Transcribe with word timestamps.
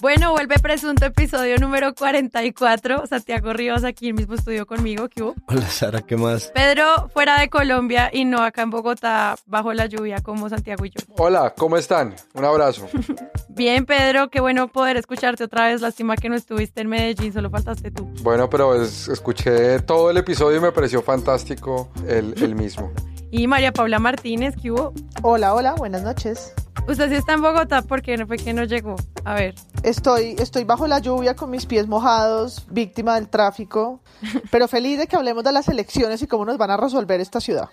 Bueno, 0.00 0.30
vuelve 0.30 0.56
presunto 0.60 1.06
episodio 1.06 1.56
número 1.58 1.92
44. 1.92 3.08
Santiago 3.08 3.52
Rivas 3.52 3.82
aquí 3.82 4.06
en 4.06 4.10
el 4.14 4.20
mismo 4.20 4.34
estudio 4.34 4.64
conmigo. 4.64 5.08
¿Qué 5.08 5.22
hubo? 5.24 5.34
Hola 5.48 5.66
Sara, 5.68 6.02
¿qué 6.02 6.16
más? 6.16 6.52
Pedro 6.54 7.08
fuera 7.12 7.40
de 7.40 7.48
Colombia 7.50 8.08
y 8.12 8.24
no 8.24 8.40
acá 8.42 8.62
en 8.62 8.70
Bogotá 8.70 9.34
bajo 9.46 9.72
la 9.72 9.86
lluvia 9.86 10.20
como 10.22 10.48
Santiago 10.48 10.84
y 10.84 10.90
yo. 10.90 11.00
Hola, 11.16 11.52
¿cómo 11.56 11.76
están? 11.76 12.14
Un 12.34 12.44
abrazo. 12.44 12.86
Bien, 13.48 13.86
Pedro, 13.86 14.30
qué 14.30 14.40
bueno 14.40 14.68
poder 14.68 14.96
escucharte 14.96 15.42
otra 15.42 15.66
vez. 15.66 15.80
Lástima 15.80 16.14
que 16.16 16.28
no 16.28 16.36
estuviste 16.36 16.80
en 16.82 16.88
Medellín, 16.88 17.32
solo 17.32 17.50
faltaste 17.50 17.90
tú. 17.90 18.04
Bueno, 18.22 18.48
pero 18.48 18.80
es- 18.80 19.08
escuché 19.08 19.80
todo 19.80 20.12
el 20.12 20.16
episodio 20.18 20.58
y 20.58 20.60
me 20.60 20.70
pareció 20.70 21.02
fantástico 21.02 21.90
el, 22.06 22.34
el 22.40 22.54
mismo. 22.54 22.92
Y 23.32 23.48
María 23.48 23.72
Paula 23.72 23.98
Martínez, 23.98 24.54
¿qué 24.62 24.70
hubo? 24.70 24.92
Hola, 25.22 25.54
hola, 25.54 25.72
buenas 25.74 26.02
noches. 26.02 26.54
Usted 26.86 27.10
sí 27.10 27.16
está 27.16 27.34
en 27.34 27.42
Bogotá 27.42 27.82
porque 27.82 28.16
no 28.16 28.26
fue 28.26 28.38
que 28.38 28.54
no 28.54 28.64
llegó. 28.64 28.96
A 29.24 29.34
ver, 29.34 29.54
Estoy, 29.82 30.34
estoy 30.38 30.64
bajo 30.64 30.86
la 30.86 30.98
lluvia 30.98 31.34
con 31.36 31.50
mis 31.50 31.66
pies 31.66 31.86
mojados, 31.86 32.66
víctima 32.70 33.14
del 33.14 33.28
tráfico, 33.28 34.00
pero 34.50 34.68
feliz 34.68 34.98
de 34.98 35.06
que 35.06 35.16
hablemos 35.16 35.44
de 35.44 35.52
las 35.52 35.68
elecciones 35.68 36.20
y 36.22 36.26
cómo 36.26 36.44
nos 36.44 36.58
van 36.58 36.70
a 36.70 36.76
resolver 36.76 37.20
esta 37.20 37.40
ciudad. 37.40 37.68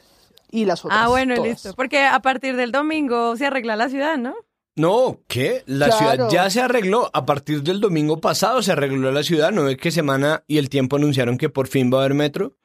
Y 0.52 0.66
las 0.66 0.86
otras. 0.86 1.00
ah, 1.04 1.08
bueno, 1.10 1.36
todas. 1.36 1.50
listo. 1.50 1.74
Porque 1.76 2.04
a 2.06 2.20
partir 2.22 2.56
del 2.56 2.72
domingo 2.72 3.36
se 3.36 3.48
arregla 3.48 3.76
la 3.76 3.90
ciudad, 3.90 4.18
¿no? 4.18 4.36
No, 4.78 5.20
¿qué? 5.28 5.64
La 5.66 5.88
Claro. 5.88 5.98
ciudad 6.16 6.30
ya 6.30 6.50
se 6.50 6.62
arregló. 6.62 7.10
A 7.14 7.26
partir 7.26 7.64
del 7.64 7.80
domingo 7.82 8.20
pasado 8.22 8.62
se 8.62 8.72
arregló 8.74 9.12
la 9.12 9.24
ciudad. 9.24 9.52
¿No 9.52 9.64
ve 9.64 9.78
que 9.78 9.90
semana 9.92 10.44
y 10.48 10.58
el 10.58 10.70
tiempo 10.70 10.98
anunciaron 10.98 11.38
que 11.38 11.50
por 11.50 11.68
fin 11.68 11.90
va 11.92 11.98
a 11.98 12.02
haber 12.02 12.14
metro? 12.14 12.58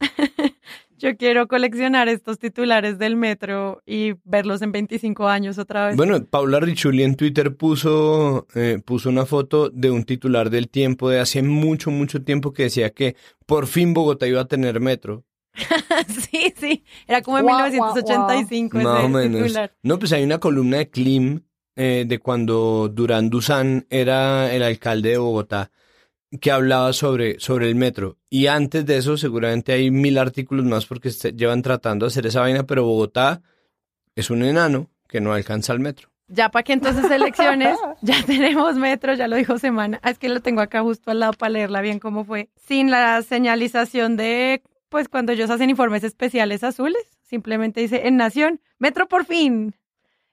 Yo 1.04 1.18
quiero 1.18 1.48
coleccionar 1.48 2.08
estos 2.08 2.38
titulares 2.38 2.98
del 2.98 3.14
metro 3.14 3.82
y 3.84 4.14
verlos 4.24 4.62
en 4.62 4.72
25 4.72 5.28
años 5.28 5.58
otra 5.58 5.88
vez. 5.88 5.96
Bueno, 5.96 6.24
Paula 6.24 6.60
Richuli 6.60 7.02
en 7.02 7.14
Twitter 7.14 7.54
puso, 7.54 8.46
eh, 8.54 8.80
puso 8.82 9.10
una 9.10 9.26
foto 9.26 9.68
de 9.68 9.90
un 9.90 10.04
titular 10.04 10.48
del 10.48 10.70
tiempo 10.70 11.10
de 11.10 11.20
hace 11.20 11.42
mucho, 11.42 11.90
mucho 11.90 12.22
tiempo 12.22 12.54
que 12.54 12.62
decía 12.62 12.88
que 12.88 13.16
por 13.44 13.66
fin 13.66 13.92
Bogotá 13.92 14.26
iba 14.26 14.40
a 14.40 14.46
tener 14.46 14.80
metro. 14.80 15.26
sí, 16.08 16.54
sí. 16.56 16.84
Era 17.06 17.20
como 17.20 17.36
en 17.36 17.44
Guau, 17.44 17.58
guau, 17.58 17.70
1985 17.70 18.78
Más 18.78 18.96
ese 18.96 19.04
o 19.04 19.08
menos. 19.10 19.42
titular. 19.42 19.76
No, 19.82 19.98
pues 19.98 20.10
hay 20.14 20.24
una 20.24 20.38
columna 20.38 20.78
de 20.78 20.88
Klim 20.88 21.40
eh, 21.76 22.06
de 22.08 22.18
cuando 22.18 22.88
Durán 22.88 23.28
Duzán 23.28 23.86
era 23.90 24.50
el 24.54 24.62
alcalde 24.62 25.10
de 25.10 25.18
Bogotá 25.18 25.70
que 26.40 26.50
hablaba 26.50 26.92
sobre, 26.92 27.38
sobre 27.40 27.68
el 27.68 27.74
metro. 27.74 28.18
Y 28.30 28.46
antes 28.46 28.84
de 28.86 28.96
eso 28.96 29.16
seguramente 29.16 29.72
hay 29.72 29.90
mil 29.90 30.18
artículos 30.18 30.64
más 30.64 30.86
porque 30.86 31.10
se 31.10 31.32
llevan 31.32 31.62
tratando 31.62 32.06
de 32.06 32.08
hacer 32.08 32.26
esa 32.26 32.40
vaina, 32.40 32.64
pero 32.64 32.84
Bogotá 32.84 33.42
es 34.14 34.30
un 34.30 34.42
enano 34.42 34.90
que 35.08 35.20
no 35.20 35.32
alcanza 35.32 35.72
el 35.72 35.80
metro. 35.80 36.08
Ya 36.28 36.50
para 36.50 36.62
que 36.62 36.72
entonces 36.72 37.10
elecciones, 37.10 37.78
ya 38.02 38.22
tenemos 38.24 38.76
metro, 38.76 39.14
ya 39.14 39.28
lo 39.28 39.36
dijo 39.36 39.58
Semana. 39.58 40.00
Ah, 40.02 40.10
es 40.10 40.18
que 40.18 40.28
lo 40.28 40.40
tengo 40.40 40.60
acá 40.60 40.82
justo 40.82 41.10
al 41.10 41.20
lado 41.20 41.32
para 41.34 41.50
leerla 41.50 41.80
bien 41.82 41.98
cómo 41.98 42.24
fue. 42.24 42.48
Sin 42.56 42.90
la 42.90 43.20
señalización 43.22 44.16
de, 44.16 44.62
pues 44.88 45.08
cuando 45.08 45.32
ellos 45.32 45.50
hacen 45.50 45.70
informes 45.70 46.02
especiales 46.02 46.64
azules, 46.64 47.02
simplemente 47.22 47.80
dice 47.80 48.06
en 48.06 48.16
Nación, 48.16 48.60
metro 48.78 49.06
por 49.06 49.26
fin. 49.26 49.74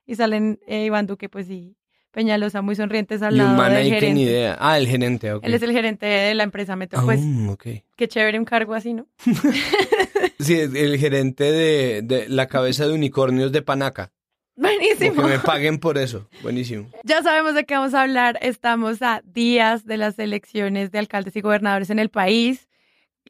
Y 0.05 0.15
salen 0.15 0.59
eh, 0.65 0.85
Iván 0.85 1.07
Duque, 1.07 1.29
pues 1.29 1.49
y 1.49 1.75
Peñalosa 2.11 2.61
muy 2.61 2.75
sonrientes 2.75 3.21
al 3.21 3.33
Y 3.35 3.37
lado 3.37 3.51
un 3.51 3.57
man 3.57 3.69
del 3.69 3.77
ahí 3.83 3.89
que 3.89 3.95
gerente. 3.95 4.13
ni 4.15 4.23
idea. 4.23 4.57
Ah, 4.59 4.77
el 4.77 4.87
gerente, 4.87 5.31
ok. 5.33 5.43
Él 5.45 5.53
es 5.53 5.61
el 5.61 5.71
gerente 5.71 6.05
de 6.05 6.35
la 6.35 6.43
empresa 6.43 6.75
Metro. 6.75 7.01
Pues 7.05 7.21
Ah, 7.23 7.51
ok. 7.51 7.65
qué 7.95 8.07
chévere 8.07 8.37
un 8.37 8.45
cargo 8.45 8.73
así, 8.73 8.93
¿no? 8.93 9.07
Sí, 10.39 10.57
el 10.59 10.97
gerente 10.97 11.51
de, 11.51 12.01
de 12.03 12.27
la 12.27 12.47
cabeza 12.47 12.87
de 12.87 12.93
unicornios 12.93 13.51
de 13.51 13.61
Panaca. 13.61 14.11
Como 14.55 14.67
Buenísimo. 14.67 15.23
Que 15.23 15.29
me 15.29 15.39
paguen 15.39 15.77
por 15.79 15.97
eso. 15.97 16.27
Buenísimo. 16.43 16.89
Ya 17.03 17.21
sabemos 17.23 17.55
de 17.55 17.63
qué 17.65 17.75
vamos 17.75 17.93
a 17.93 18.01
hablar. 18.01 18.37
Estamos 18.41 19.01
a 19.01 19.21
días 19.25 19.85
de 19.85 19.97
las 19.97 20.19
elecciones 20.19 20.91
de 20.91 20.99
alcaldes 20.99 21.35
y 21.35 21.41
gobernadores 21.41 21.89
en 21.89 21.99
el 21.99 22.09
país. 22.09 22.67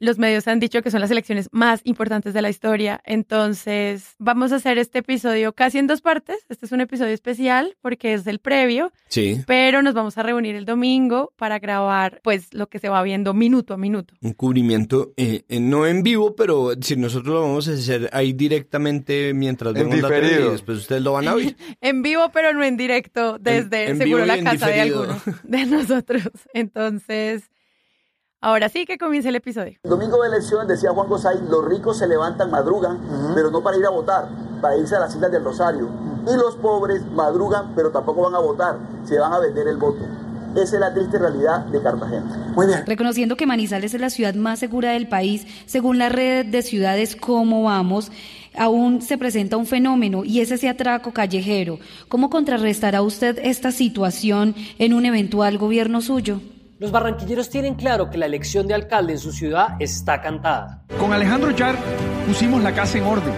Los 0.01 0.17
medios 0.17 0.47
han 0.47 0.59
dicho 0.59 0.81
que 0.81 0.89
son 0.89 0.99
las 0.99 1.11
elecciones 1.11 1.47
más 1.51 1.81
importantes 1.83 2.33
de 2.33 2.41
la 2.41 2.49
historia. 2.49 3.01
Entonces, 3.05 4.15
vamos 4.17 4.51
a 4.51 4.55
hacer 4.55 4.79
este 4.79 4.99
episodio 4.99 5.53
casi 5.53 5.77
en 5.77 5.85
dos 5.85 6.01
partes. 6.01 6.37
Este 6.49 6.65
es 6.65 6.71
un 6.71 6.81
episodio 6.81 7.13
especial 7.13 7.77
porque 7.81 8.13
es 8.15 8.25
el 8.25 8.39
previo, 8.39 8.91
Sí. 9.09 9.41
pero 9.45 9.83
nos 9.83 9.93
vamos 9.93 10.17
a 10.17 10.23
reunir 10.23 10.55
el 10.55 10.65
domingo 10.65 11.33
para 11.37 11.59
grabar 11.59 12.19
pues 12.23 12.51
lo 12.51 12.67
que 12.67 12.79
se 12.79 12.89
va 12.89 13.03
viendo 13.03 13.35
minuto 13.35 13.75
a 13.75 13.77
minuto. 13.77 14.15
Un 14.21 14.33
cubrimiento, 14.33 15.13
eh, 15.17 15.43
eh, 15.47 15.59
no 15.59 15.85
en 15.85 16.01
vivo, 16.01 16.35
pero 16.35 16.71
si 16.81 16.95
nosotros 16.95 17.33
lo 17.35 17.41
vamos 17.41 17.67
a 17.67 17.73
hacer 17.73 18.09
ahí 18.11 18.33
directamente 18.33 19.35
mientras 19.35 19.75
En 19.75 19.83
vemos 19.89 20.01
la 20.01 20.07
tele 20.09 20.21
diferido. 20.21 20.49
y 20.49 20.51
después 20.53 20.77
ustedes 20.79 21.03
lo 21.03 21.13
van 21.13 21.27
a 21.27 21.35
oír. 21.35 21.55
En 21.81 22.01
vivo, 22.01 22.31
pero 22.33 22.53
no 22.53 22.63
en 22.63 22.75
directo, 22.75 23.37
desde 23.39 23.89
en 23.89 23.97
seguro 23.99 24.23
vivo 24.23 24.25
y 24.25 24.27
la 24.27 24.35
en 24.37 24.43
casa 24.45 24.65
de 24.65 24.73
diferido. 24.73 25.03
alguno 25.03 25.21
de 25.43 25.65
nosotros. 25.67 26.23
Entonces, 26.55 27.50
ahora 28.41 28.69
sí 28.69 28.85
que 28.85 28.97
comience 28.97 29.29
el 29.29 29.35
episodio. 29.35 29.77
Domingo 29.83 30.21
de 30.21 30.29
elecciones, 30.29 30.67
decía 30.67 30.91
Juan 30.91 31.07
Gosay, 31.07 31.39
los 31.47 31.63
ricos 31.65 31.99
se 31.99 32.07
levantan, 32.07 32.51
madrugan, 32.51 32.99
pero 33.33 33.51
no 33.51 33.61
para 33.63 33.77
ir 33.77 33.85
a 33.85 33.89
votar, 33.89 34.27
para 34.61 34.75
irse 34.77 34.95
a 34.95 34.99
las 34.99 35.15
Islas 35.15 35.31
del 35.31 35.43
Rosario. 35.43 35.87
Y 36.27 36.35
los 36.35 36.55
pobres 36.55 37.05
madrugan, 37.05 37.73
pero 37.75 37.91
tampoco 37.91 38.23
van 38.23 38.35
a 38.35 38.39
votar, 38.39 38.77
se 39.05 39.17
van 39.17 39.31
a 39.31 39.39
vender 39.39 39.67
el 39.67 39.77
voto. 39.77 40.03
Esa 40.53 40.75
es 40.75 40.79
la 40.81 40.93
triste 40.93 41.17
realidad 41.17 41.61
de 41.67 41.81
Cartagena. 41.81 42.51
Muy 42.55 42.67
bien. 42.67 42.85
Reconociendo 42.85 43.37
que 43.37 43.45
Manizales 43.45 43.93
es 43.93 44.01
la 44.01 44.09
ciudad 44.09 44.33
más 44.35 44.59
segura 44.59 44.91
del 44.91 45.07
país, 45.07 45.47
según 45.65 45.97
la 45.97 46.09
red 46.09 46.45
de 46.45 46.61
ciudades 46.61 47.15
Cómo 47.15 47.63
Vamos, 47.63 48.11
aún 48.57 49.01
se 49.01 49.17
presenta 49.17 49.55
un 49.55 49.65
fenómeno 49.65 50.25
y 50.25 50.41
es 50.41 50.51
ese 50.51 50.67
atraco 50.67 51.13
callejero. 51.13 51.79
¿Cómo 52.09 52.29
contrarrestará 52.29 53.01
usted 53.01 53.39
esta 53.41 53.71
situación 53.71 54.53
en 54.77 54.93
un 54.93 55.05
eventual 55.05 55.57
gobierno 55.57 56.01
suyo? 56.01 56.41
Los 56.81 56.89
barranquilleros 56.89 57.51
tienen 57.51 57.75
claro 57.75 58.09
que 58.09 58.17
la 58.17 58.25
elección 58.25 58.65
de 58.65 58.73
alcalde 58.73 59.13
en 59.13 59.19
su 59.19 59.31
ciudad 59.31 59.79
está 59.79 60.19
cantada. 60.19 60.81
Con 60.99 61.13
Alejandro 61.13 61.51
Char 61.51 61.75
pusimos 62.25 62.63
la 62.63 62.73
casa 62.73 62.97
en 62.97 63.03
orden 63.03 63.35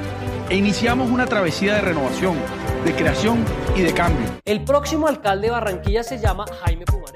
e 0.50 0.56
iniciamos 0.56 1.12
una 1.12 1.26
travesía 1.26 1.74
de 1.76 1.82
renovación, 1.82 2.38
de 2.86 2.96
creación 2.96 3.44
y 3.76 3.82
de 3.82 3.94
cambio. 3.94 4.28
El 4.46 4.64
próximo 4.64 5.10
alcalde 5.10 5.48
de 5.48 5.52
Barranquilla 5.52 6.04
se 6.04 6.20
llama 6.20 6.46
Jaime 6.62 6.86
Pumarejo. 6.86 7.13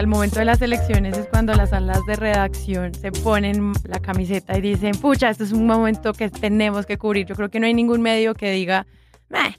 El 0.00 0.06
momento 0.06 0.38
de 0.38 0.46
las 0.46 0.62
elecciones 0.62 1.18
es 1.18 1.26
cuando 1.26 1.52
las 1.52 1.70
salas 1.70 2.00
de 2.06 2.16
redacción 2.16 2.94
se 2.94 3.12
ponen 3.12 3.74
la 3.86 4.00
camiseta 4.00 4.56
y 4.56 4.62
dicen, 4.62 4.92
pucha, 4.92 5.28
esto 5.28 5.44
es 5.44 5.52
un 5.52 5.66
momento 5.66 6.14
que 6.14 6.30
tenemos 6.30 6.86
que 6.86 6.96
cubrir. 6.96 7.26
Yo 7.26 7.34
creo 7.34 7.50
que 7.50 7.60
no 7.60 7.66
hay 7.66 7.74
ningún 7.74 8.00
medio 8.00 8.32
que 8.32 8.50
diga, 8.50 8.86
"Meh, 9.28 9.58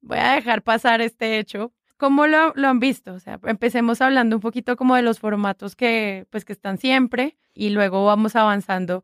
voy 0.00 0.18
a 0.18 0.34
dejar 0.34 0.62
pasar 0.62 1.00
este 1.00 1.40
hecho. 1.40 1.72
¿Cómo 1.96 2.28
lo, 2.28 2.52
lo 2.54 2.68
han 2.68 2.78
visto? 2.78 3.14
O 3.16 3.48
empecemos 3.48 4.00
hablando 4.00 4.36
un 4.36 4.40
poquito 4.40 4.76
como 4.76 4.94
de 4.94 5.02
los 5.02 5.18
formatos 5.18 5.74
que, 5.74 6.28
pues, 6.30 6.44
que 6.44 6.52
están 6.52 6.78
siempre 6.78 7.36
y 7.52 7.70
luego 7.70 8.04
vamos 8.04 8.36
avanzando 8.36 9.02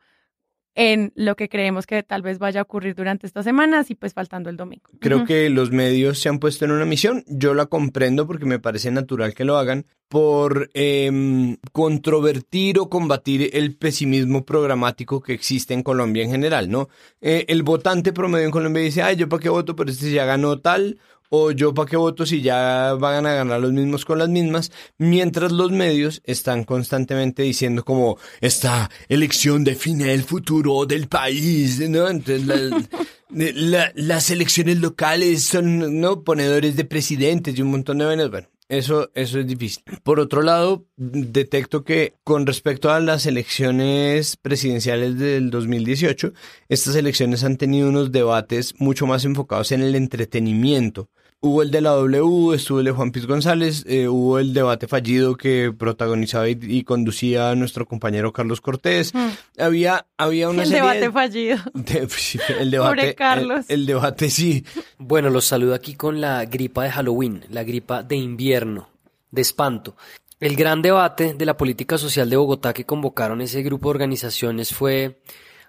en 0.74 1.12
lo 1.14 1.36
que 1.36 1.48
creemos 1.48 1.86
que 1.86 2.02
tal 2.02 2.22
vez 2.22 2.38
vaya 2.38 2.60
a 2.60 2.62
ocurrir 2.62 2.94
durante 2.94 3.26
estas 3.26 3.44
semanas 3.44 3.90
y 3.90 3.94
pues 3.94 4.14
faltando 4.14 4.50
el 4.50 4.56
domingo. 4.56 4.84
Creo 5.00 5.24
que 5.24 5.50
los 5.50 5.70
medios 5.70 6.18
se 6.18 6.28
han 6.28 6.38
puesto 6.38 6.64
en 6.64 6.70
una 6.70 6.84
misión. 6.84 7.24
Yo 7.26 7.54
la 7.54 7.66
comprendo 7.66 8.26
porque 8.26 8.46
me 8.46 8.58
parece 8.58 8.90
natural 8.90 9.34
que 9.34 9.44
lo 9.44 9.56
hagan 9.56 9.86
por 10.08 10.70
em, 10.74 11.56
controvertir 11.72 12.78
o 12.80 12.90
combatir 12.90 13.50
el 13.52 13.76
pesimismo 13.76 14.44
programático 14.44 15.22
que 15.22 15.32
existe 15.32 15.72
en 15.72 15.84
Colombia 15.84 16.24
en 16.24 16.30
general, 16.30 16.68
¿no? 16.68 16.88
Eh, 17.20 17.44
el 17.48 17.62
votante 17.62 18.12
promedio 18.12 18.46
en 18.46 18.50
Colombia 18.50 18.82
dice, 18.82 19.02
ay, 19.02 19.16
yo 19.16 19.28
para 19.28 19.42
qué 19.42 19.48
voto, 19.48 19.76
pero 19.76 19.90
este 19.90 20.10
ya 20.10 20.24
ganó 20.24 20.58
tal, 20.58 20.98
o 21.30 21.52
yo 21.52 21.72
para 21.72 21.88
qué 21.88 21.96
voto 21.96 22.26
si 22.26 22.42
ya 22.42 22.94
van 22.94 23.24
a 23.24 23.32
ganar 23.32 23.60
los 23.60 23.72
mismos 23.72 24.04
con 24.04 24.18
las 24.18 24.28
mismas, 24.28 24.70
mientras 24.98 25.50
los 25.52 25.70
medios 25.70 26.20
están 26.24 26.64
constantemente 26.64 27.42
diciendo 27.42 27.84
como 27.84 28.18
esta 28.40 28.90
elección 29.08 29.64
define 29.64 30.12
el 30.12 30.24
futuro 30.24 30.84
del 30.86 31.08
país, 31.08 31.80
¿no? 31.88 32.08
Entonces 32.08 32.44
la- 33.30 33.92
las 33.94 34.30
elecciones 34.30 34.78
locales 34.78 35.44
son 35.44 36.00
no 36.00 36.22
ponedores 36.24 36.76
de 36.76 36.84
presidentes 36.84 37.56
y 37.58 37.62
un 37.62 37.70
montón 37.70 37.98
de 37.98 38.04
vainas, 38.04 38.30
bueno. 38.30 38.48
Eso, 38.68 39.10
eso 39.16 39.40
es 39.40 39.48
difícil. 39.48 39.82
Por 40.04 40.20
otro 40.20 40.42
lado, 40.42 40.86
detecto 40.96 41.82
que 41.82 42.14
con 42.22 42.46
respecto 42.46 42.88
a 42.92 43.00
las 43.00 43.26
elecciones 43.26 44.36
presidenciales 44.36 45.18
del 45.18 45.50
2018, 45.50 46.32
estas 46.68 46.94
elecciones 46.94 47.42
han 47.42 47.56
tenido 47.56 47.88
unos 47.88 48.12
debates 48.12 48.74
mucho 48.78 49.08
más 49.08 49.24
enfocados 49.24 49.72
en 49.72 49.82
el 49.82 49.96
entretenimiento. 49.96 51.08
Hubo 51.42 51.62
el 51.62 51.70
de 51.70 51.80
la 51.80 51.90
W, 51.92 52.54
estuvo 52.54 52.80
el 52.80 52.84
de 52.84 52.90
Juan 52.92 53.12
Piz 53.12 53.24
González, 53.26 53.84
eh, 53.88 54.08
hubo 54.08 54.38
el 54.38 54.52
debate 54.52 54.86
fallido 54.86 55.36
que 55.36 55.72
protagonizaba 55.76 56.46
y, 56.50 56.58
y 56.60 56.84
conducía 56.84 57.54
nuestro 57.54 57.86
compañero 57.86 58.30
Carlos 58.30 58.60
Cortés. 58.60 59.12
Había, 59.58 60.04
había 60.18 60.50
una 60.50 60.64
el 60.64 60.68
serie 60.68 60.82
debate 60.82 61.00
de- 61.00 61.10
fallido. 61.12 61.56
de- 61.74 62.08
sí, 62.10 62.38
el 62.58 62.70
debate, 62.70 62.94
Pobre 62.94 63.14
Carlos. 63.14 63.64
El, 63.70 63.80
el 63.80 63.86
debate 63.86 64.28
sí. 64.28 64.66
Bueno, 64.98 65.30
los 65.30 65.46
saludo 65.46 65.74
aquí 65.74 65.94
con 65.94 66.20
la 66.20 66.44
gripa 66.44 66.84
de 66.84 66.90
Halloween, 66.90 67.42
la 67.48 67.64
gripa 67.64 68.02
de 68.02 68.16
invierno, 68.16 68.90
de 69.30 69.40
espanto. 69.40 69.96
el 70.40 70.56
gran 70.56 70.82
debate 70.82 71.32
de 71.32 71.46
la 71.46 71.56
política 71.56 71.96
social 71.96 72.28
de 72.28 72.36
Bogotá 72.36 72.74
que 72.74 72.84
convocaron 72.84 73.40
ese 73.40 73.62
grupo 73.62 73.88
de 73.88 73.94
organizaciones 73.96 74.74
fue 74.74 75.22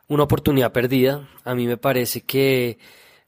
una 0.09 0.23
oportunidad 0.23 0.73
perdida. 0.73 1.29
A 1.45 1.55
mí 1.55 1.65
me 1.65 1.77
parece 1.77 2.21
que 2.21 2.77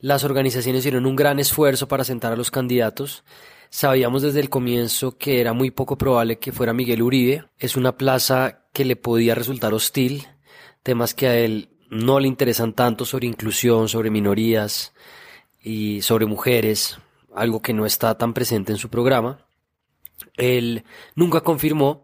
las 0.03 0.25
organizaciones 0.25 0.79
hicieron 0.79 1.05
un 1.05 1.15
gran 1.15 1.39
esfuerzo 1.39 1.88
para 1.88 2.03
sentar 2.03 2.33
a 2.33 2.35
los 2.35 2.51
candidatos. 2.51 3.23
Sabíamos 3.69 4.21
desde 4.21 4.41
el 4.41 4.50
comienzo 4.50 5.17
que 5.17 5.39
era 5.39 5.53
muy 5.53 5.71
poco 5.71 5.97
probable 5.97 6.39
que 6.39 6.51
fuera 6.51 6.73
Miguel 6.73 7.01
Uribe. 7.01 7.45
Es 7.57 7.77
una 7.77 7.95
plaza 7.95 8.65
que 8.73 8.83
le 8.83 8.97
podía 8.97 9.33
resultar 9.33 9.73
hostil, 9.73 10.27
temas 10.83 11.13
que 11.13 11.27
a 11.27 11.38
él 11.38 11.69
no 11.89 12.19
le 12.19 12.27
interesan 12.27 12.73
tanto 12.73 13.05
sobre 13.05 13.27
inclusión, 13.27 13.88
sobre 13.88 14.09
minorías 14.09 14.91
y 15.61 16.01
sobre 16.01 16.25
mujeres, 16.25 16.97
algo 17.33 17.61
que 17.61 17.71
no 17.71 17.85
está 17.85 18.17
tan 18.17 18.33
presente 18.33 18.73
en 18.73 18.79
su 18.79 18.89
programa. 18.89 19.39
Él 20.35 20.83
nunca 21.15 21.39
confirmó 21.39 22.03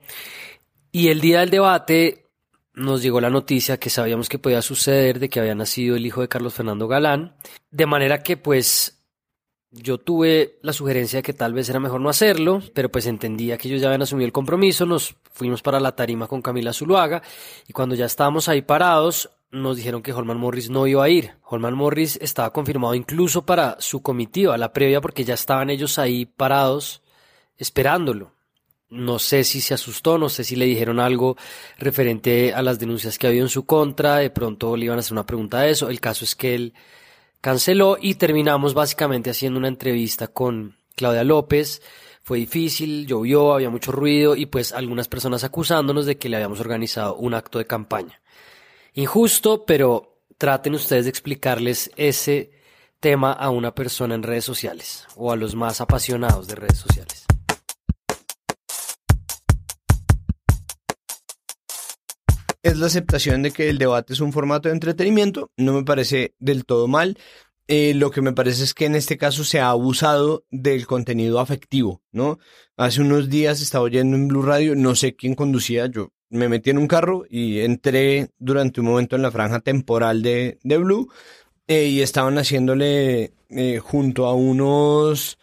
y 0.94 1.10
el 1.10 1.19
día 1.19 1.42
del 1.42 1.50
debate 1.50 2.29
nos 2.80 3.02
llegó 3.02 3.20
la 3.22 3.30
noticia 3.30 3.78
que 3.78 3.90
sabíamos 3.90 4.30
que 4.30 4.40
podía 4.40 4.62
suceder 4.62 5.20
de 5.20 5.30
que 5.30 5.40
había 5.40 5.54
nacido 5.54 5.96
el 5.96 6.06
hijo 6.06 6.22
de 6.22 6.30
Carlos 6.30 6.54
Fernando 6.54 6.88
Galán, 6.88 7.36
de 7.72 7.86
manera 7.86 8.24
que 8.24 8.38
pues 8.38 9.04
yo 9.72 9.98
tuve 10.00 10.58
la 10.62 10.74
sugerencia 10.74 11.18
de 11.18 11.24
que 11.24 11.34
tal 11.34 11.54
vez 11.54 11.70
era 11.70 11.80
mejor 11.80 12.02
no 12.02 12.10
hacerlo, 12.10 12.64
pero 12.74 12.90
pues 12.90 13.06
entendía 13.06 13.58
que 13.58 13.68
ellos 13.68 13.81
ya 13.81 13.88
habían 13.88 14.02
asumido 14.02 14.26
el 14.26 14.31
compromiso, 14.31 14.86
nos 14.86 15.16
fuimos 15.31 15.62
para 15.62 15.80
la 15.80 15.96
tarima 15.96 16.28
con 16.28 16.42
Camila 16.42 16.74
Zuluaga 16.74 17.22
y 17.68 17.74
cuando 17.74 17.96
ya 17.96 18.06
estábamos 18.06 18.48
ahí 18.50 18.62
parados 18.62 19.30
nos 19.52 19.78
dijeron 19.78 20.02
que 20.02 20.14
Holman 20.14 20.38
Morris 20.38 20.70
no 20.70 20.88
iba 20.88 21.04
a 21.04 21.10
ir. 21.10 21.34
Holman 21.44 21.74
Morris 21.74 22.18
estaba 22.22 22.54
confirmado 22.54 22.94
incluso 22.94 23.46
para 23.46 23.78
su 23.80 24.02
comitiva, 24.02 24.58
la 24.58 24.74
previa, 24.74 25.02
porque 25.02 25.25
ya 25.25 25.34
estaban 25.34 25.70
ellos 25.70 25.98
ahí 25.98 26.25
parados 26.25 27.02
esperándolo. 27.58 28.32
No 28.89 29.19
sé 29.19 29.44
si 29.44 29.62
se 29.62 29.75
asustó, 29.75 30.18
no 30.18 30.30
sé 30.30 30.44
si 30.44 30.56
le 30.56 30.65
dijeron 30.65 31.00
algo 31.00 31.38
referente 31.77 32.53
a 32.53 32.63
las 32.63 32.80
denuncias 32.80 33.19
que 33.19 33.27
había 33.27 33.41
en 33.41 33.50
su 33.50 33.65
contra, 33.65 34.18
de 34.18 34.31
pronto 34.31 34.75
le 34.75 34.86
iban 34.86 34.97
a 34.97 35.01
hacer 35.01 35.13
una 35.13 35.27
pregunta 35.27 35.59
de 35.59 35.69
eso. 35.71 35.89
El 35.89 36.00
caso 36.00 36.25
es 36.25 36.36
que 36.36 36.56
él 36.56 36.74
canceló 37.39 37.97
y 38.01 38.15
terminamos 38.15 38.74
básicamente 38.74 39.30
haciendo 39.30 39.59
una 39.59 39.68
entrevista 39.68 40.27
con 40.27 40.75
Claudia 40.95 41.24
López. 41.24 41.81
Fue 42.24 42.39
difícil, 42.39 43.06
llovió, 43.06 43.53
había 43.53 43.69
mucho 43.69 43.91
ruido 43.91 44.36
y 44.36 44.47
pues 44.47 44.71
algunas 44.71 45.07
personas 45.07 45.44
acusándonos 45.44 46.06
de 46.06 46.18
que 46.18 46.30
le 46.30 46.38
habíamos 46.38 46.59
organizado 46.59 47.15
un 47.15 47.36
acto 47.36 47.59
de 47.59 47.68
campaña. 47.68 48.21
Injusto, 48.95 49.65
pero 49.65 50.18
traten 50.39 50.74
ustedes 50.74 51.06
de 51.06 51.12
explicarles 51.12 51.91
ese 51.95 52.51
tema 53.00 53.33
a 53.33 53.50
una 53.50 53.74
persona 53.75 54.15
en 54.15 54.24
redes 54.24 54.45
sociales 54.45 55.06
o 55.15 55.31
a 55.31 55.36
los 55.36 55.56
más 55.56 55.80
apasionados 55.80 56.47
de 56.47 56.56
redes 56.56 56.77
sociales. 56.77 57.29
Es 62.64 62.78
la 62.78 62.88
aceptación 62.88 63.42
de 63.44 63.52
que 63.52 63.70
el 63.70 63.78
debate 63.78 64.14
es 64.14 64.20
un 64.20 64.34
formato 64.34 64.70
de 64.70 64.74
entretenimiento. 64.74 65.52
No 65.58 65.74
me 65.74 65.84
parece 65.84 66.36
del 66.40 66.66
todo 66.66 66.88
mal. 66.88 67.18
Eh, 67.68 67.94
lo 67.94 68.10
que 68.10 68.22
me 68.22 68.34
parece 68.34 68.64
es 68.64 68.74
que 68.74 68.86
en 68.86 68.96
este 68.96 69.18
caso 69.18 69.44
se 69.44 69.60
ha 69.60 69.70
abusado 69.70 70.44
del 70.50 70.88
contenido 70.88 71.40
afectivo, 71.40 72.02
¿no? 72.12 72.40
Hace 72.78 73.02
unos 73.02 73.30
días 73.30 73.62
estaba 73.62 73.84
oyendo 73.84 74.18
en 74.18 74.28
Blue 74.28 74.42
Radio, 74.42 74.76
no 74.76 74.96
sé 74.96 75.16
quién 75.16 75.36
conducía, 75.36 75.86
yo 75.86 76.12
me 76.32 76.50
metí 76.50 76.72
en 76.72 76.80
un 76.80 76.88
carro 76.88 77.26
y 77.30 77.60
entré 77.60 78.32
durante 78.40 78.82
un 78.82 78.88
momento 78.88 79.16
en 79.16 79.22
la 79.22 79.30
franja 79.30 79.60
temporal 79.60 80.24
de, 80.24 80.58
de 80.64 80.78
Blue 80.78 81.10
eh, 81.68 81.86
y 81.86 82.02
estaban 82.02 82.40
haciéndole 82.40 83.34
eh, 83.50 83.80
junto 83.80 84.26
a 84.26 84.34
unos 84.34 85.38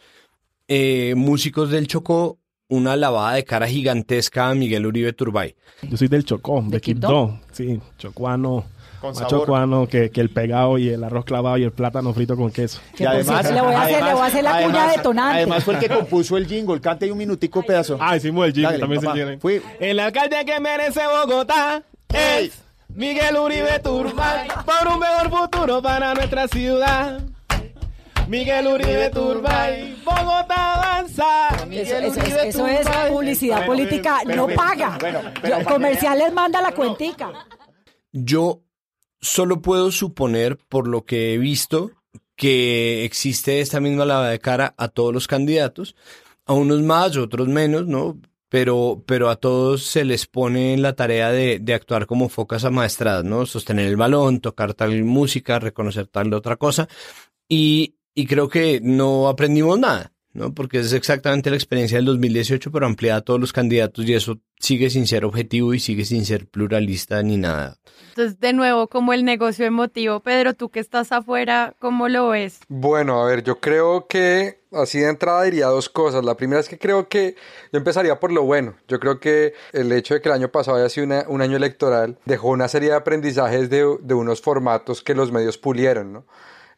músicos 1.14 1.70
del 1.70 1.86
Chocó 1.86 2.40
una 2.68 2.96
lavada 2.96 3.34
de 3.34 3.44
cara 3.44 3.66
gigantesca 3.66 4.48
a 4.48 4.54
Miguel 4.54 4.86
Uribe 4.86 5.12
Turbay. 5.12 5.54
Yo 5.82 5.96
soy 5.96 6.08
del 6.08 6.24
Chocó, 6.24 6.62
de, 6.66 6.80
Quibdó. 6.80 7.38
Sí, 7.52 7.80
chocuano. 7.98 8.64
más 9.02 9.26
chocuano 9.28 9.86
que, 9.86 10.10
que, 10.10 10.20
el 10.20 10.30
pegado 10.30 10.78
y 10.78 10.88
el 10.88 11.04
arroz 11.04 11.24
clavado 11.24 11.58
y 11.58 11.64
el 11.64 11.72
plátano 11.72 12.12
frito 12.12 12.36
con 12.36 12.50
queso. 12.50 12.80
Y 12.98 13.04
además, 13.04 13.50
le 13.50 13.60
voy 13.60 13.74
a 13.74 13.82
hacer, 13.82 14.04
le 14.04 14.12
voy 14.12 14.22
a 14.22 14.26
hacer 14.26 14.44
la 14.44 14.62
cuña 14.62 14.88
detonante. 14.88 15.36
Además 15.36 15.64
fue 15.64 15.74
el 15.74 15.80
que 15.80 15.88
compuso 15.88 16.36
el 16.36 16.46
jingle. 16.46 16.80
Cante 16.80 17.10
un 17.10 17.18
minutico 17.18 17.62
pedazo. 17.62 17.98
Ah, 18.00 18.16
hicimos 18.16 18.46
el 18.46 18.52
jingle, 18.52 18.78
también 18.78 19.00
se 19.00 19.08
quieren. 19.08 19.40
Fui. 19.40 19.62
El 19.78 20.00
alcalde 20.00 20.44
que 20.44 20.58
merece 20.60 21.00
Bogotá 21.06 21.82
es 22.08 22.62
Miguel 22.88 23.36
Uribe 23.36 23.78
Turbay 23.80 24.48
por 24.48 24.92
un 24.92 24.98
mejor 24.98 25.30
futuro 25.30 25.82
para 25.82 26.14
nuestra 26.14 26.48
ciudad. 26.48 27.20
Miguel 28.28 28.66
Uribe 28.66 29.10
Turbay, 29.10 29.96
Bogotá 30.04 30.74
avanza. 30.74 31.48
Eso, 31.70 32.66
es 32.66 32.86
publicidad 33.08 33.64
política, 33.66 34.22
no 34.24 34.48
paga. 34.48 34.98
comercial 35.64 36.18
les 36.18 36.32
manda 36.32 36.60
la 36.60 36.72
cuentica. 36.72 37.46
Yo 38.12 38.62
solo 39.20 39.62
puedo 39.62 39.92
suponer, 39.92 40.58
por 40.68 40.88
lo 40.88 41.04
que 41.04 41.34
he 41.34 41.38
visto, 41.38 41.92
que 42.34 43.04
existe 43.04 43.60
esta 43.60 43.80
misma 43.80 44.04
lavada 44.04 44.30
de 44.30 44.40
cara 44.40 44.74
a 44.76 44.88
todos 44.88 45.14
los 45.14 45.28
candidatos, 45.28 45.94
a 46.46 46.52
unos 46.52 46.82
más, 46.82 47.16
otros 47.16 47.46
menos, 47.46 47.86
¿no? 47.86 48.18
Pero, 48.48 49.02
pero 49.06 49.28
a 49.28 49.36
todos 49.36 49.84
se 49.84 50.04
les 50.04 50.26
pone 50.26 50.76
la 50.78 50.94
tarea 50.94 51.30
de, 51.30 51.58
de 51.58 51.74
actuar 51.74 52.06
como 52.06 52.28
focas 52.28 52.64
amaestradas, 52.64 53.24
¿no? 53.24 53.46
Sostener 53.46 53.86
el 53.86 53.96
balón, 53.96 54.40
tocar 54.40 54.74
tal 54.74 55.04
música, 55.04 55.58
reconocer 55.58 56.06
tal 56.06 56.32
otra 56.32 56.56
cosa. 56.56 56.88
Y 57.48 57.95
y 58.16 58.26
creo 58.26 58.48
que 58.48 58.80
no 58.82 59.28
aprendimos 59.28 59.78
nada, 59.78 60.10
¿no? 60.32 60.54
Porque 60.54 60.80
es 60.80 60.94
exactamente 60.94 61.50
la 61.50 61.56
experiencia 61.56 61.98
del 61.98 62.06
2018, 62.06 62.72
pero 62.72 62.86
ampliada 62.86 63.18
a 63.18 63.20
todos 63.20 63.38
los 63.38 63.52
candidatos 63.52 64.06
y 64.06 64.14
eso 64.14 64.38
sigue 64.58 64.88
sin 64.88 65.06
ser 65.06 65.26
objetivo 65.26 65.74
y 65.74 65.80
sigue 65.80 66.06
sin 66.06 66.24
ser 66.24 66.48
pluralista 66.48 67.22
ni 67.22 67.36
nada. 67.36 67.76
Entonces, 68.08 68.40
de 68.40 68.54
nuevo, 68.54 68.88
como 68.88 69.12
el 69.12 69.22
negocio 69.22 69.66
emotivo, 69.66 70.20
Pedro, 70.20 70.54
tú 70.54 70.70
que 70.70 70.80
estás 70.80 71.12
afuera, 71.12 71.74
¿cómo 71.78 72.08
lo 72.08 72.30
ves? 72.30 72.60
Bueno, 72.68 73.22
a 73.22 73.26
ver, 73.28 73.44
yo 73.44 73.60
creo 73.60 74.06
que 74.06 74.62
así 74.72 75.00
de 75.00 75.10
entrada 75.10 75.42
diría 75.42 75.66
dos 75.66 75.90
cosas. 75.90 76.24
La 76.24 76.38
primera 76.38 76.60
es 76.60 76.70
que 76.70 76.78
creo 76.78 77.10
que 77.10 77.36
yo 77.70 77.78
empezaría 77.78 78.18
por 78.18 78.32
lo 78.32 78.44
bueno. 78.44 78.76
Yo 78.88 78.98
creo 78.98 79.20
que 79.20 79.52
el 79.74 79.92
hecho 79.92 80.14
de 80.14 80.22
que 80.22 80.30
el 80.30 80.34
año 80.34 80.50
pasado 80.50 80.78
haya 80.78 80.88
sido 80.88 81.06
un 81.28 81.42
año 81.42 81.56
electoral 81.58 82.18
dejó 82.24 82.48
una 82.48 82.68
serie 82.68 82.88
de 82.88 82.96
aprendizajes 82.96 83.68
de, 83.68 83.98
de 84.00 84.14
unos 84.14 84.40
formatos 84.40 85.02
que 85.02 85.14
los 85.14 85.30
medios 85.32 85.58
pulieron, 85.58 86.14
¿no? 86.14 86.24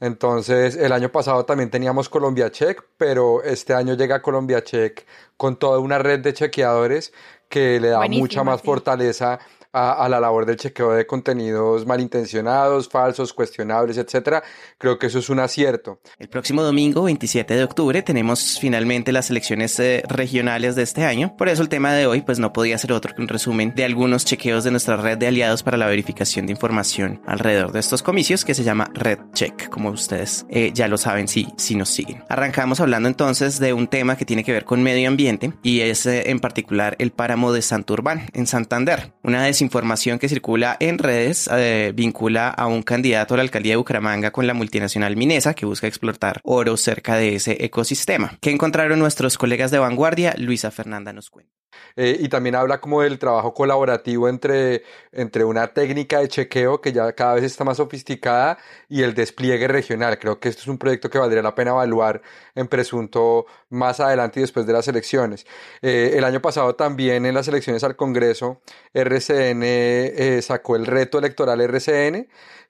Entonces, 0.00 0.76
el 0.76 0.92
año 0.92 1.10
pasado 1.10 1.44
también 1.44 1.70
teníamos 1.70 2.08
Colombia 2.08 2.50
Check, 2.50 2.84
pero 2.96 3.42
este 3.42 3.74
año 3.74 3.94
llega 3.94 4.22
Colombia 4.22 4.62
Check 4.62 5.06
con 5.36 5.58
toda 5.58 5.80
una 5.80 5.98
red 5.98 6.20
de 6.20 6.32
chequeadores 6.34 7.12
que 7.48 7.80
le 7.80 7.88
da 7.88 8.06
mucha 8.06 8.44
más 8.44 8.62
fortaleza 8.62 9.40
a, 9.72 10.08
la 10.08 10.20
labor 10.20 10.46
del 10.46 10.56
chequeo 10.56 10.92
de 10.92 11.06
contenidos 11.06 11.86
malintencionados, 11.86 12.88
falsos, 12.88 13.32
cuestionables, 13.32 13.98
etcétera. 13.98 14.42
Creo 14.78 14.98
que 14.98 15.06
eso 15.06 15.18
es 15.18 15.28
un 15.28 15.40
acierto. 15.40 16.00
El 16.18 16.28
próximo 16.28 16.62
domingo, 16.62 17.02
27 17.04 17.54
de 17.54 17.64
octubre, 17.64 18.02
tenemos 18.02 18.58
finalmente 18.60 19.12
las 19.12 19.30
elecciones 19.30 19.78
eh, 19.78 20.02
regionales 20.08 20.74
de 20.74 20.82
este 20.82 21.04
año. 21.04 21.36
Por 21.36 21.48
eso 21.48 21.62
el 21.62 21.68
tema 21.68 21.92
de 21.92 22.06
hoy 22.06 22.22
pues 22.22 22.38
no 22.38 22.52
podía 22.52 22.78
ser 22.78 22.92
otro 22.92 23.14
que 23.14 23.22
un 23.22 23.28
resumen 23.28 23.74
de 23.74 23.84
algunos 23.84 24.24
chequeos 24.24 24.64
de 24.64 24.70
nuestra 24.70 24.96
red 24.96 25.18
de 25.18 25.26
aliados 25.26 25.62
para 25.62 25.76
la 25.76 25.86
verificación 25.86 26.46
de 26.46 26.52
información 26.52 27.20
alrededor 27.26 27.72
de 27.72 27.80
estos 27.80 28.02
comicios 28.02 28.44
que 28.44 28.54
se 28.54 28.64
llama 28.64 28.90
Red 28.94 29.18
Check, 29.34 29.68
como 29.68 29.90
ustedes 29.90 30.46
eh, 30.48 30.70
ya 30.74 30.88
lo 30.88 30.98
saben 30.98 31.28
si, 31.28 31.48
si 31.56 31.74
nos 31.74 31.88
siguen. 31.90 32.24
Arrancamos 32.28 32.80
hablando 32.80 33.08
entonces 33.08 33.58
de 33.58 33.72
un 33.72 33.88
tema 33.88 34.16
que 34.16 34.24
tiene 34.24 34.44
que 34.44 34.52
ver 34.52 34.64
con 34.64 34.82
medio 34.82 35.08
ambiente 35.08 35.52
y 35.62 35.80
es 35.80 36.06
eh, 36.06 36.30
en 36.30 36.40
particular 36.40 36.96
el 36.98 37.12
páramo 37.12 37.52
de 37.52 37.62
Santurbán 37.62 38.28
en 38.32 38.46
Santander. 38.46 39.12
Una 39.22 39.44
de 39.44 39.52
información 39.60 40.18
que 40.18 40.28
circula 40.28 40.76
en 40.80 40.98
redes 40.98 41.48
eh, 41.52 41.92
vincula 41.94 42.48
a 42.48 42.66
un 42.66 42.82
candidato 42.82 43.34
a 43.34 43.36
la 43.36 43.42
alcaldía 43.42 43.72
de 43.72 43.76
Bucaramanga 43.76 44.30
con 44.30 44.46
la 44.46 44.54
multinacional 44.54 45.16
Minesa 45.16 45.54
que 45.54 45.66
busca 45.66 45.86
explotar 45.86 46.40
oro 46.44 46.76
cerca 46.76 47.16
de 47.16 47.34
ese 47.34 47.64
ecosistema. 47.64 48.38
¿Qué 48.40 48.50
encontraron 48.50 48.98
nuestros 48.98 49.38
colegas 49.38 49.70
de 49.70 49.78
vanguardia? 49.78 50.34
Luisa 50.38 50.70
Fernanda 50.70 51.12
nos 51.12 51.30
cuenta. 51.30 51.52
Eh, 51.96 52.16
y 52.20 52.28
también 52.28 52.54
habla 52.54 52.80
como 52.80 53.02
del 53.02 53.18
trabajo 53.18 53.52
colaborativo 53.54 54.28
entre, 54.28 54.84
entre 55.12 55.44
una 55.44 55.68
técnica 55.68 56.20
de 56.20 56.28
chequeo 56.28 56.80
que 56.80 56.92
ya 56.92 57.12
cada 57.12 57.34
vez 57.34 57.44
está 57.44 57.64
más 57.64 57.78
sofisticada 57.78 58.58
y 58.88 59.02
el 59.02 59.14
despliegue 59.14 59.68
regional. 59.68 60.18
Creo 60.18 60.38
que 60.40 60.48
esto 60.48 60.62
es 60.62 60.68
un 60.68 60.78
proyecto 60.78 61.10
que 61.10 61.18
valdría 61.18 61.42
la 61.42 61.54
pena 61.54 61.72
evaluar 61.72 62.22
en 62.54 62.68
presunto 62.68 63.46
más 63.68 64.00
adelante 64.00 64.40
y 64.40 64.42
después 64.42 64.66
de 64.66 64.72
las 64.72 64.88
elecciones. 64.88 65.46
Eh, 65.82 66.12
el 66.16 66.24
año 66.24 66.40
pasado 66.40 66.74
también 66.74 67.26
en 67.26 67.34
las 67.34 67.48
elecciones 67.48 67.84
al 67.84 67.96
Congreso, 67.96 68.60
RCN 68.94 69.62
eh, 69.62 70.40
sacó 70.42 70.76
el 70.76 70.86
reto 70.86 71.18
electoral 71.18 71.60
RCN 71.60 72.28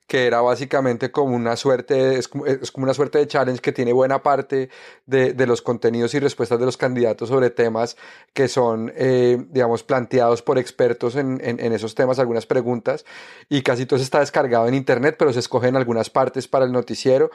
que 0.09 0.25
era 0.25 0.41
básicamente 0.41 1.11
como 1.11 1.35
una 1.35 1.55
suerte, 1.55 2.19
como, 2.29 2.47
es 2.47 2.71
como 2.71 2.85
una 2.85 2.95
suerte 2.95 3.19
de 3.19 3.27
challenge 3.27 3.61
que 3.61 3.71
tiene 3.71 3.93
buena 3.93 4.23
parte 4.23 4.69
de, 5.05 5.33
de, 5.33 5.45
los 5.45 5.61
contenidos 5.61 6.15
y 6.15 6.19
respuestas 6.19 6.59
de 6.59 6.65
los 6.65 6.77
candidatos 6.77 7.29
sobre 7.29 7.51
temas 7.51 7.95
que 8.33 8.47
son, 8.47 8.91
eh, 8.95 9.37
digamos, 9.51 9.83
planteados 9.83 10.41
por 10.41 10.57
expertos 10.57 11.15
en, 11.15 11.39
en, 11.43 11.73
esos 11.73 11.93
temas, 11.93 12.17
algunas 12.17 12.47
preguntas, 12.47 13.05
y 13.49 13.61
casi 13.61 13.85
todo 13.85 13.99
está 13.99 14.19
descargado 14.19 14.67
en 14.67 14.73
internet, 14.73 15.15
pero 15.17 15.31
se 15.31 15.39
escogen 15.39 15.75
algunas 15.75 16.09
partes 16.09 16.47
para 16.47 16.65
el 16.65 16.71
noticiero. 16.71 17.29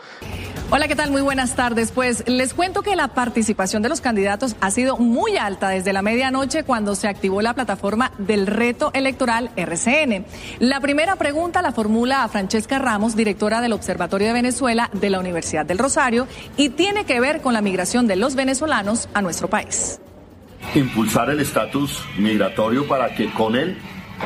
Hola, 0.71 0.89
¿qué 0.89 0.97
tal? 0.97 1.13
Muy 1.13 1.23
buenas 1.23 1.55
tardes. 1.55 1.93
Pues 1.93 2.29
les 2.29 2.55
cuento 2.55 2.83
que 2.83 2.97
la 2.97 3.09
participación 3.09 3.83
de 3.83 3.89
los 3.89 4.01
candidatos 4.01 4.57
ha 4.61 4.73
sido 4.73 4.97
muy 4.97 5.37
alta 5.37 5.69
desde 5.69 5.93
la 5.93 6.03
medianoche 6.03 6.65
cuando 6.65 6.97
se 6.97 7.07
activó 7.07 7.41
la 7.41 7.55
plataforma 7.55 8.11
del 8.19 8.49
reto 8.49 8.91
electoral 8.95 9.51
RCN. 9.55 10.27
La 10.59 10.81
primera 10.81 11.15
pregunta 11.15 11.63
la 11.63 11.71
formula 11.71 12.25
a 12.25 12.29
Francesca 12.65 12.79
Ramos, 12.79 13.15
directora 13.15 13.61
del 13.61 13.75
Observatorio 13.75 14.29
de 14.29 14.33
Venezuela 14.33 14.89
de 14.95 15.11
la 15.11 15.21
Universidad 15.21 15.67
del 15.67 15.77
Rosario, 15.77 16.27
y 16.57 16.71
tiene 16.71 17.05
que 17.05 17.21
ver 17.21 17.43
con 17.43 17.53
la 17.53 17.61
migración 17.61 18.07
de 18.07 18.17
los 18.17 18.37
venezolanos 18.37 19.09
a 19.13 19.21
nuestro 19.21 19.49
país. 19.49 20.01
Impulsar 20.75 21.29
el 21.29 21.41
estatus 21.41 22.03
migratorio 22.17 22.89
para 22.89 23.15
que 23.15 23.31
con 23.35 23.55
él 23.55 23.77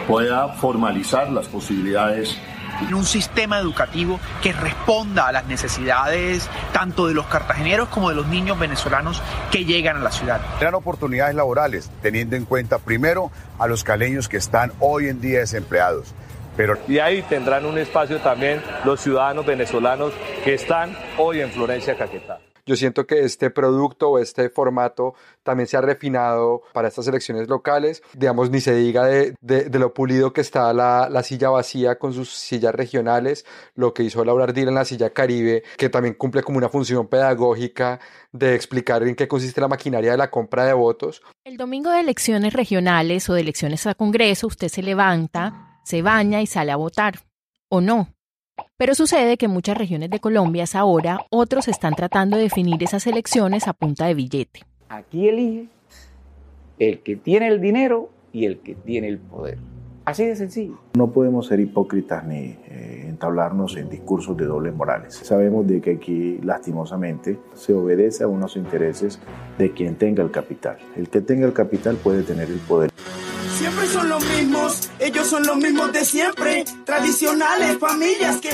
pueda 0.06 0.50
formalizar 0.50 1.32
las 1.32 1.48
posibilidades 1.48 2.36
en 2.80 2.94
un 2.94 3.04
sistema 3.04 3.58
educativo 3.58 4.20
que 4.40 4.52
responda 4.52 5.26
a 5.26 5.32
las 5.32 5.46
necesidades 5.46 6.48
tanto 6.72 7.08
de 7.08 7.14
los 7.14 7.26
cartageneros 7.26 7.88
como 7.88 8.10
de 8.10 8.14
los 8.14 8.28
niños 8.28 8.56
venezolanos 8.56 9.20
que 9.50 9.64
llegan 9.64 9.96
a 9.96 10.00
la 10.00 10.12
ciudad. 10.12 10.40
Eran 10.60 10.76
oportunidades 10.76 11.34
laborales, 11.34 11.90
teniendo 12.02 12.36
en 12.36 12.44
cuenta 12.44 12.78
primero 12.78 13.32
a 13.58 13.66
los 13.66 13.82
caleños 13.82 14.28
que 14.28 14.36
están 14.36 14.72
hoy 14.78 15.08
en 15.08 15.20
día 15.20 15.40
desempleados. 15.40 16.14
Pero... 16.58 16.76
Y 16.88 16.98
ahí 16.98 17.22
tendrán 17.22 17.64
un 17.64 17.78
espacio 17.78 18.18
también 18.18 18.60
los 18.84 19.00
ciudadanos 19.00 19.46
venezolanos 19.46 20.12
que 20.42 20.54
están 20.54 20.90
hoy 21.16 21.40
en 21.40 21.50
Florencia 21.50 21.96
Caquetá. 21.96 22.40
Yo 22.66 22.76
siento 22.76 23.06
que 23.06 23.20
este 23.20 23.48
producto 23.48 24.10
o 24.10 24.18
este 24.18 24.50
formato 24.50 25.14
también 25.42 25.68
se 25.68 25.78
ha 25.78 25.80
refinado 25.80 26.62
para 26.74 26.88
estas 26.88 27.06
elecciones 27.06 27.48
locales. 27.48 28.02
Digamos, 28.12 28.50
ni 28.50 28.60
se 28.60 28.74
diga 28.74 29.06
de, 29.06 29.34
de, 29.40 29.70
de 29.70 29.78
lo 29.78 29.94
pulido 29.94 30.34
que 30.34 30.42
está 30.42 30.74
la, 30.74 31.08
la, 31.08 31.22
silla 31.22 31.48
vacía 31.48 31.98
con 31.98 32.12
sus 32.12 32.28
sillas 32.28 32.74
regionales, 32.74 33.46
lo 33.74 33.94
que 33.94 34.02
hizo 34.02 34.22
Laura 34.22 34.44
Ardila 34.44 34.68
en 34.68 34.74
la 34.74 34.84
silla 34.84 35.10
Caribe, 35.10 35.62
que 35.78 35.88
también 35.88 36.14
cumple 36.14 36.42
como 36.42 36.58
una 36.58 36.68
función 36.68 37.06
pedagógica 37.06 38.00
de 38.32 38.54
explicar 38.54 39.02
en 39.04 39.14
qué 39.14 39.28
consiste 39.28 39.62
la 39.62 39.68
maquinaria 39.68 40.10
de 40.10 40.18
la 40.18 40.30
compra 40.30 40.66
de 40.66 40.74
votos. 40.74 41.22
El 41.44 41.56
domingo 41.56 41.90
de 41.90 42.00
elecciones 42.00 42.52
regionales 42.52 43.30
o 43.30 43.34
de 43.34 43.40
elecciones 43.40 43.86
a 43.86 43.94
Congreso, 43.94 44.46
usted 44.46 44.68
se 44.68 44.82
levanta, 44.82 45.67
se 45.88 46.02
baña 46.02 46.42
y 46.42 46.46
sale 46.46 46.70
a 46.70 46.76
votar. 46.76 47.20
¿O 47.70 47.80
no? 47.80 48.08
Pero 48.76 48.94
sucede 48.94 49.38
que 49.38 49.46
en 49.46 49.52
muchas 49.52 49.78
regiones 49.78 50.10
de 50.10 50.20
Colombia 50.20 50.64
es 50.64 50.74
ahora 50.74 51.20
otros 51.30 51.66
están 51.66 51.94
tratando 51.94 52.36
de 52.36 52.42
definir 52.42 52.82
esas 52.82 53.06
elecciones 53.06 53.66
a 53.68 53.72
punta 53.72 54.06
de 54.06 54.14
billete. 54.14 54.60
Aquí 54.90 55.28
elige 55.28 55.68
el 56.78 57.00
que 57.00 57.16
tiene 57.16 57.48
el 57.48 57.60
dinero 57.60 58.10
y 58.32 58.44
el 58.44 58.58
que 58.58 58.74
tiene 58.74 59.08
el 59.08 59.18
poder. 59.18 59.58
Así 60.04 60.26
de 60.26 60.36
sencillo. 60.36 60.78
No 60.94 61.10
podemos 61.10 61.46
ser 61.46 61.60
hipócritas 61.60 62.24
ni 62.24 62.56
eh, 62.68 63.06
entablarnos 63.08 63.76
en 63.76 63.88
discursos 63.88 64.36
de 64.36 64.44
doble 64.44 64.72
morales. 64.72 65.14
Sabemos 65.14 65.66
de 65.66 65.80
que 65.80 65.92
aquí, 65.92 66.38
lastimosamente, 66.42 67.38
se 67.54 67.72
obedece 67.72 68.24
a 68.24 68.28
unos 68.28 68.56
intereses 68.56 69.20
de 69.58 69.72
quien 69.72 69.96
tenga 69.96 70.22
el 70.22 70.30
capital. 70.30 70.78
El 70.96 71.08
que 71.08 71.22
tenga 71.22 71.46
el 71.46 71.52
capital 71.54 71.96
puede 71.96 72.22
tener 72.22 72.48
el 72.48 72.58
poder. 72.58 72.90
Siempre 73.58 73.88
son 73.88 74.08
los 74.08 74.24
mismos, 74.24 74.88
ellos 75.00 75.26
son 75.26 75.44
los 75.44 75.56
mismos 75.56 75.92
de 75.92 76.04
siempre, 76.04 76.64
tradicionales, 76.84 77.76
familias 77.78 78.40
que... 78.40 78.50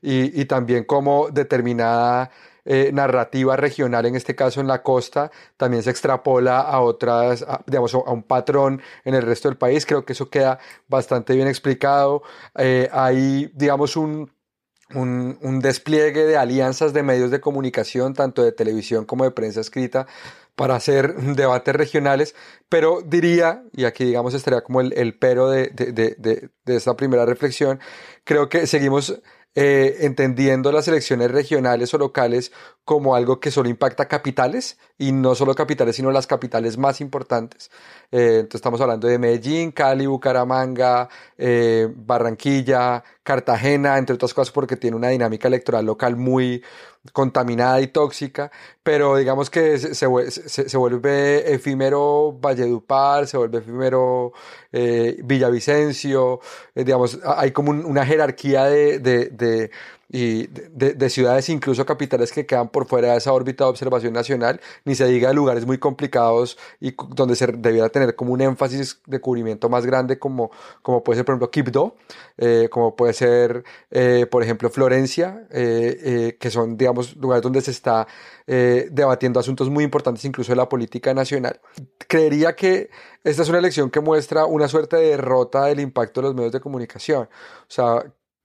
Y, 0.00 0.40
y 0.40 0.44
también 0.44 0.84
como 0.84 1.28
determinada 1.30 2.30
eh, 2.64 2.92
narrativa 2.92 3.56
regional, 3.56 4.06
en 4.06 4.14
este 4.14 4.36
caso 4.36 4.60
en 4.60 4.68
la 4.68 4.80
costa, 4.84 5.32
también 5.56 5.82
se 5.82 5.90
extrapola 5.90 6.60
a 6.60 6.82
otras, 6.82 7.42
a, 7.42 7.64
digamos, 7.66 7.92
a 7.94 7.98
un 8.12 8.22
patrón 8.22 8.80
en 9.04 9.14
el 9.14 9.22
resto 9.22 9.48
del 9.48 9.58
país. 9.58 9.84
Creo 9.84 10.04
que 10.04 10.12
eso 10.12 10.30
queda 10.30 10.60
bastante 10.86 11.34
bien 11.34 11.48
explicado. 11.48 12.22
Eh, 12.56 12.88
hay, 12.92 13.50
digamos, 13.54 13.96
un, 13.96 14.30
un, 14.94 15.36
un, 15.42 15.58
despliegue 15.58 16.24
de 16.24 16.36
alianzas 16.36 16.92
de 16.92 17.02
medios 17.02 17.32
de 17.32 17.40
comunicación, 17.40 18.14
tanto 18.14 18.44
de 18.44 18.52
televisión 18.52 19.04
como 19.04 19.24
de 19.24 19.32
prensa 19.32 19.60
escrita, 19.60 20.06
para 20.56 20.76
hacer 20.76 21.14
debates 21.36 21.74
regionales, 21.74 22.34
pero 22.68 23.02
diría, 23.02 23.64
y 23.72 23.84
aquí 23.84 24.04
digamos 24.04 24.34
estaría 24.34 24.62
como 24.62 24.80
el, 24.80 24.92
el 24.94 25.18
pero 25.18 25.48
de, 25.48 25.68
de, 25.68 25.92
de, 25.92 26.50
de, 26.64 26.76
esta 26.76 26.96
primera 26.96 27.26
reflexión, 27.26 27.80
creo 28.24 28.48
que 28.48 28.66
seguimos 28.66 29.20
eh, 29.56 29.98
entendiendo 30.00 30.72
las 30.72 30.88
elecciones 30.88 31.30
regionales 31.30 31.94
o 31.94 31.98
locales 31.98 32.50
como 32.84 33.14
algo 33.14 33.38
que 33.38 33.52
solo 33.52 33.68
impacta 33.68 34.08
capitales 34.08 34.78
y 34.98 35.12
no 35.12 35.36
solo 35.36 35.54
capitales, 35.54 35.94
sino 35.94 36.10
las 36.10 36.26
capitales 36.26 36.76
más 36.76 37.00
importantes. 37.00 37.70
Eh, 38.10 38.38
entonces 38.40 38.56
estamos 38.56 38.80
hablando 38.80 39.06
de 39.06 39.16
Medellín, 39.20 39.70
Cali, 39.70 40.06
Bucaramanga, 40.06 41.08
eh, 41.38 41.88
Barranquilla, 41.94 43.04
Cartagena, 43.22 43.96
entre 43.96 44.14
otras 44.16 44.34
cosas 44.34 44.52
porque 44.52 44.76
tiene 44.76 44.96
una 44.96 45.10
dinámica 45.10 45.46
electoral 45.46 45.86
local 45.86 46.16
muy 46.16 46.64
contaminada 47.12 47.80
y 47.80 47.88
tóxica, 47.88 48.50
pero 48.82 49.16
digamos 49.16 49.50
que 49.50 49.78
se, 49.78 49.94
se, 49.94 50.06
vuelve 50.76 51.52
efímero 51.52 52.36
Valledupar, 52.40 53.26
se 53.26 53.36
vuelve 53.36 53.58
efímero 53.58 54.32
eh, 54.72 55.18
Villavicencio, 55.22 56.40
eh, 56.74 56.84
digamos, 56.84 57.18
hay 57.24 57.50
como 57.52 57.70
un, 57.70 57.84
una 57.84 58.06
jerarquía 58.06 58.64
de, 58.64 58.98
de, 58.98 59.26
de 59.26 59.70
y 60.16 60.46
de, 60.46 60.94
de, 60.94 61.10
ciudades, 61.10 61.48
incluso 61.48 61.84
capitales 61.84 62.30
que 62.30 62.46
quedan 62.46 62.68
por 62.68 62.86
fuera 62.86 63.10
de 63.10 63.16
esa 63.16 63.32
órbita 63.32 63.64
de 63.64 63.70
observación 63.70 64.12
nacional, 64.12 64.60
ni 64.84 64.94
se 64.94 65.06
diga 65.06 65.26
de 65.30 65.34
lugares 65.34 65.66
muy 65.66 65.78
complicados 65.78 66.56
y 66.78 66.94
donde 67.16 67.34
se 67.34 67.48
debiera 67.48 67.88
tener 67.88 68.14
como 68.14 68.32
un 68.32 68.40
énfasis 68.40 69.00
de 69.06 69.20
cubrimiento 69.20 69.68
más 69.68 69.84
grande, 69.84 70.16
como, 70.20 70.52
como 70.82 71.02
puede 71.02 71.16
ser, 71.16 71.24
por 71.24 71.32
ejemplo, 71.32 71.50
Quibdó, 71.50 71.96
eh, 72.38 72.68
como 72.70 72.94
puede 72.94 73.12
ser, 73.12 73.64
eh, 73.90 74.28
por 74.30 74.44
ejemplo, 74.44 74.70
Florencia, 74.70 75.48
eh, 75.50 76.36
que 76.38 76.48
son, 76.48 76.76
digamos, 76.76 77.16
lugares 77.16 77.42
donde 77.42 77.60
se 77.60 77.72
está 77.72 78.06
debatiendo 78.46 79.40
asuntos 79.40 79.68
muy 79.68 79.82
importantes, 79.82 80.24
incluso 80.24 80.52
de 80.52 80.56
la 80.56 80.68
política 80.68 81.12
nacional. 81.12 81.60
Creería 82.06 82.54
que 82.54 82.88
esta 83.24 83.42
es 83.42 83.48
una 83.48 83.58
elección 83.58 83.90
que 83.90 83.98
muestra 83.98 84.44
una 84.44 84.68
suerte 84.68 84.94
de 84.96 85.08
derrota 85.08 85.64
del 85.64 85.80
impacto 85.80 86.20
de 86.20 86.28
los 86.28 86.36
medios 86.36 86.52
de 86.52 86.60
comunicación. 86.60 87.22
O 87.22 87.66
sea, 87.66 88.04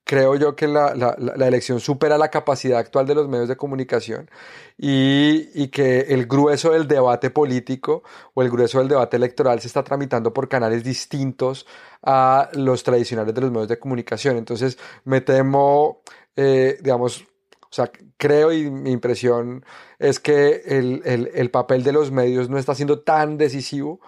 creo 0.10 0.36
yo 0.36 0.56
que 0.56 0.68
la, 0.68 1.16
elección 1.40 1.80
supera 1.80 2.18
la 2.18 2.30
capacidad 2.30 2.80
actual 2.80 3.06
de 3.06 3.14
los 3.14 3.30
medios 3.30 3.48
de 3.48 3.56
comunicación 3.56 4.28
y, 4.76 5.68
que 5.68 6.00
el 6.00 6.26
grueso 6.26 6.72
del 6.72 6.88
debate 6.88 7.30
político 7.30 8.02
o 8.34 8.42
el 8.42 8.50
grueso 8.50 8.80
del 8.80 8.88
debate 8.88 9.18
electoral 9.18 9.60
se 9.62 9.68
está 9.68 9.84
tramitando 9.84 10.34
por 10.34 10.50
canales 10.50 10.84
distintos 10.84 11.68
a 12.02 12.50
los 12.54 12.82
tradicionales 12.82 13.36
de 13.36 13.42
los 13.42 13.52
medios 13.52 13.68
de 13.68 13.78
comunicación. 13.78 14.38
Entonces, 14.38 14.80
me 15.04 15.22
temo, 15.22 16.02
eh, 16.36 16.80
digamos, 16.82 17.22
o 17.62 17.70
sea, 17.70 17.92
creo 18.18 18.52
y 18.52 18.72
mi 18.72 18.92
impresión 18.92 19.64
es 20.00 20.20
que 20.20 20.64
el, 20.66 21.52
papel 21.52 21.84
de 21.84 21.92
los 21.94 22.10
medios 22.10 22.50
no 22.50 22.58
está 22.58 22.74
siendo 22.74 23.02
tan 23.02 23.38
decisivo 23.38 24.00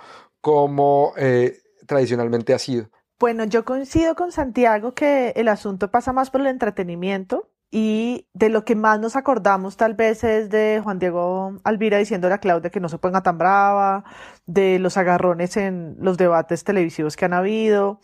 como 0.41 1.13
eh, 1.15 1.59
tradicionalmente 1.85 2.55
ha 2.55 2.59
sido. 2.59 2.89
Bueno, 3.21 3.43
yo 3.43 3.65
coincido 3.65 4.15
con 4.15 4.31
Santiago 4.31 4.95
que 4.95 5.29
el 5.35 5.47
asunto 5.47 5.91
pasa 5.91 6.11
más 6.11 6.31
por 6.31 6.41
el 6.41 6.47
entretenimiento 6.47 7.51
y 7.69 8.27
de 8.33 8.49
lo 8.49 8.65
que 8.65 8.75
más 8.75 8.99
nos 8.99 9.15
acordamos 9.15 9.77
tal 9.77 9.93
vez 9.93 10.23
es 10.23 10.49
de 10.49 10.81
Juan 10.83 10.97
Diego 10.97 11.53
Alvira 11.63 11.99
diciéndole 11.99 12.33
a 12.33 12.39
Claudia 12.39 12.71
que 12.71 12.79
no 12.79 12.89
se 12.89 12.97
ponga 12.97 13.21
tan 13.21 13.37
brava, 13.37 14.05
de 14.47 14.79
los 14.79 14.97
agarrones 14.97 15.55
en 15.55 15.97
los 15.99 16.17
debates 16.17 16.63
televisivos 16.63 17.15
que 17.15 17.25
han 17.25 17.33
habido. 17.33 17.99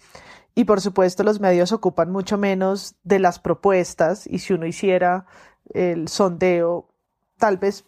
Y 0.53 0.65
por 0.65 0.81
supuesto 0.81 1.23
los 1.23 1.39
medios 1.39 1.71
ocupan 1.71 2.11
mucho 2.11 2.37
menos 2.37 2.95
de 3.03 3.17
las 3.17 3.39
propuestas 3.39 4.27
y 4.27 4.37
si 4.37 4.53
uno 4.53 4.67
hiciera 4.67 5.25
el 5.73 6.09
sondeo, 6.09 6.93
tal 7.39 7.57
vez 7.57 7.85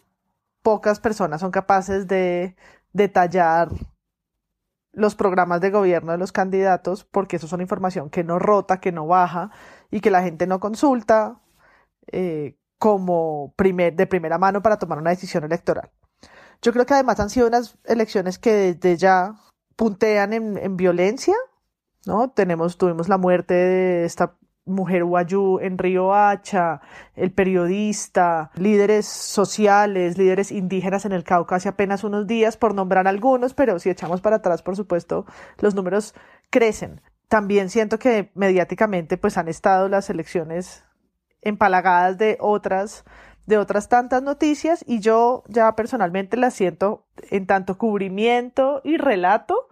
pocas 0.63 1.00
personas 1.00 1.41
son 1.41 1.51
capaces 1.51 2.07
de 2.07 2.55
detallar 2.91 3.69
los 4.91 5.15
programas 5.15 5.62
de 5.62 5.72
gobierno 5.72 6.12
de 6.12 6.17
los 6.17 6.31
candidatos, 6.31 7.03
porque 7.03 7.36
eso 7.36 7.46
es 7.46 7.53
una 7.53 7.63
información 7.63 8.10
que 8.10 8.24
no 8.24 8.39
rota, 8.39 8.79
que 8.79 8.91
no 8.91 9.08
baja 9.08 9.51
y 9.91 10.01
que 10.01 10.12
la 10.12 10.24
gente 10.24 10.48
no 10.48 10.60
consulta 10.60 11.39
eh, 12.12 12.58
como 12.77 13.53
primer, 13.55 13.96
de 13.96 14.08
primera 14.08 14.38
mano 14.38 14.62
para 14.62 14.77
tomar 14.77 14.98
una 14.98 15.12
decisión 15.12 15.43
electoral. 15.43 15.91
Yo 16.62 16.74
creo 16.74 16.86
que 16.86 16.93
además 16.93 17.19
han 17.19 17.29
sido 17.29 17.48
unas 17.48 17.77
elecciones 17.86 18.39
que 18.39 18.74
desde 18.74 18.98
ya 18.98 19.36
puntean 19.75 20.34
en, 20.34 20.58
en 20.58 20.75
violencia, 20.75 21.36
¿no? 22.05 22.31
Tenemos, 22.31 22.77
tuvimos 22.77 23.08
la 23.08 23.17
muerte 23.17 23.53
de 23.53 24.05
esta 24.05 24.36
mujer 24.69 25.03
Guayú 25.03 25.59
en 25.59 25.77
Río 25.77 26.13
Hacha, 26.13 26.81
el 27.15 27.31
periodista, 27.31 28.51
líderes 28.55 29.05
sociales, 29.05 30.17
líderes 30.17 30.51
indígenas 30.51 31.05
en 31.05 31.11
el 31.11 31.23
Cauca 31.23 31.55
hace 31.55 31.69
apenas 31.69 32.03
unos 32.03 32.27
días, 32.27 32.57
por 32.57 32.73
nombrar 32.73 33.07
algunos, 33.07 33.53
pero 33.53 33.79
si 33.79 33.89
echamos 33.89 34.21
para 34.21 34.38
atrás, 34.38 34.61
por 34.61 34.75
supuesto, 34.75 35.25
los 35.57 35.75
números 35.75 36.13
crecen. 36.49 37.01
también 37.27 37.69
siento 37.69 37.99
que 37.99 38.31
mediáticamente 38.33 39.17
pues 39.17 39.38
han 39.38 39.47
estado 39.47 39.88
las 39.88 40.09
elecciones 40.09 40.83
empalagadas 41.41 42.17
de 42.17 42.38
otras 42.39 43.05
de 43.45 43.57
otras 43.57 43.89
tantas 43.89 44.21
noticias 44.21 44.85
y 44.88 44.99
yo 44.99 45.43
ya 45.47 45.75
personalmente 45.75 46.38
las 46.38 46.53
siento 46.53 47.07
en 47.31 47.47
tanto 47.47 47.79
cubrimiento 47.79 48.79
y 48.83 48.97
relato 48.97 49.69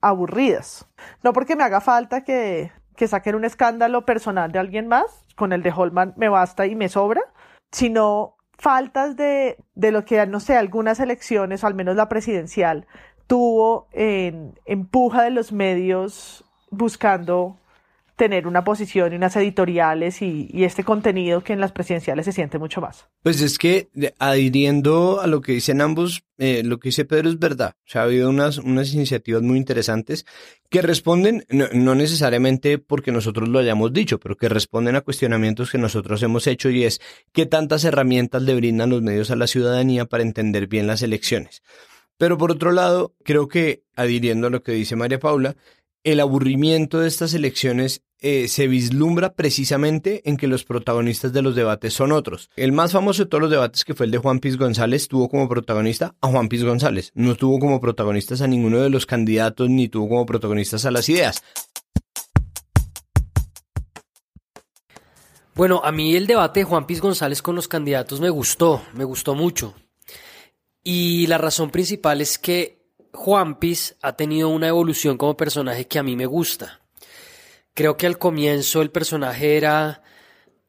aburridas. 0.00 0.86
No 1.22 1.32
porque 1.32 1.54
me 1.54 1.62
haga 1.62 1.80
falta 1.80 2.24
que, 2.24 2.72
que 2.96 3.08
saquen 3.08 3.34
un 3.34 3.44
escándalo 3.44 4.04
personal 4.04 4.52
de 4.52 4.58
alguien 4.58 4.88
más, 4.88 5.24
con 5.36 5.52
el 5.52 5.62
de 5.62 5.72
Holman 5.74 6.14
me 6.16 6.28
basta 6.28 6.66
y 6.66 6.74
me 6.74 6.88
sobra, 6.88 7.22
sino 7.72 8.36
faltas 8.56 9.16
de, 9.16 9.56
de 9.74 9.90
lo 9.90 10.04
que, 10.04 10.24
no 10.26 10.40
sé, 10.40 10.56
algunas 10.56 11.00
elecciones, 11.00 11.64
o 11.64 11.66
al 11.66 11.74
menos 11.74 11.96
la 11.96 12.08
presidencial, 12.08 12.86
tuvo 13.26 13.88
en 13.92 14.58
empuja 14.64 15.22
de 15.22 15.30
los 15.30 15.52
medios 15.52 16.44
buscando 16.70 17.58
tener 18.16 18.46
una 18.46 18.62
posición 18.62 19.12
y 19.12 19.16
unas 19.16 19.34
editoriales 19.36 20.22
y, 20.22 20.48
este 20.64 20.84
contenido 20.84 21.42
que 21.42 21.52
en 21.52 21.60
las 21.60 21.72
presidenciales 21.72 22.24
se 22.24 22.32
siente 22.32 22.58
mucho 22.58 22.80
más. 22.80 23.06
Pues 23.22 23.40
es 23.40 23.58
que 23.58 23.88
adhiriendo 24.18 25.20
a 25.20 25.26
lo 25.26 25.40
que 25.40 25.52
dicen 25.52 25.80
ambos, 25.80 26.24
eh, 26.38 26.62
lo 26.64 26.78
que 26.78 26.88
dice 26.88 27.04
Pedro 27.04 27.28
es 27.28 27.38
verdad. 27.38 27.74
O 27.80 27.90
sea, 27.90 28.02
ha 28.02 28.04
habido 28.04 28.30
unas, 28.30 28.58
unas 28.58 28.94
iniciativas 28.94 29.42
muy 29.42 29.58
interesantes 29.58 30.24
que 30.70 30.80
responden, 30.80 31.44
no, 31.50 31.94
necesariamente 31.94 32.78
porque 32.78 33.12
nosotros 33.12 33.48
lo 33.48 33.58
hayamos 33.58 33.92
dicho, 33.92 34.18
pero 34.18 34.36
que 34.36 34.48
responden 34.48 34.96
a 34.96 35.00
cuestionamientos 35.00 35.70
que 35.70 35.78
nosotros 35.78 36.22
hemos 36.22 36.46
hecho 36.46 36.70
y 36.70 36.84
es 36.84 37.00
qué 37.32 37.46
tantas 37.46 37.84
herramientas 37.84 38.42
le 38.42 38.54
brindan 38.54 38.90
los 38.90 39.02
medios 39.02 39.30
a 39.30 39.36
la 39.36 39.46
ciudadanía 39.46 40.06
para 40.06 40.22
entender 40.22 40.66
bien 40.68 40.86
las 40.86 41.02
elecciones. 41.02 41.62
Pero 42.16 42.38
por 42.38 42.52
otro 42.52 42.70
lado, 42.70 43.12
creo 43.24 43.48
que 43.48 43.82
adhiriendo 43.96 44.46
a 44.46 44.50
lo 44.50 44.62
que 44.62 44.72
dice 44.72 44.96
María 44.96 45.18
Paula, 45.18 45.56
el 46.04 46.20
aburrimiento 46.20 47.00
de 47.00 47.08
estas 47.08 47.34
elecciones 47.34 48.02
eh, 48.20 48.48
se 48.48 48.66
vislumbra 48.66 49.34
precisamente 49.34 50.22
en 50.28 50.36
que 50.36 50.46
los 50.46 50.64
protagonistas 50.64 51.32
de 51.32 51.42
los 51.42 51.54
debates 51.54 51.92
son 51.94 52.12
otros. 52.12 52.50
El 52.56 52.72
más 52.72 52.92
famoso 52.92 53.24
de 53.24 53.28
todos 53.28 53.42
los 53.42 53.50
debates, 53.50 53.84
que 53.84 53.94
fue 53.94 54.06
el 54.06 54.12
de 54.12 54.18
Juan 54.18 54.40
Piz 54.40 54.56
González, 54.56 55.08
tuvo 55.08 55.28
como 55.28 55.48
protagonista 55.48 56.14
a 56.20 56.28
Juan 56.28 56.48
Piz 56.48 56.64
González. 56.64 57.10
No 57.14 57.34
tuvo 57.34 57.58
como 57.58 57.80
protagonistas 57.80 58.40
a 58.40 58.46
ninguno 58.46 58.80
de 58.80 58.90
los 58.90 59.06
candidatos 59.06 59.68
ni 59.68 59.88
tuvo 59.88 60.08
como 60.08 60.26
protagonistas 60.26 60.86
a 60.86 60.90
las 60.90 61.08
ideas. 61.08 61.42
Bueno, 65.54 65.82
a 65.84 65.92
mí 65.92 66.16
el 66.16 66.26
debate 66.26 66.60
de 66.60 66.64
Juan 66.64 66.86
Piz 66.86 67.00
González 67.00 67.40
con 67.40 67.54
los 67.54 67.68
candidatos 67.68 68.20
me 68.20 68.30
gustó, 68.30 68.82
me 68.94 69.04
gustó 69.04 69.34
mucho. 69.36 69.74
Y 70.82 71.26
la 71.28 71.38
razón 71.38 71.70
principal 71.70 72.20
es 72.20 72.38
que 72.38 72.84
Juan 73.12 73.58
Piz 73.60 73.96
ha 74.02 74.16
tenido 74.16 74.48
una 74.48 74.68
evolución 74.68 75.16
como 75.16 75.36
personaje 75.36 75.86
que 75.86 75.98
a 75.98 76.02
mí 76.02 76.16
me 76.16 76.26
gusta. 76.26 76.80
Creo 77.74 77.96
que 77.96 78.06
al 78.06 78.18
comienzo 78.18 78.82
el 78.82 78.90
personaje 78.90 79.56
era 79.56 80.02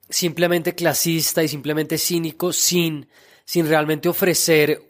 simplemente 0.09 0.75
clasista 0.75 1.43
y 1.43 1.47
simplemente 1.47 1.97
cínico 1.97 2.51
sin, 2.51 3.07
sin 3.45 3.67
realmente 3.67 4.09
ofrecer 4.09 4.81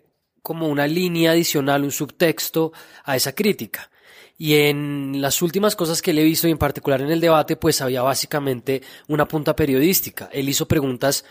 como 0.42 0.68
una 0.68 0.88
línea 0.88 1.32
adicional, 1.32 1.84
un 1.84 1.92
subtexto 1.92 2.72
a 3.04 3.16
esa 3.16 3.34
crítica. 3.34 3.90
Y 4.38 4.56
en 4.56 5.22
las 5.22 5.42
últimas 5.42 5.76
cosas 5.76 6.02
que 6.02 6.14
le 6.14 6.22
he 6.22 6.26
visto, 6.26 6.48
y 6.48 6.52
en 6.52 6.58
particular 6.58 7.02
en 7.02 7.12
el 7.12 7.22
debate, 7.22 7.56
pues 7.56 7.82
había 7.82 8.02
básicamente 8.02 8.82
una 9.08 9.28
punta 9.28 9.56
periodística. 9.56 10.30
Él 10.32 10.50
hizo 10.50 10.68
preguntas 10.68 11.26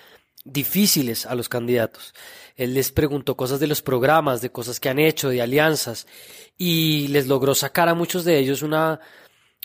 difíciles 0.45 1.27
a 1.27 1.35
los 1.35 1.49
candidatos. 1.49 2.15
Él 2.57 2.75
les 2.75 2.93
preguntó 2.93 3.37
cosas 3.37 3.61
de 3.61 3.67
los 3.67 3.83
programas, 3.83 4.41
de 4.41 4.51
cosas 4.51 4.81
que 4.81 4.89
han 4.89 4.99
hecho, 4.99 5.29
de 5.29 5.43
alianzas, 5.43 6.07
y 6.57 7.09
les 7.09 7.27
logró 7.27 7.55
sacar 7.55 7.89
a 7.89 7.95
muchos 7.95 8.25
de 8.25 8.39
ellos 8.39 8.63
una, 8.63 9.01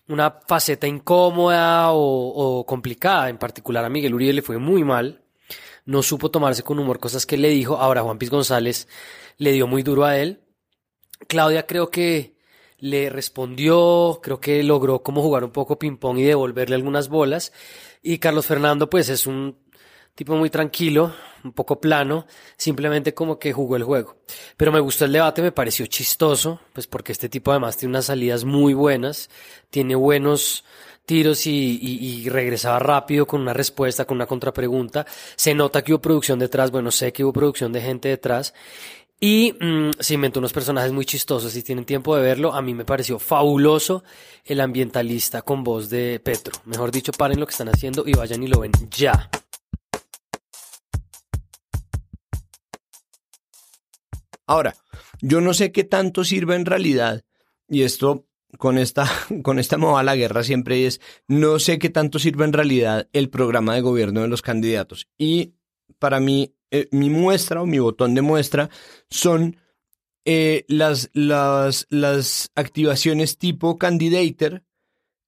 una 0.10 0.40
faceta 0.48 0.88
incómoda 0.88 1.92
o, 1.94 2.66
complicada. 2.68 3.30
En 3.30 3.38
particular 3.38 3.86
a 3.86 3.90
Miguel 3.90 4.14
Uribe 4.14 4.34
le 4.34 4.42
fue 4.42 4.58
muy 4.58 4.84
mal. 4.84 5.24
No 5.86 6.04
supo 6.04 6.30
tomarse 6.30 6.64
con 6.64 6.80
humor 6.80 7.00
cosas 7.00 7.26
que 7.26 7.38
le 7.38 7.50
dijo. 7.50 7.78
Ahora 7.78 8.02
Juan 8.02 8.18
Piz 8.18 8.30
González 8.30 8.88
le 9.38 9.52
dio 9.52 9.68
muy 9.68 9.84
duro 9.84 10.06
a 10.06 10.18
él. 10.18 10.42
Claudia 11.28 11.66
creo 11.66 11.90
que 11.90 12.38
le 12.78 13.10
respondió, 13.10 14.20
creo 14.24 14.40
que 14.40 14.64
logró 14.64 15.04
como 15.04 15.22
jugar 15.22 15.44
un 15.44 15.52
poco 15.52 15.78
ping-pong 15.78 16.18
y 16.20 16.24
devolverle 16.24 16.76
algunas 16.76 17.10
bolas. 17.10 17.54
Y 18.02 18.20
Carlos 18.20 18.46
Fernando, 18.46 18.90
pues 18.90 19.10
es 19.10 19.28
un 19.28 19.58
tipo 20.20 20.36
muy 20.36 20.50
tranquilo, 20.50 21.14
un 21.46 21.54
poco 21.54 21.80
plano, 21.80 22.28
simplemente 22.58 23.14
como 23.14 23.40
que 23.40 23.54
jugó 23.54 23.78
el 23.78 23.84
juego. 23.84 24.18
Pero 24.58 24.70
me 24.70 24.82
gustó 24.82 25.06
el 25.06 25.14
debate, 25.14 25.42
me 25.42 25.54
pareció 25.54 25.86
chistoso, 25.86 26.60
pues 26.74 26.88
porque 26.88 27.14
este 27.14 27.30
tipo 27.30 27.52
además 27.52 27.78
tiene 27.78 27.92
unas 27.94 28.08
salidas 28.08 28.44
muy 28.44 28.74
buenas, 28.74 29.30
tiene 29.70 29.96
buenos 29.96 30.66
tiros 31.06 31.48
y, 31.48 32.28
regresaba 32.30 32.80
rápido 32.80 33.26
con 33.26 33.40
una 33.40 33.54
respuesta, 33.54 34.04
con 34.04 34.18
una 34.18 34.26
contrapregunta. 34.26 35.06
Se 35.38 35.54
nota 35.54 35.86
que 35.86 35.94
hubo 35.94 36.02
producción 36.02 36.38
detrás, 36.38 36.70
bueno, 36.70 36.92
sé 36.92 37.14
que 37.14 37.24
hubo 37.24 37.32
producción 37.32 37.72
de 37.72 37.80
gente 37.80 38.10
detrás. 38.10 38.54
Y 39.22 39.56
mm, 39.58 39.92
se 40.02 40.16
inventó 40.16 40.40
unos 40.40 40.52
personajes 40.52 40.92
muy 40.92 41.06
chistosos. 41.06 41.54
Si 41.54 41.64
tienen 41.64 41.86
tiempo 41.86 42.14
de 42.18 42.24
verlo, 42.24 42.54
a 42.54 42.62
mí 42.62 42.74
me 42.74 42.84
pareció 42.84 43.20
fabuloso 43.20 44.04
el 44.44 44.60
ambientalista 44.60 45.44
con 45.44 45.64
voz 45.64 45.90
de 45.90 46.20
Petro. 46.20 46.60
Mejor 46.66 46.92
dicho, 46.92 47.14
paren 47.14 47.40
lo 47.40 47.46
que 47.46 47.52
están 47.52 47.70
haciendo 47.70 48.04
y 48.06 48.12
vayan 48.12 48.44
y 48.44 48.48
lo 48.48 48.60
ven 48.60 48.74
ya. 48.92 49.30
Ahora, 54.50 54.76
yo 55.22 55.42
no 55.42 55.54
sé 55.54 55.72
qué 55.72 55.84
tanto 55.84 56.24
sirve 56.24 56.56
en 56.56 56.66
realidad, 56.66 57.24
y 57.68 57.84
esto 57.84 58.26
con 58.58 58.80
esta, 58.80 59.06
con 59.44 59.60
esta 59.60 59.78
moda 59.78 60.02
la 60.02 60.16
guerra 60.16 60.42
siempre 60.42 60.88
es, 60.88 61.00
no 61.28 61.60
sé 61.60 61.78
qué 61.78 61.92
tanto 61.92 62.18
sirve 62.18 62.46
en 62.46 62.54
realidad 62.54 63.08
el 63.14 63.30
programa 63.30 63.76
de 63.76 63.82
gobierno 63.82 64.22
de 64.22 64.28
los 64.28 64.42
candidatos. 64.42 65.08
Y 65.20 65.54
para 66.00 66.20
mí, 66.20 66.56
eh, 66.72 66.88
mi 66.92 67.12
muestra 67.12 67.62
o 67.62 67.68
mi 67.68 67.78
botón 67.78 68.16
de 68.16 68.24
muestra 68.24 68.72
son 69.12 69.58
eh, 70.26 70.66
las, 70.68 71.12
las, 71.14 71.86
las 71.92 72.50
activaciones 72.56 73.38
tipo 73.38 73.78
candidator, 73.78 74.64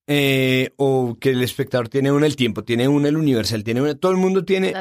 eh, 0.07 0.73
o 0.77 1.15
que 1.19 1.29
el 1.29 1.43
espectador 1.43 1.87
tiene 1.87 2.11
una 2.11 2.25
el 2.25 2.35
tiempo, 2.35 2.63
tiene 2.63 2.87
una 2.87 3.07
el 3.07 3.17
universal, 3.17 3.63
tiene 3.63 3.81
una, 3.81 3.95
todo 3.95 4.11
el 4.11 4.17
mundo 4.17 4.43
tiene 4.43 4.73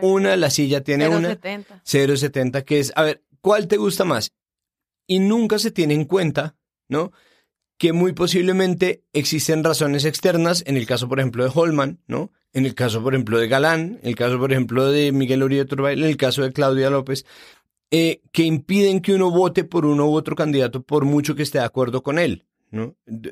una, 0.00 0.36
la 0.36 0.50
silla 0.50 0.82
tiene 0.84 1.08
una. 1.08 1.36
070, 1.84 2.62
que 2.62 2.78
es, 2.78 2.92
a 2.94 3.02
ver, 3.02 3.22
¿Cuál 3.48 3.66
te 3.66 3.78
gusta 3.78 4.04
más? 4.04 4.34
Y 5.06 5.20
nunca 5.20 5.58
se 5.58 5.70
tiene 5.70 5.94
en 5.94 6.04
cuenta, 6.04 6.58
¿no? 6.86 7.12
Que 7.78 7.94
muy 7.94 8.12
posiblemente 8.12 9.04
existen 9.14 9.64
razones 9.64 10.04
externas, 10.04 10.62
en 10.66 10.76
el 10.76 10.86
caso, 10.86 11.08
por 11.08 11.18
ejemplo, 11.18 11.44
de 11.44 11.50
Holman, 11.54 11.98
¿no? 12.06 12.30
En 12.52 12.66
el 12.66 12.74
caso, 12.74 13.02
por 13.02 13.14
ejemplo, 13.14 13.38
de 13.38 13.48
Galán, 13.48 14.00
en 14.02 14.06
el 14.10 14.16
caso, 14.16 14.38
por 14.38 14.52
ejemplo, 14.52 14.90
de 14.90 15.12
Miguel 15.12 15.42
Uribe 15.42 15.64
Turbay, 15.64 15.98
en 15.98 16.04
el 16.04 16.18
caso 16.18 16.42
de 16.42 16.52
Claudia 16.52 16.90
López, 16.90 17.24
eh, 17.90 18.20
que 18.32 18.42
impiden 18.42 19.00
que 19.00 19.14
uno 19.14 19.30
vote 19.30 19.64
por 19.64 19.86
uno 19.86 20.10
u 20.10 20.12
otro 20.12 20.36
candidato 20.36 20.82
por 20.82 21.06
mucho 21.06 21.34
que 21.34 21.42
esté 21.42 21.56
de 21.56 21.64
acuerdo 21.64 22.02
con 22.02 22.18
él. 22.18 22.44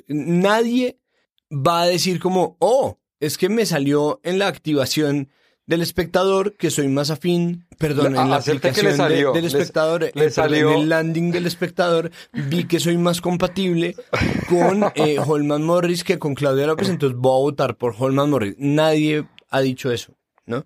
Nadie 0.09 0.98
va 1.52 1.83
a 1.83 1.87
decir 1.87 2.20
como, 2.20 2.57
oh, 2.59 3.00
es 3.20 3.37
que 3.37 3.50
me 3.50 3.66
salió 3.66 4.20
en 4.22 4.38
la 4.38 4.46
activación 4.46 5.29
del 5.66 5.83
espectador 5.83 6.57
que 6.57 6.70
soy 6.70 6.88
más 6.88 7.11
afín, 7.11 7.66
perdón, 7.76 8.16
en 8.16 8.31
la 8.31 8.37
aplicación 8.37 8.96
del 9.33 9.44
espectador, 9.44 10.05
eh, 10.05 10.12
en 10.14 10.68
el 10.68 10.88
landing 10.88 11.33
del 11.33 11.46
espectador, 11.46 12.11
vi 12.33 12.64
que 12.64 12.79
soy 12.79 12.96
más 12.96 13.20
compatible 13.20 13.96
con 14.48 14.85
eh, 14.94 15.18
Holman 15.18 15.64
Morris 15.64 16.05
que 16.05 16.18
con 16.18 16.35
Claudia 16.35 16.66
López, 16.66 16.88
entonces 16.88 17.18
voy 17.18 17.37
a 17.37 17.42
votar 17.42 17.76
por 17.76 17.94
Holman 17.98 18.31
Morris. 18.31 18.55
Nadie 18.59 19.26
ha 19.50 19.61
dicho 19.61 19.90
eso, 19.90 20.16
¿no? 20.46 20.64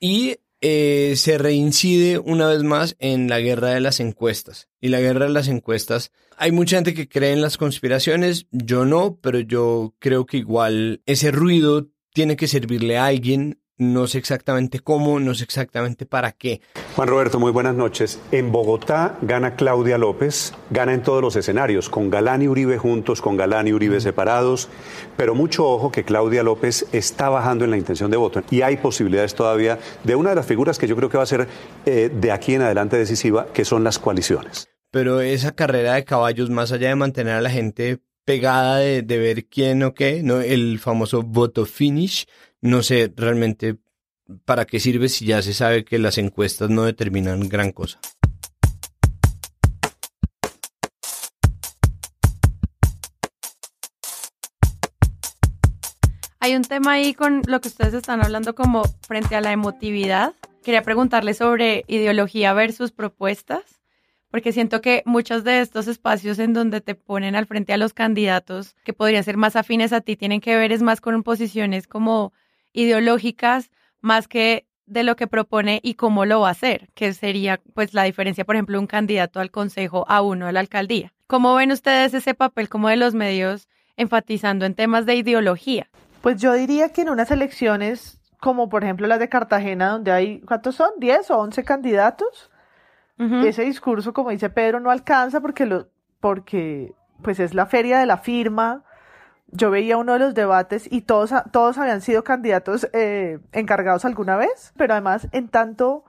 Y 0.00 0.38
eh, 0.60 1.14
se 1.16 1.38
reincide 1.38 2.18
una 2.18 2.48
vez 2.48 2.62
más 2.62 2.96
en 2.98 3.28
la 3.28 3.38
guerra 3.38 3.70
de 3.70 3.80
las 3.80 4.00
encuestas. 4.00 4.68
Y 4.80 4.88
la 4.88 5.00
guerra 5.00 5.26
de 5.26 5.32
las 5.32 5.46
encuestas, 5.46 6.10
hay 6.36 6.52
mucha 6.52 6.76
gente 6.76 6.94
que 6.94 7.08
cree 7.08 7.32
en 7.32 7.42
las 7.42 7.56
conspiraciones, 7.56 8.46
yo 8.50 8.84
no, 8.84 9.18
pero 9.20 9.38
yo 9.40 9.94
creo 9.98 10.26
que 10.26 10.38
igual 10.38 11.02
ese 11.06 11.30
ruido 11.30 11.88
tiene 12.12 12.36
que 12.36 12.48
servirle 12.48 12.96
a 12.96 13.06
alguien 13.06 13.60
no 13.76 14.06
sé 14.06 14.18
exactamente 14.18 14.80
cómo, 14.80 15.18
no 15.20 15.34
sé 15.34 15.44
exactamente 15.44 16.06
para 16.06 16.32
qué. 16.32 16.60
Juan 16.94 17.08
Roberto, 17.08 17.40
muy 17.40 17.50
buenas 17.50 17.74
noches. 17.74 18.20
En 18.30 18.52
Bogotá 18.52 19.18
gana 19.22 19.56
Claudia 19.56 19.98
López, 19.98 20.54
gana 20.70 20.94
en 20.94 21.02
todos 21.02 21.22
los 21.22 21.36
escenarios, 21.36 21.90
con 21.90 22.10
Galán 22.10 22.42
y 22.42 22.48
Uribe 22.48 22.78
juntos, 22.78 23.20
con 23.20 23.36
Galán 23.36 23.66
y 23.66 23.72
Uribe 23.72 24.00
separados, 24.00 24.68
pero 25.16 25.34
mucho 25.34 25.66
ojo 25.66 25.90
que 25.90 26.04
Claudia 26.04 26.42
López 26.42 26.86
está 26.92 27.28
bajando 27.28 27.64
en 27.64 27.70
la 27.70 27.76
intención 27.76 28.10
de 28.10 28.16
voto 28.16 28.42
y 28.50 28.62
hay 28.62 28.76
posibilidades 28.76 29.34
todavía 29.34 29.78
de 30.04 30.14
una 30.14 30.30
de 30.30 30.36
las 30.36 30.46
figuras 30.46 30.78
que 30.78 30.86
yo 30.86 30.96
creo 30.96 31.08
que 31.08 31.16
va 31.16 31.24
a 31.24 31.26
ser 31.26 31.48
eh, 31.86 32.10
de 32.14 32.32
aquí 32.32 32.54
en 32.54 32.62
adelante 32.62 32.96
decisiva, 32.96 33.46
que 33.52 33.64
son 33.64 33.84
las 33.84 33.98
coaliciones. 33.98 34.68
Pero 34.90 35.20
esa 35.20 35.52
carrera 35.52 35.94
de 35.94 36.04
caballos, 36.04 36.50
más 36.50 36.70
allá 36.70 36.88
de 36.88 36.94
mantener 36.94 37.34
a 37.34 37.40
la 37.40 37.50
gente 37.50 37.98
pegada 38.24 38.78
de, 38.78 39.02
ver 39.02 39.46
quién 39.46 39.82
o 39.82 39.94
qué, 39.94 40.22
¿no? 40.22 40.40
el 40.40 40.78
famoso 40.78 41.22
voto 41.22 41.66
finish, 41.66 42.26
no 42.60 42.82
sé 42.82 43.12
realmente 43.14 43.76
para 44.44 44.64
qué 44.64 44.80
sirve 44.80 45.08
si 45.08 45.26
ya 45.26 45.42
se 45.42 45.52
sabe 45.52 45.84
que 45.84 45.98
las 45.98 46.18
encuestas 46.18 46.70
no 46.70 46.84
determinan 46.84 47.48
gran 47.48 47.72
cosa. 47.72 48.00
Hay 56.40 56.54
un 56.54 56.62
tema 56.62 56.92
ahí 56.92 57.14
con 57.14 57.40
lo 57.46 57.62
que 57.62 57.68
ustedes 57.68 57.94
están 57.94 58.22
hablando 58.22 58.54
como 58.54 58.82
frente 59.06 59.34
a 59.34 59.40
la 59.40 59.52
emotividad. 59.52 60.34
Quería 60.62 60.82
preguntarle 60.82 61.32
sobre 61.32 61.84
ideología 61.86 62.52
versus 62.52 62.92
propuestas, 62.92 63.62
porque 64.34 64.50
siento 64.50 64.80
que 64.80 65.04
muchos 65.06 65.44
de 65.44 65.60
estos 65.60 65.86
espacios 65.86 66.40
en 66.40 66.54
donde 66.54 66.80
te 66.80 66.96
ponen 66.96 67.36
al 67.36 67.46
frente 67.46 67.72
a 67.72 67.76
los 67.76 67.94
candidatos 67.94 68.74
que 68.82 68.92
podrían 68.92 69.22
ser 69.22 69.36
más 69.36 69.54
afines 69.54 69.92
a 69.92 70.00
ti 70.00 70.16
tienen 70.16 70.40
que 70.40 70.56
ver 70.56 70.72
es 70.72 70.82
más 70.82 71.00
con 71.00 71.22
posiciones 71.22 71.86
como 71.86 72.32
ideológicas, 72.72 73.70
más 74.00 74.26
que 74.26 74.66
de 74.86 75.04
lo 75.04 75.14
que 75.14 75.28
propone 75.28 75.78
y 75.84 75.94
cómo 75.94 76.24
lo 76.24 76.40
va 76.40 76.48
a 76.48 76.50
hacer, 76.50 76.88
que 76.94 77.12
sería 77.12 77.60
pues 77.74 77.94
la 77.94 78.02
diferencia, 78.02 78.44
por 78.44 78.56
ejemplo, 78.56 78.80
un 78.80 78.88
candidato 78.88 79.38
al 79.38 79.52
consejo 79.52 80.04
a 80.08 80.20
uno 80.20 80.48
a 80.48 80.52
la 80.52 80.58
alcaldía. 80.58 81.12
¿Cómo 81.28 81.54
ven 81.54 81.70
ustedes 81.70 82.12
ese 82.12 82.34
papel 82.34 82.68
como 82.68 82.88
de 82.88 82.96
los 82.96 83.14
medios 83.14 83.68
enfatizando 83.96 84.66
en 84.66 84.74
temas 84.74 85.06
de 85.06 85.14
ideología? 85.14 85.88
Pues 86.22 86.42
yo 86.42 86.54
diría 86.54 86.88
que 86.88 87.02
en 87.02 87.10
unas 87.10 87.30
elecciones 87.30 88.18
como 88.40 88.68
por 88.68 88.82
ejemplo 88.82 89.06
las 89.06 89.20
de 89.20 89.28
Cartagena, 89.28 89.90
donde 89.90 90.10
hay, 90.10 90.40
¿cuántos 90.40 90.74
son? 90.74 90.90
¿10 90.98 91.30
o 91.30 91.38
11 91.38 91.62
candidatos? 91.62 92.50
Ese 93.16 93.62
discurso, 93.62 94.12
como 94.12 94.30
dice 94.30 94.50
Pedro, 94.50 94.80
no 94.80 94.90
alcanza 94.90 95.40
porque, 95.40 95.66
lo, 95.66 95.88
porque 96.20 96.94
pues 97.22 97.38
es 97.38 97.54
la 97.54 97.66
feria 97.66 97.98
de 97.98 98.06
la 98.06 98.18
firma. 98.18 98.84
Yo 99.48 99.70
veía 99.70 99.96
uno 99.96 100.14
de 100.14 100.18
los 100.18 100.34
debates 100.34 100.90
y 100.90 101.02
todos, 101.02 101.32
todos 101.52 101.78
habían 101.78 102.00
sido 102.00 102.24
candidatos 102.24 102.88
eh, 102.92 103.38
encargados 103.52 104.04
alguna 104.04 104.36
vez, 104.36 104.72
pero 104.76 104.94
además 104.94 105.28
en 105.30 105.48
tanto 105.48 106.04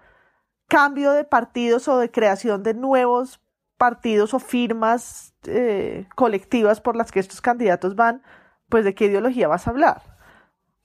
cambio 0.67 1.11
de 1.11 1.25
partidos 1.25 1.87
o 1.87 1.99
de 1.99 2.09
creación 2.09 2.63
de 2.63 2.73
nuevos 2.73 3.39
partidos 3.77 4.33
o 4.33 4.39
firmas 4.39 5.33
eh, 5.45 6.07
colectivas 6.15 6.81
por 6.81 6.95
las 6.95 7.11
que 7.11 7.19
estos 7.19 7.41
candidatos 7.41 7.95
van, 7.95 8.23
pues 8.69 8.83
de 8.83 8.95
qué 8.95 9.05
ideología 9.05 9.47
vas 9.47 9.67
a 9.67 9.71
hablar. 9.71 10.01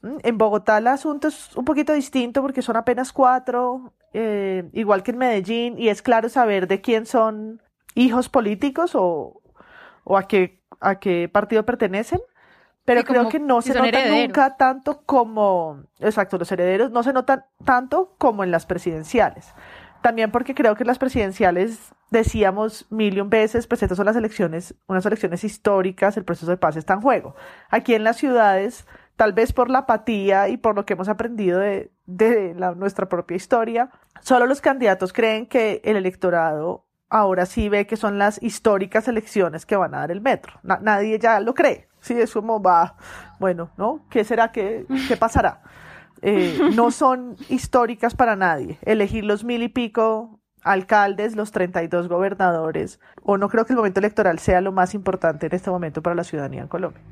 ¿Mm? 0.03 0.19
En 0.23 0.39
Bogotá 0.39 0.79
el 0.79 0.87
asunto 0.89 1.29
es 1.29 1.57
un 1.57 1.65
poquito 1.65 1.93
distinto 1.93 2.43
porque 2.43 2.63
son 2.63 2.77
apenas 2.77 3.13
cuatro, 3.13 3.95
eh, 4.13 4.69
igual 4.73 5.03
que 5.03 5.11
en 5.13 5.19
Medellín, 5.19 5.79
y 5.79 5.89
es 5.89 6.03
claro 6.03 6.29
saber 6.29 6.67
de 6.67 6.81
quién 6.81 7.07
son 7.07 7.63
hijos 7.95 8.29
políticos 8.29 8.93
o, 8.95 9.41
o 10.05 10.17
a, 10.17 10.29
qué, 10.29 10.61
a 10.81 10.99
qué 10.99 11.29
partido 11.29 11.65
pertenecen. 11.65 12.21
Pero 12.85 13.05
creo 13.05 13.29
que 13.29 13.39
no 13.39 13.63
se 13.63 13.75
nota 13.75 14.07
nunca 14.09 14.57
tanto 14.57 15.03
como, 15.05 15.85
exacto, 16.01 16.39
los 16.39 16.51
herederos 16.51 16.91
no 16.91 17.03
se 17.03 17.13
notan 17.13 17.45
tanto 17.65 18.15
como 18.19 18.43
en 18.43 18.51
las 18.51 18.67
presidenciales. 18.67 19.55
También 20.03 20.33
porque 20.33 20.55
creo 20.55 20.75
que 20.75 20.85
las 20.85 20.99
presidenciales, 20.99 21.93
decíamos 22.11 22.87
mil 22.91 23.23
veces, 23.25 23.67
pues 23.67 23.83
estas 23.83 23.97
son 23.97 24.07
las 24.07 24.17
elecciones, 24.17 24.75
unas 24.89 25.07
elecciones 25.07 25.45
históricas, 25.45 26.17
el 26.17 26.25
proceso 26.25 26.51
de 26.51 26.57
paz 26.57 26.77
está 26.77 26.95
en 26.95 27.03
juego. 27.03 27.37
Aquí 27.69 27.95
en 27.95 28.03
las 28.03 28.17
ciudades, 28.17 28.87
tal 29.21 29.35
vez 29.35 29.53
por 29.53 29.69
la 29.69 29.81
apatía 29.81 30.49
y 30.49 30.57
por 30.57 30.75
lo 30.75 30.87
que 30.87 30.95
hemos 30.95 31.11
aprendido 31.11 31.59
de, 31.59 31.91
nuestra 32.77 33.07
propia 33.07 33.37
historia, 33.37 33.91
solo 34.23 34.47
los 34.47 34.63
candidatos 34.63 35.13
creen 35.13 35.45
que 35.45 35.83
el 35.85 35.97
electorado 35.97 36.87
ahora 37.11 37.45
sí 37.45 37.69
ve 37.69 37.87
que 37.87 37.99
son 37.99 38.17
las 38.17 38.43
históricas 38.43 39.09
elecciones 39.09 39.67
que 39.67 39.77
van 39.77 39.95
a 39.95 39.99
dar 39.99 40.11
el 40.11 40.23
metro. 40.23 40.55
nadie 40.63 41.19
ya 41.19 41.39
lo 41.41 41.53
cree. 41.53 41.91
Sí, 42.01 42.15
es 42.15 42.33
como 42.33 42.63
va, 42.63 42.97
bueno, 43.39 43.69
¿no? 43.77 44.07
¿Qué 44.09 44.25
será? 44.25 44.53
¿Qué, 44.53 44.87
qué 45.07 45.19
pasará? 45.19 45.65
Eh, 46.23 46.59
no 46.75 46.91
son 46.91 47.37
históricas 47.51 48.15
para 48.15 48.37
nadie. 48.37 48.79
Elegir 48.81 49.27
los 49.27 49.45
mil 49.45 49.63
y 49.63 49.69
pico 49.69 50.40
alcaldes, 50.63 51.37
los 51.37 51.53
32 51.53 52.09
gobernadores, 52.09 53.01
o 53.23 53.39
no 53.39 53.49
creo 53.49 53.65
que 53.65 53.73
el 53.73 53.79
momento 53.79 54.01
electoral 54.01 54.39
sea 54.39 54.61
lo 54.61 54.73
más 54.73 54.95
importante 54.95 55.47
en 55.47 55.55
este 55.55 55.71
momento 55.71 56.03
para 56.03 56.15
la 56.15 56.25
ciudadanía 56.25 56.63
en 56.63 56.69
Colombia. 56.69 57.03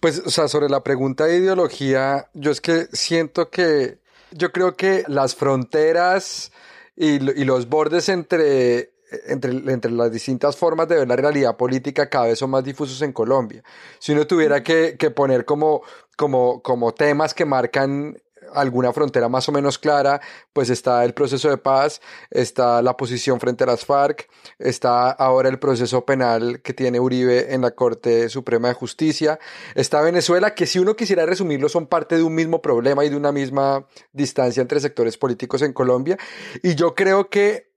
Pues, 0.00 0.22
o 0.24 0.30
sea, 0.30 0.48
sobre 0.48 0.68
la 0.68 0.82
pregunta 0.82 1.24
de 1.24 1.36
ideología, 1.36 2.28
yo 2.34 2.50
es 2.50 2.60
que 2.60 2.86
siento 2.92 3.50
que, 3.50 3.98
yo 4.30 4.52
creo 4.52 4.76
que 4.76 5.04
las 5.06 5.34
fronteras 5.34 6.52
y, 6.96 7.18
los 7.18 7.68
bordes 7.68 8.08
entre 8.08 8.92
entre, 9.26 9.52
entre, 9.72 9.90
las 9.90 10.12
distintas 10.12 10.54
formas 10.54 10.86
de 10.86 10.96
ver 10.96 11.08
la 11.08 11.16
realidad 11.16 11.56
política 11.56 12.10
cada 12.10 12.26
vez 12.26 12.38
son 12.38 12.50
más 12.50 12.62
difusos 12.62 13.00
en 13.00 13.12
Colombia. 13.12 13.62
Si 13.98 14.12
uno 14.12 14.26
tuviera 14.26 14.62
que, 14.62 14.96
que 14.98 15.10
poner 15.10 15.46
como, 15.46 15.80
como, 16.14 16.60
como 16.60 16.92
temas 16.92 17.32
que 17.32 17.46
marcan 17.46 18.18
alguna 18.54 18.92
frontera 18.92 19.28
más 19.28 19.48
o 19.48 19.52
menos 19.52 19.78
clara, 19.78 20.20
pues 20.52 20.70
está 20.70 21.04
el 21.04 21.14
proceso 21.14 21.48
de 21.48 21.58
paz, 21.58 22.00
está 22.30 22.82
la 22.82 22.96
posición 22.96 23.40
frente 23.40 23.64
a 23.64 23.68
las 23.68 23.84
FARC, 23.84 24.28
está 24.58 25.10
ahora 25.10 25.48
el 25.48 25.58
proceso 25.58 26.04
penal 26.04 26.60
que 26.62 26.74
tiene 26.74 27.00
Uribe 27.00 27.54
en 27.54 27.62
la 27.62 27.72
Corte 27.72 28.28
Suprema 28.28 28.68
de 28.68 28.74
Justicia, 28.74 29.38
está 29.74 30.00
Venezuela, 30.00 30.54
que 30.54 30.66
si 30.66 30.78
uno 30.78 30.96
quisiera 30.96 31.26
resumirlo 31.26 31.68
son 31.68 31.86
parte 31.86 32.16
de 32.16 32.22
un 32.22 32.34
mismo 32.34 32.62
problema 32.62 33.04
y 33.04 33.08
de 33.08 33.16
una 33.16 33.32
misma 33.32 33.86
distancia 34.12 34.60
entre 34.60 34.80
sectores 34.80 35.16
políticos 35.16 35.62
en 35.62 35.72
Colombia. 35.72 36.18
Y 36.62 36.74
yo 36.74 36.94
creo 36.94 37.28
que 37.28 37.72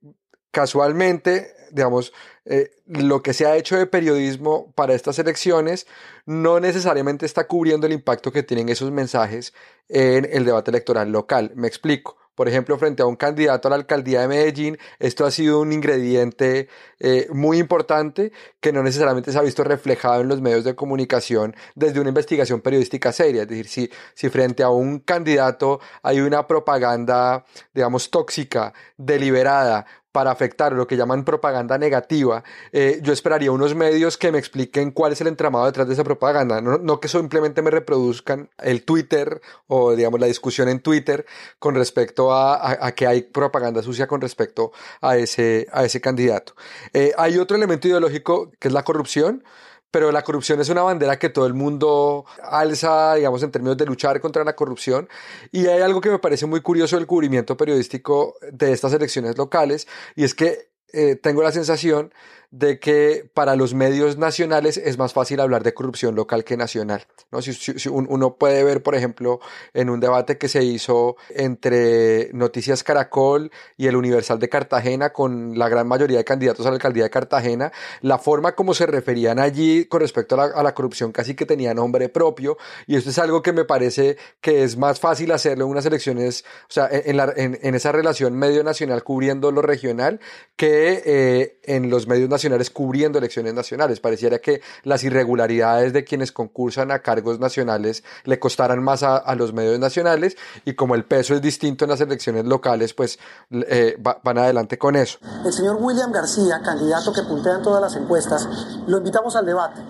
casualmente, 0.51 1.53
digamos, 1.71 2.13
eh, 2.45 2.71
lo 2.85 3.21
que 3.21 3.33
se 3.33 3.45
ha 3.45 3.55
hecho 3.55 3.77
de 3.77 3.85
periodismo 3.85 4.71
para 4.73 4.93
estas 4.93 5.19
elecciones 5.19 5.87
no 6.25 6.59
necesariamente 6.59 7.25
está 7.25 7.47
cubriendo 7.47 7.87
el 7.87 7.93
impacto 7.93 8.31
que 8.31 8.43
tienen 8.43 8.69
esos 8.69 8.91
mensajes 8.91 9.53
en 9.89 10.27
el 10.31 10.45
debate 10.45 10.71
electoral 10.71 11.11
local. 11.11 11.51
Me 11.55 11.67
explico. 11.67 12.17
Por 12.33 12.47
ejemplo, 12.47 12.77
frente 12.77 13.03
a 13.03 13.05
un 13.05 13.17
candidato 13.17 13.67
a 13.67 13.71
la 13.71 13.75
alcaldía 13.75 14.21
de 14.21 14.27
Medellín, 14.27 14.77
esto 14.99 15.25
ha 15.25 15.31
sido 15.31 15.59
un 15.59 15.73
ingrediente 15.73 16.69
eh, 16.99 17.27
muy 17.31 17.59
importante 17.59 18.31
que 18.61 18.71
no 18.71 18.81
necesariamente 18.81 19.31
se 19.31 19.37
ha 19.37 19.41
visto 19.41 19.63
reflejado 19.63 20.21
en 20.21 20.29
los 20.29 20.41
medios 20.41 20.63
de 20.63 20.73
comunicación 20.73 21.55
desde 21.75 21.99
una 21.99 22.09
investigación 22.09 22.61
periodística 22.61 23.11
seria. 23.11 23.43
Es 23.43 23.49
decir, 23.49 23.67
si, 23.67 23.91
si 24.13 24.29
frente 24.29 24.63
a 24.63 24.69
un 24.69 25.01
candidato 25.01 25.81
hay 26.03 26.21
una 26.21 26.47
propaganda, 26.47 27.45
digamos, 27.73 28.09
tóxica, 28.09 28.73
deliberada, 28.97 29.85
para 30.11 30.31
afectar 30.31 30.73
lo 30.73 30.87
que 30.87 30.97
llaman 30.97 31.23
propaganda 31.23 31.77
negativa, 31.77 32.43
eh, 32.71 32.99
yo 33.01 33.13
esperaría 33.13 33.51
unos 33.51 33.75
medios 33.75 34.17
que 34.17 34.31
me 34.31 34.37
expliquen 34.37 34.91
cuál 34.91 35.13
es 35.13 35.21
el 35.21 35.27
entramado 35.27 35.65
detrás 35.65 35.87
de 35.87 35.93
esa 35.93 36.03
propaganda, 36.03 36.61
no, 36.61 36.99
que 36.99 37.07
simplemente 37.07 37.61
me 37.61 37.71
reproduzcan 37.71 38.49
el 38.57 38.83
Twitter 38.83 39.41
o 39.67 39.95
digamos 39.95 40.19
la 40.19 40.27
discusión 40.27 40.69
en 40.69 40.79
Twitter 40.79 41.25
con 41.59 41.75
respecto 41.75 42.33
a, 42.33 42.91
que 42.95 43.07
hay 43.07 43.23
propaganda 43.23 43.81
sucia 43.81 44.07
con 44.07 44.21
respecto 44.21 44.71
a 45.01 45.17
ese, 45.17 45.67
a 45.71 45.85
ese 45.85 46.01
candidato. 46.01 46.53
Eh, 46.93 47.13
hay 47.17 47.37
otro 47.37 47.57
elemento 47.57 47.87
ideológico 47.87 48.51
que 48.59 48.67
es 48.67 48.73
la 48.73 48.83
corrupción 48.83 49.43
pero 49.91 50.11
la 50.11 50.23
corrupción 50.23 50.59
es 50.61 50.69
una 50.69 50.81
bandera 50.81 51.19
que 51.19 51.29
todo 51.29 51.45
el 51.45 51.53
mundo 51.53 52.25
alza, 52.43 53.15
digamos, 53.15 53.43
en 53.43 53.51
términos 53.51 53.77
de 53.77 53.85
luchar 53.85 54.19
contra 54.21 54.43
la 54.43 54.55
corrupción. 54.55 55.09
Y 55.51 55.67
hay 55.67 55.81
algo 55.81 56.01
que 56.01 56.09
me 56.09 56.19
parece 56.19 56.45
muy 56.45 56.61
curioso 56.61 56.95
del 56.95 57.05
cubrimiento 57.05 57.57
periodístico 57.57 58.35
de 58.51 58.71
estas 58.71 58.93
elecciones 58.93 59.37
locales, 59.37 59.87
y 60.15 60.23
es 60.23 60.33
que 60.33 60.70
eh, 60.93 61.15
tengo 61.15 61.41
la 61.41 61.51
sensación 61.51 62.11
de 62.51 62.79
que 62.79 63.29
para 63.33 63.55
los 63.55 63.73
medios 63.73 64.17
nacionales 64.17 64.75
es 64.75 64.97
más 64.97 65.13
fácil 65.13 65.39
hablar 65.39 65.63
de 65.63 65.73
corrupción 65.73 66.15
local 66.15 66.43
que 66.43 66.57
nacional. 66.57 67.07
¿no? 67.31 67.41
Si, 67.41 67.87
uno 67.89 68.35
puede 68.35 68.61
ver, 68.65 68.83
por 68.83 68.93
ejemplo, 68.93 69.39
en 69.73 69.89
un 69.89 70.01
debate 70.01 70.37
que 70.37 70.49
se 70.49 70.61
hizo 70.61 71.15
entre 71.29 72.29
Noticias 72.33 72.83
Caracol 72.83 73.51
y 73.77 73.87
el 73.87 73.95
Universal 73.95 74.37
de 74.37 74.49
Cartagena 74.49 75.13
con 75.13 75.57
la 75.57 75.69
gran 75.69 75.87
mayoría 75.87 76.17
de 76.17 76.25
candidatos 76.25 76.65
a 76.65 76.69
la 76.69 76.75
alcaldía 76.75 77.03
de 77.03 77.09
Cartagena, 77.09 77.71
la 78.01 78.17
forma 78.17 78.53
como 78.53 78.73
se 78.73 78.85
referían 78.85 79.39
allí 79.39 79.85
con 79.85 80.01
respecto 80.01 80.39
a 80.39 80.61
la, 80.61 80.71
corrupción 80.73 81.11
casi 81.11 81.35
que 81.35 81.45
tenía 81.45 81.73
nombre 81.73 82.09
propio 82.09 82.57
y 82.87 82.95
esto 82.95 83.09
es 83.09 83.19
algo 83.19 83.41
que 83.41 83.53
me 83.53 83.65
parece 83.65 84.17
que 84.39 84.63
es 84.63 84.77
más 84.77 84.99
fácil 84.99 85.31
hacerlo 85.31 85.65
en 85.65 85.71
unas 85.71 85.85
elecciones, 85.85 86.43
o 86.63 86.71
sea, 86.71 86.89
en, 86.91 87.19
en, 87.61 87.75
esa 87.75 87.91
relación 87.91 88.33
medio 88.33 88.63
nacional 88.63 89.03
cubriendo 89.03 89.51
lo 89.51 89.61
regional 89.61 90.19
que 90.55 90.80
eh, 90.87 91.59
en 91.63 91.89
los 91.89 92.07
medios 92.07 92.29
nacionales 92.29 92.69
cubriendo 92.69 93.17
elecciones 93.19 93.53
nacionales. 93.53 93.99
Pareciera 93.99 94.39
que 94.39 94.61
las 94.83 95.03
irregularidades 95.03 95.93
de 95.93 96.03
quienes 96.03 96.31
concursan 96.31 96.91
a 96.91 96.99
cargos 96.99 97.39
nacionales 97.39 98.03
le 98.25 98.39
costaran 98.39 98.83
más 98.83 99.03
a, 99.03 99.35
los 99.35 99.53
medios 99.53 99.79
nacionales 99.79 100.35
y 100.65 100.73
como 100.73 100.95
el 100.95 101.05
peso 101.05 101.33
es 101.33 101.41
distinto 101.41 101.85
en 101.85 101.91
las 101.91 102.01
elecciones 102.01 102.45
locales, 102.45 102.93
pues 102.93 103.17
eh, 103.51 103.97
van 103.99 104.37
adelante 104.37 104.77
con 104.77 104.95
eso. 104.95 105.19
El 105.45 105.53
señor 105.53 105.77
William 105.79 106.11
García, 106.11 106.61
candidato 106.63 107.13
que 107.13 107.21
puntea 107.23 107.55
en 107.55 107.63
todas 107.63 107.81
las 107.81 107.95
encuestas, 107.95 108.47
lo 108.87 108.97
invitamos 108.97 109.35
al 109.35 109.45
debate 109.45 109.81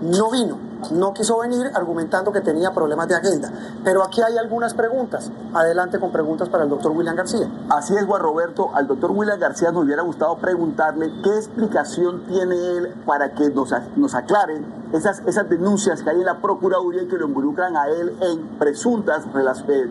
no 0.00 0.30
vino, 0.30 0.58
no 0.92 1.12
quiso 1.12 1.38
venir 1.38 1.70
argumentando 1.74 2.32
que 2.32 2.40
tenía 2.40 2.72
problemas 2.72 3.08
de 3.08 3.16
agenda. 3.16 3.50
Pero 3.82 4.02
aquí 4.02 4.22
hay 4.22 4.36
algunas 4.38 4.74
preguntas. 4.74 5.30
Adelante 5.52 5.98
con 5.98 6.12
preguntas 6.12 6.48
para 6.48 6.64
el 6.64 6.70
doctor 6.70 6.92
William 6.92 7.16
García. 7.16 7.48
Así 7.70 7.94
es, 7.96 8.04
Juan 8.04 8.22
Roberto. 8.22 8.70
Al 8.74 8.86
doctor 8.86 9.10
William 9.10 9.38
García 9.38 9.70
nos 9.70 9.84
hubiera 9.84 10.02
gustado 10.02 10.33
preguntarle 10.36 11.12
qué 11.22 11.36
explicación 11.36 12.24
tiene 12.26 12.54
él 12.54 12.94
para 13.06 13.34
que 13.34 13.50
nos, 13.50 13.74
nos 13.96 14.14
aclaren 14.14 14.64
esas, 14.92 15.22
esas 15.26 15.48
denuncias 15.48 16.02
que 16.02 16.10
hay 16.10 16.20
en 16.20 16.26
la 16.26 16.38
Procuraduría 16.40 17.02
y 17.02 17.06
que 17.06 17.16
lo 17.16 17.26
involucran 17.26 17.76
a 17.76 17.88
él 17.88 18.14
en 18.20 18.58
presuntas 18.58 19.24
eh, 19.68 19.90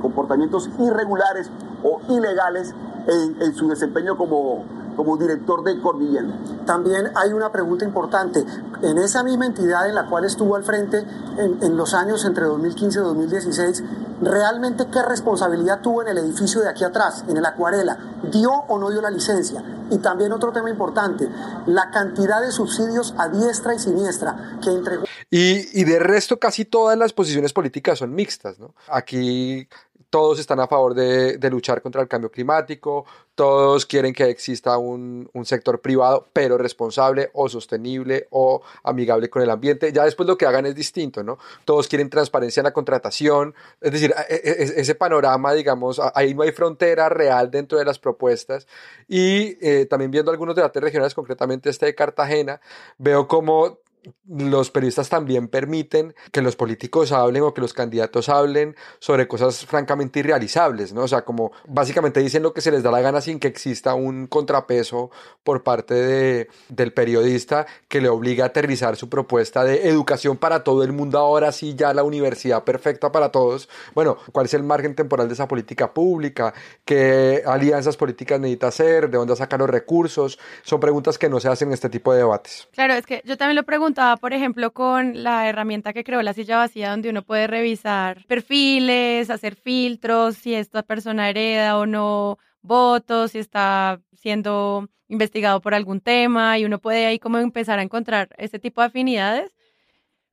comportamientos 0.00 0.70
irregulares 0.78 1.50
o 1.82 2.00
ilegales 2.08 2.74
en 3.06 3.54
su 3.54 3.68
desempeño 3.68 4.16
como 4.16 4.64
como 4.96 5.16
director 5.16 5.62
de 5.64 5.80
Cordillera. 5.80 6.28
También 6.66 7.10
hay 7.14 7.32
una 7.32 7.50
pregunta 7.50 7.84
importante. 7.84 8.44
En 8.82 8.98
esa 8.98 9.22
misma 9.22 9.46
entidad 9.46 9.88
en 9.88 9.94
la 9.94 10.06
cual 10.08 10.24
estuvo 10.24 10.56
al 10.56 10.64
frente 10.64 11.04
en, 11.38 11.62
en 11.62 11.76
los 11.76 11.94
años 11.94 12.24
entre 12.24 12.44
2015 12.44 12.98
y 12.98 13.02
2016, 13.02 13.84
¿realmente 14.20 14.86
qué 14.92 15.02
responsabilidad 15.02 15.80
tuvo 15.80 16.02
en 16.02 16.08
el 16.08 16.18
edificio 16.18 16.60
de 16.60 16.68
aquí 16.68 16.84
atrás, 16.84 17.24
en 17.28 17.36
el 17.36 17.46
Acuarela? 17.46 17.98
¿Dio 18.30 18.50
o 18.50 18.78
no 18.78 18.90
dio 18.90 19.00
la 19.00 19.10
licencia? 19.10 19.62
Y 19.90 19.98
también 19.98 20.32
otro 20.32 20.52
tema 20.52 20.70
importante, 20.70 21.28
la 21.66 21.90
cantidad 21.90 22.40
de 22.40 22.50
subsidios 22.50 23.14
a 23.18 23.28
diestra 23.28 23.74
y 23.74 23.78
siniestra 23.78 24.58
que 24.62 24.70
entregó. 24.70 25.04
Y, 25.30 25.80
y 25.80 25.84
de 25.84 25.98
resto 25.98 26.38
casi 26.38 26.64
todas 26.64 26.96
las 26.96 27.12
posiciones 27.12 27.52
políticas 27.52 27.98
son 27.98 28.14
mixtas, 28.14 28.58
¿no? 28.58 28.74
Aquí 28.88 29.68
todos 30.14 30.38
están 30.38 30.60
a 30.60 30.68
favor 30.68 30.94
de, 30.94 31.50
luchar 31.50 31.82
contra 31.82 32.00
el 32.00 32.06
cambio 32.06 32.30
climático, 32.30 33.04
todos 33.34 33.84
quieren 33.84 34.12
que 34.12 34.30
exista 34.30 34.78
un, 34.78 35.28
sector 35.42 35.80
privado, 35.80 36.28
pero 36.32 36.56
responsable 36.56 37.30
o 37.32 37.48
sostenible 37.48 38.28
o 38.30 38.62
amigable 38.84 39.28
con 39.28 39.42
el 39.42 39.50
ambiente. 39.50 39.92
Ya 39.92 40.04
después 40.04 40.28
lo 40.28 40.38
que 40.38 40.46
hagan 40.46 40.66
es 40.66 40.76
distinto, 40.76 41.24
¿no? 41.24 41.38
Todos 41.64 41.88
quieren 41.88 42.10
transparencia 42.10 42.60
en 42.60 42.64
la 42.64 42.72
contratación, 42.72 43.56
es 43.80 43.90
decir, 43.90 44.14
e, 44.28 44.34
e, 44.36 44.80
ese 44.80 44.94
panorama, 44.94 45.52
digamos, 45.52 46.00
ahí 46.14 46.32
no 46.32 46.44
hay 46.44 46.52
frontera 46.52 47.08
real 47.08 47.50
dentro 47.50 47.76
de 47.76 47.84
las 47.84 47.98
propuestas. 47.98 48.68
Y 49.08 49.58
eh, 49.60 49.86
también 49.86 50.12
viendo 50.12 50.30
algunos 50.30 50.54
debates 50.54 50.80
regionales, 50.80 51.12
concretamente 51.12 51.70
este 51.70 51.86
de 51.86 51.94
Cartagena, 51.96 52.60
veo 52.98 53.26
como 53.26 53.78
los 54.28 54.70
periodistas 54.70 55.08
también 55.08 55.48
permiten 55.48 56.14
que 56.32 56.42
los 56.42 56.56
políticos 56.56 57.12
hablen 57.12 57.42
o 57.42 57.54
que 57.54 57.60
los 57.60 57.72
candidatos 57.72 58.28
hablen 58.28 58.76
sobre 58.98 59.28
cosas 59.28 59.66
francamente 59.66 60.20
irrealizables, 60.20 60.92
¿no? 60.92 61.02
O 61.02 61.08
sea, 61.08 61.24
como 61.24 61.52
básicamente 61.66 62.20
dicen 62.20 62.42
lo 62.42 62.52
que 62.52 62.60
se 62.60 62.70
les 62.70 62.82
da 62.82 62.90
la 62.90 63.00
gana 63.00 63.20
sin 63.20 63.38
que 63.38 63.48
exista 63.48 63.94
un 63.94 64.26
contrapeso 64.26 65.10
por 65.42 65.62
parte 65.62 65.94
de, 65.94 66.48
del 66.68 66.92
periodista 66.92 67.66
que 67.88 68.00
le 68.00 68.08
obliga 68.08 68.44
a 68.44 68.48
aterrizar 68.48 68.96
su 68.96 69.08
propuesta 69.08 69.64
de 69.64 69.88
educación 69.88 70.36
para 70.36 70.64
todo 70.64 70.84
el 70.84 70.92
mundo 70.92 71.18
ahora 71.18 71.52
sí 71.52 71.74
ya 71.74 71.92
la 71.94 72.04
universidad 72.04 72.64
perfecta 72.64 73.12
para 73.12 73.30
todos. 73.30 73.68
Bueno, 73.94 74.16
¿cuál 74.32 74.46
es 74.46 74.54
el 74.54 74.62
margen 74.62 74.94
temporal 74.94 75.28
de 75.28 75.34
esa 75.34 75.48
política 75.48 75.92
pública? 75.92 76.54
¿Qué 76.84 77.42
alianzas 77.46 77.96
políticas 77.96 78.40
necesita 78.40 78.68
hacer? 78.68 79.10
¿De 79.10 79.18
dónde 79.18 79.36
sacan 79.36 79.60
los 79.60 79.70
recursos? 79.70 80.38
Son 80.62 80.80
preguntas 80.80 81.18
que 81.18 81.28
no 81.28 81.40
se 81.40 81.48
hacen 81.48 81.68
en 81.68 81.74
este 81.74 81.88
tipo 81.88 82.12
de 82.12 82.18
debates. 82.18 82.68
Claro, 82.72 82.94
es 82.94 83.06
que 83.06 83.22
yo 83.24 83.36
también 83.36 83.56
lo 83.56 83.64
pregunto 83.64 83.93
por 84.20 84.32
ejemplo, 84.32 84.72
con 84.72 85.22
la 85.22 85.48
herramienta 85.48 85.92
que 85.92 86.04
creó 86.04 86.22
la 86.22 86.32
silla 86.32 86.58
vacía, 86.58 86.90
donde 86.90 87.10
uno 87.10 87.22
puede 87.22 87.46
revisar 87.46 88.24
perfiles, 88.26 89.30
hacer 89.30 89.54
filtros, 89.54 90.36
si 90.36 90.54
esta 90.54 90.82
persona 90.82 91.28
hereda 91.28 91.78
o 91.78 91.86
no 91.86 92.38
votos, 92.62 93.32
si 93.32 93.38
está 93.38 94.00
siendo 94.12 94.88
investigado 95.08 95.60
por 95.60 95.74
algún 95.74 96.00
tema, 96.00 96.58
y 96.58 96.64
uno 96.64 96.78
puede 96.78 97.06
ahí 97.06 97.18
como 97.18 97.38
empezar 97.38 97.78
a 97.78 97.82
encontrar 97.82 98.30
ese 98.38 98.58
tipo 98.58 98.80
de 98.80 98.86
afinidades. 98.86 99.52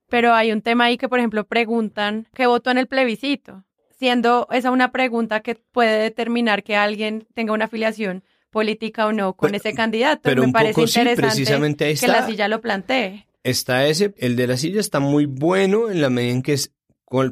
Pero 0.10 0.34
hay 0.34 0.52
un 0.52 0.62
tema 0.62 0.86
ahí 0.86 0.98
que, 0.98 1.08
por 1.08 1.20
ejemplo, 1.20 1.46
preguntan 1.46 2.28
qué 2.34 2.48
votó 2.48 2.72
en 2.72 2.78
el 2.78 2.88
plebiscito, 2.88 3.64
siendo 3.98 4.48
esa 4.52 4.72
una 4.72 4.92
pregunta 4.92 5.42
que 5.42 5.56
puede 5.56 6.02
determinar 6.02 6.64
que 6.64 6.76
alguien 6.76 7.28
tenga 7.34 7.54
una 7.54 7.66
afiliación 7.66 8.24
política 8.50 9.08
o 9.08 9.14
no 9.14 9.34
con 9.34 9.52
pero, 9.52 9.58
ese 9.58 9.74
candidato. 9.74 10.22
Pero 10.24 10.46
Me 10.46 10.52
parece 10.52 10.86
sí, 10.88 11.00
interesante 11.00 11.96
que 11.96 12.08
la 12.08 12.26
silla 12.26 12.48
lo 12.50 12.60
plantee 12.60 13.26
está 13.44 13.88
ese, 13.88 14.14
el 14.18 14.36
de 14.36 14.48
la 14.48 14.58
silla 14.58 14.80
está 14.80 15.00
muy 15.00 15.26
bueno 15.26 15.90
en 15.90 16.02
la 16.02 16.10
medida 16.10 16.32
en 16.34 16.42
que 16.42 16.54
es 16.54 16.74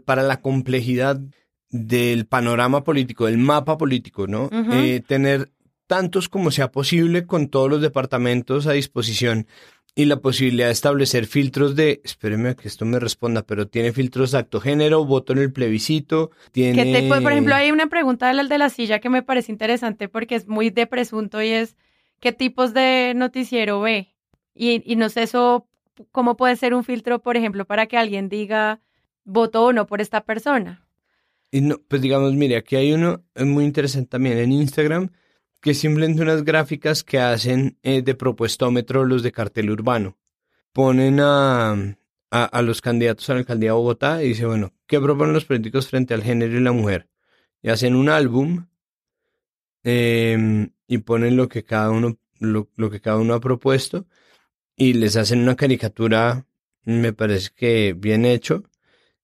para 0.06 0.24
la 0.24 0.42
complejidad 0.42 1.22
del 1.70 2.26
panorama 2.26 2.84
político, 2.84 3.28
del 3.28 3.38
mapa 3.38 3.78
político, 3.78 4.28
¿no? 4.28 4.46
Uh 4.46 4.50
-huh. 4.50 4.74
eh, 4.74 5.02
tener 5.08 5.52
tantos 5.88 6.30
como 6.30 6.52
sea 6.52 6.72
posible 6.72 7.26
con 7.26 7.48
todos 7.48 7.70
los 7.70 7.82
departamentos 7.82 8.68
a 8.68 8.74
disposición 8.74 9.48
y 9.96 10.06
la 10.06 10.18
posibilidad 10.18 10.68
de 10.68 10.74
establecer 10.74 11.26
filtros 11.26 11.76
de, 11.76 12.02
espéreme 12.04 12.50
a 12.50 12.56
que 12.56 12.68
esto 12.68 12.86
me 12.86 13.00
responda, 13.00 13.42
pero 13.42 13.68
tiene 13.68 13.92
filtros 13.92 14.32
de 14.32 14.38
acto 14.38 14.62
género, 14.62 15.04
voto 15.04 15.34
en 15.34 15.40
el 15.40 15.52
plebiscito, 15.52 16.32
tiene... 16.52 16.84
Que 16.84 17.02
te, 17.02 17.08
por 17.08 17.32
ejemplo, 17.32 17.56
hay 17.56 17.72
una 17.72 17.88
pregunta 17.88 18.34
del 18.34 18.50
de 18.50 18.58
la 18.58 18.70
silla 18.70 19.00
que 19.00 19.10
me 19.10 19.24
parece 19.24 19.52
interesante 19.52 20.08
porque 20.08 20.36
es 20.36 20.48
muy 20.48 20.70
de 20.70 20.86
presunto 20.86 21.42
y 21.42 21.50
es, 21.50 21.76
¿qué 22.20 22.32
tipos 22.32 22.74
de 22.74 23.14
noticiero 23.16 23.82
ve? 23.82 24.16
Y, 24.54 24.84
y 24.86 24.96
no 24.96 25.10
sé, 25.10 25.24
eso 25.24 25.69
¿cómo 26.12 26.38
puede 26.38 26.56
ser 26.56 26.74
un 26.74 26.84
filtro, 26.84 27.20
por 27.20 27.38
ejemplo, 27.38 27.66
para 27.66 27.88
que 27.88 27.98
alguien 27.98 28.30
diga 28.30 28.82
votó 29.24 29.66
o 29.66 29.74
no 29.74 29.86
por 29.88 30.02
esta 30.02 30.24
persona? 30.24 30.88
Y 31.52 31.62
no, 31.62 31.80
pues 31.88 32.02
digamos, 32.02 32.34
mire, 32.34 32.58
aquí 32.58 32.76
hay 32.76 32.94
uno 32.94 33.24
muy 33.36 33.66
interesante 33.66 34.10
también 34.10 34.38
en 34.38 34.52
Instagram, 34.52 35.12
que 35.62 35.74
simplemente 35.74 36.22
unas 36.22 36.44
gráficas 36.44 37.04
que 37.04 37.20
hacen 37.20 37.78
eh, 37.84 38.02
de 38.02 38.16
propuestómetro 38.16 39.06
los 39.06 39.24
de 39.24 39.32
cartel 39.32 39.72
urbano. 39.72 40.18
Ponen 40.74 41.20
a, 41.20 41.72
a, 41.72 42.44
a, 42.46 42.62
los 42.62 42.82
candidatos 42.82 43.30
a 43.30 43.34
la 43.34 43.40
alcaldía 43.40 43.70
de 43.70 43.74
Bogotá 43.74 44.24
y 44.24 44.30
dice, 44.30 44.46
bueno, 44.46 44.74
¿qué 44.86 45.00
proponen 45.00 45.34
los 45.34 45.46
políticos 45.46 45.88
frente 45.88 46.14
al 46.14 46.24
género 46.24 46.58
y 46.58 46.62
la 46.62 46.72
mujer? 46.72 47.10
Y 47.62 47.70
hacen 47.70 47.96
un 47.96 48.10
álbum 48.10 48.68
eh, 49.84 50.70
y 50.88 50.98
ponen 51.00 51.36
lo 51.36 51.50
que 51.50 51.64
cada 51.64 51.90
uno, 51.90 52.18
lo, 52.40 52.70
lo 52.76 52.90
que 52.90 53.02
cada 53.02 53.18
uno 53.18 53.34
ha 53.34 53.40
propuesto 53.40 54.06
y 54.80 54.94
les 54.94 55.18
hacen 55.18 55.42
una 55.42 55.56
caricatura, 55.56 56.48
me 56.86 57.14
parece 57.14 57.50
que 57.54 57.94
bien 57.96 58.26
hecho, 58.26 58.64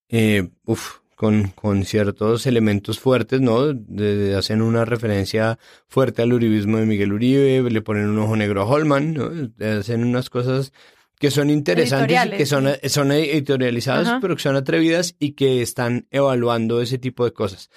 eh, 0.10 0.50
uf, 0.66 0.98
con, 1.16 1.48
con 1.56 1.86
ciertos 1.86 2.46
elementos 2.46 3.00
fuertes, 3.00 3.40
¿no? 3.40 3.74
De, 3.74 4.18
de, 4.18 4.36
hacen 4.36 4.62
una 4.62 4.84
referencia 4.84 5.58
fuerte 5.88 6.22
al 6.22 6.34
uribismo 6.34 6.78
de 6.78 6.86
Miguel 6.86 7.14
Uribe, 7.14 7.70
le 7.72 7.82
ponen 7.82 8.10
un 8.10 8.20
ojo 8.20 8.36
negro 8.36 8.62
a 8.62 8.66
Holman, 8.66 9.14
¿no? 9.14 9.32
Hacen 9.66 10.04
unas 10.04 10.30
cosas 10.30 10.74
que 11.18 11.32
son 11.32 11.50
interesantes 11.50 12.26
y 12.26 12.30
que 12.32 12.46
son, 12.46 12.68
son 12.84 13.14
editorializadas, 13.14 14.08
Ajá. 14.08 14.20
pero 14.20 14.36
que 14.36 14.44
son 14.44 14.58
atrevidas 14.58 15.16
y 15.20 15.32
que 15.32 15.62
están 15.62 16.06
evaluando 16.12 16.82
ese 16.82 16.98
tipo 16.98 17.24
de 17.24 17.32
cosas. 17.32 17.70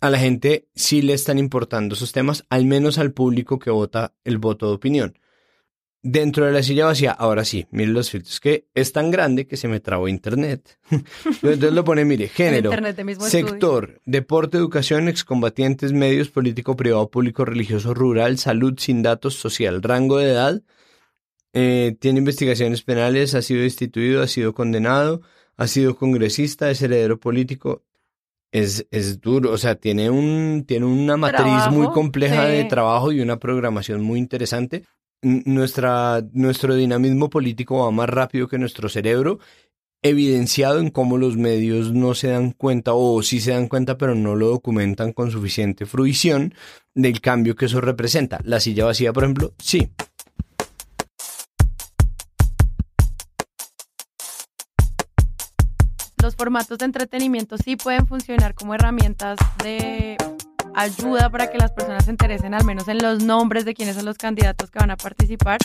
A 0.00 0.08
la 0.08 0.20
gente 0.20 0.68
sí 0.76 1.02
le 1.02 1.14
están 1.14 1.40
importando 1.40 1.96
esos 1.96 2.12
temas, 2.12 2.44
al 2.48 2.64
menos 2.64 2.98
al 2.98 3.10
público 3.10 3.58
que 3.58 3.70
vota 3.70 4.14
el 4.22 4.38
voto 4.38 4.68
de 4.68 4.74
opinión. 4.74 5.18
Dentro 6.06 6.44
de 6.44 6.52
la 6.52 6.62
silla 6.62 6.84
vacía, 6.84 7.12
ahora 7.12 7.46
sí, 7.46 7.66
miren 7.70 7.94
los 7.94 8.10
filtros, 8.10 8.38
que 8.38 8.66
es 8.74 8.92
tan 8.92 9.10
grande 9.10 9.46
que 9.46 9.56
se 9.56 9.68
me 9.68 9.80
trabó 9.80 10.06
internet. 10.06 10.78
Entonces 10.90 11.72
lo 11.72 11.82
pone, 11.82 12.04
mire, 12.04 12.28
género, 12.28 12.72
sector, 13.20 13.84
estudio. 13.84 14.02
deporte, 14.04 14.58
educación, 14.58 15.08
excombatientes, 15.08 15.94
medios, 15.94 16.28
político, 16.28 16.76
privado, 16.76 17.10
público, 17.10 17.46
religioso, 17.46 17.94
rural, 17.94 18.36
salud, 18.36 18.74
sin 18.76 19.02
datos, 19.02 19.36
social, 19.36 19.82
rango 19.82 20.18
de 20.18 20.30
edad, 20.30 20.62
eh, 21.54 21.96
tiene 21.98 22.18
investigaciones 22.18 22.82
penales, 22.82 23.34
ha 23.34 23.40
sido 23.40 23.62
destituido, 23.62 24.22
ha 24.22 24.26
sido 24.28 24.52
condenado, 24.52 25.22
ha 25.56 25.66
sido 25.68 25.96
congresista, 25.96 26.70
es 26.70 26.82
heredero 26.82 27.18
político. 27.18 27.82
Es, 28.52 28.86
es 28.90 29.22
duro, 29.22 29.52
o 29.52 29.58
sea, 29.58 29.76
tiene, 29.76 30.10
un, 30.10 30.64
tiene 30.68 30.84
una 30.84 31.16
matriz 31.16 31.44
trabajo, 31.46 31.70
muy 31.70 31.86
compleja 31.88 32.46
sí. 32.46 32.52
de 32.52 32.64
trabajo 32.64 33.10
y 33.10 33.22
una 33.22 33.38
programación 33.38 34.02
muy 34.02 34.18
interesante 34.18 34.84
nuestra, 35.24 36.22
nuestro 36.32 36.74
dinamismo 36.74 37.30
político 37.30 37.84
va 37.84 37.90
más 37.90 38.08
rápido 38.08 38.46
que 38.46 38.58
nuestro 38.58 38.88
cerebro, 38.88 39.40
evidenciado 40.02 40.80
en 40.80 40.90
cómo 40.90 41.16
los 41.16 41.36
medios 41.36 41.92
no 41.92 42.14
se 42.14 42.28
dan 42.28 42.52
cuenta 42.52 42.92
o 42.92 43.22
sí 43.22 43.40
se 43.40 43.52
dan 43.52 43.68
cuenta 43.68 43.96
pero 43.96 44.14
no 44.14 44.36
lo 44.36 44.48
documentan 44.48 45.14
con 45.14 45.30
suficiente 45.30 45.86
fruición 45.86 46.54
del 46.94 47.20
cambio 47.22 47.56
que 47.56 47.64
eso 47.64 47.80
representa. 47.80 48.38
La 48.44 48.60
silla 48.60 48.84
vacía, 48.84 49.12
por 49.14 49.24
ejemplo, 49.24 49.54
sí. 49.58 49.90
Los 56.22 56.36
formatos 56.36 56.78
de 56.78 56.84
entretenimiento 56.84 57.56
sí 57.58 57.76
pueden 57.76 58.06
funcionar 58.06 58.54
como 58.54 58.74
herramientas 58.74 59.38
de 59.62 60.16
ayuda 60.74 61.30
para 61.30 61.50
que 61.50 61.58
las 61.58 61.72
personas 61.72 62.04
se 62.04 62.10
interesen 62.10 62.54
al 62.54 62.64
menos 62.64 62.88
en 62.88 62.98
los 62.98 63.22
nombres 63.22 63.64
de 63.64 63.74
quiénes 63.74 63.96
son 63.96 64.04
los 64.04 64.18
candidatos 64.18 64.70
que 64.70 64.78
van 64.78 64.90
a 64.90 64.96
participar. 64.96 65.58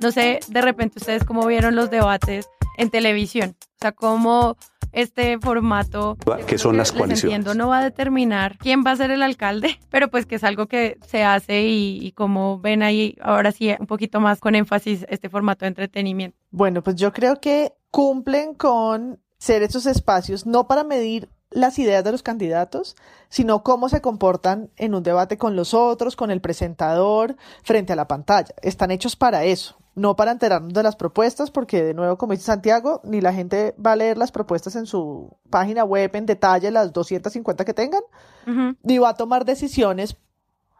No 0.00 0.12
sé, 0.12 0.40
de 0.48 0.62
repente 0.62 0.98
ustedes 0.98 1.24
cómo 1.24 1.46
vieron 1.46 1.74
los 1.74 1.90
debates 1.90 2.48
en 2.78 2.90
televisión, 2.90 3.56
o 3.60 3.78
sea, 3.80 3.92
cómo 3.92 4.56
este 4.92 5.38
formato 5.38 6.16
que 6.46 6.56
son 6.56 6.78
las 6.78 6.90
coaliciones 6.90 7.24
entiendo 7.24 7.54
no 7.54 7.68
va 7.68 7.80
a 7.80 7.84
determinar 7.84 8.56
quién 8.56 8.82
va 8.84 8.92
a 8.92 8.96
ser 8.96 9.10
el 9.10 9.22
alcalde, 9.22 9.78
pero 9.90 10.08
pues 10.08 10.26
que 10.26 10.36
es 10.36 10.44
algo 10.44 10.66
que 10.66 10.98
se 11.06 11.22
hace 11.22 11.64
y, 11.64 11.98
y 12.00 12.12
como 12.12 12.58
ven 12.58 12.82
ahí 12.82 13.16
ahora 13.20 13.52
sí 13.52 13.74
un 13.78 13.86
poquito 13.86 14.20
más 14.20 14.40
con 14.40 14.54
énfasis 14.54 15.04
este 15.08 15.28
formato 15.28 15.64
de 15.64 15.68
entretenimiento. 15.68 16.36
Bueno, 16.50 16.82
pues 16.82 16.96
yo 16.96 17.12
creo 17.12 17.40
que 17.40 17.72
cumplen 17.90 18.54
con 18.54 19.20
ser 19.38 19.62
esos 19.62 19.86
espacios 19.86 20.46
no 20.46 20.66
para 20.66 20.82
medir 20.82 21.28
las 21.56 21.78
ideas 21.78 22.04
de 22.04 22.12
los 22.12 22.22
candidatos, 22.22 22.96
sino 23.30 23.62
cómo 23.62 23.88
se 23.88 24.02
comportan 24.02 24.68
en 24.76 24.94
un 24.94 25.02
debate 25.02 25.38
con 25.38 25.56
los 25.56 25.72
otros, 25.72 26.14
con 26.14 26.30
el 26.30 26.42
presentador, 26.42 27.36
frente 27.62 27.94
a 27.94 27.96
la 27.96 28.06
pantalla. 28.06 28.54
Están 28.60 28.90
hechos 28.90 29.16
para 29.16 29.44
eso, 29.44 29.78
no 29.94 30.16
para 30.16 30.32
enterarnos 30.32 30.74
de 30.74 30.82
las 30.82 30.96
propuestas, 30.96 31.50
porque 31.50 31.82
de 31.82 31.94
nuevo, 31.94 32.18
como 32.18 32.34
dice 32.34 32.44
Santiago, 32.44 33.00
ni 33.04 33.22
la 33.22 33.32
gente 33.32 33.74
va 33.84 33.92
a 33.92 33.96
leer 33.96 34.18
las 34.18 34.32
propuestas 34.32 34.76
en 34.76 34.84
su 34.84 35.34
página 35.48 35.82
web 35.82 36.10
en 36.14 36.26
detalle, 36.26 36.70
las 36.70 36.92
250 36.92 37.64
que 37.64 37.72
tengan, 37.72 38.02
uh 38.46 38.50
-huh. 38.50 38.76
ni 38.82 38.98
va 38.98 39.08
a 39.08 39.14
tomar 39.14 39.46
decisiones 39.46 40.18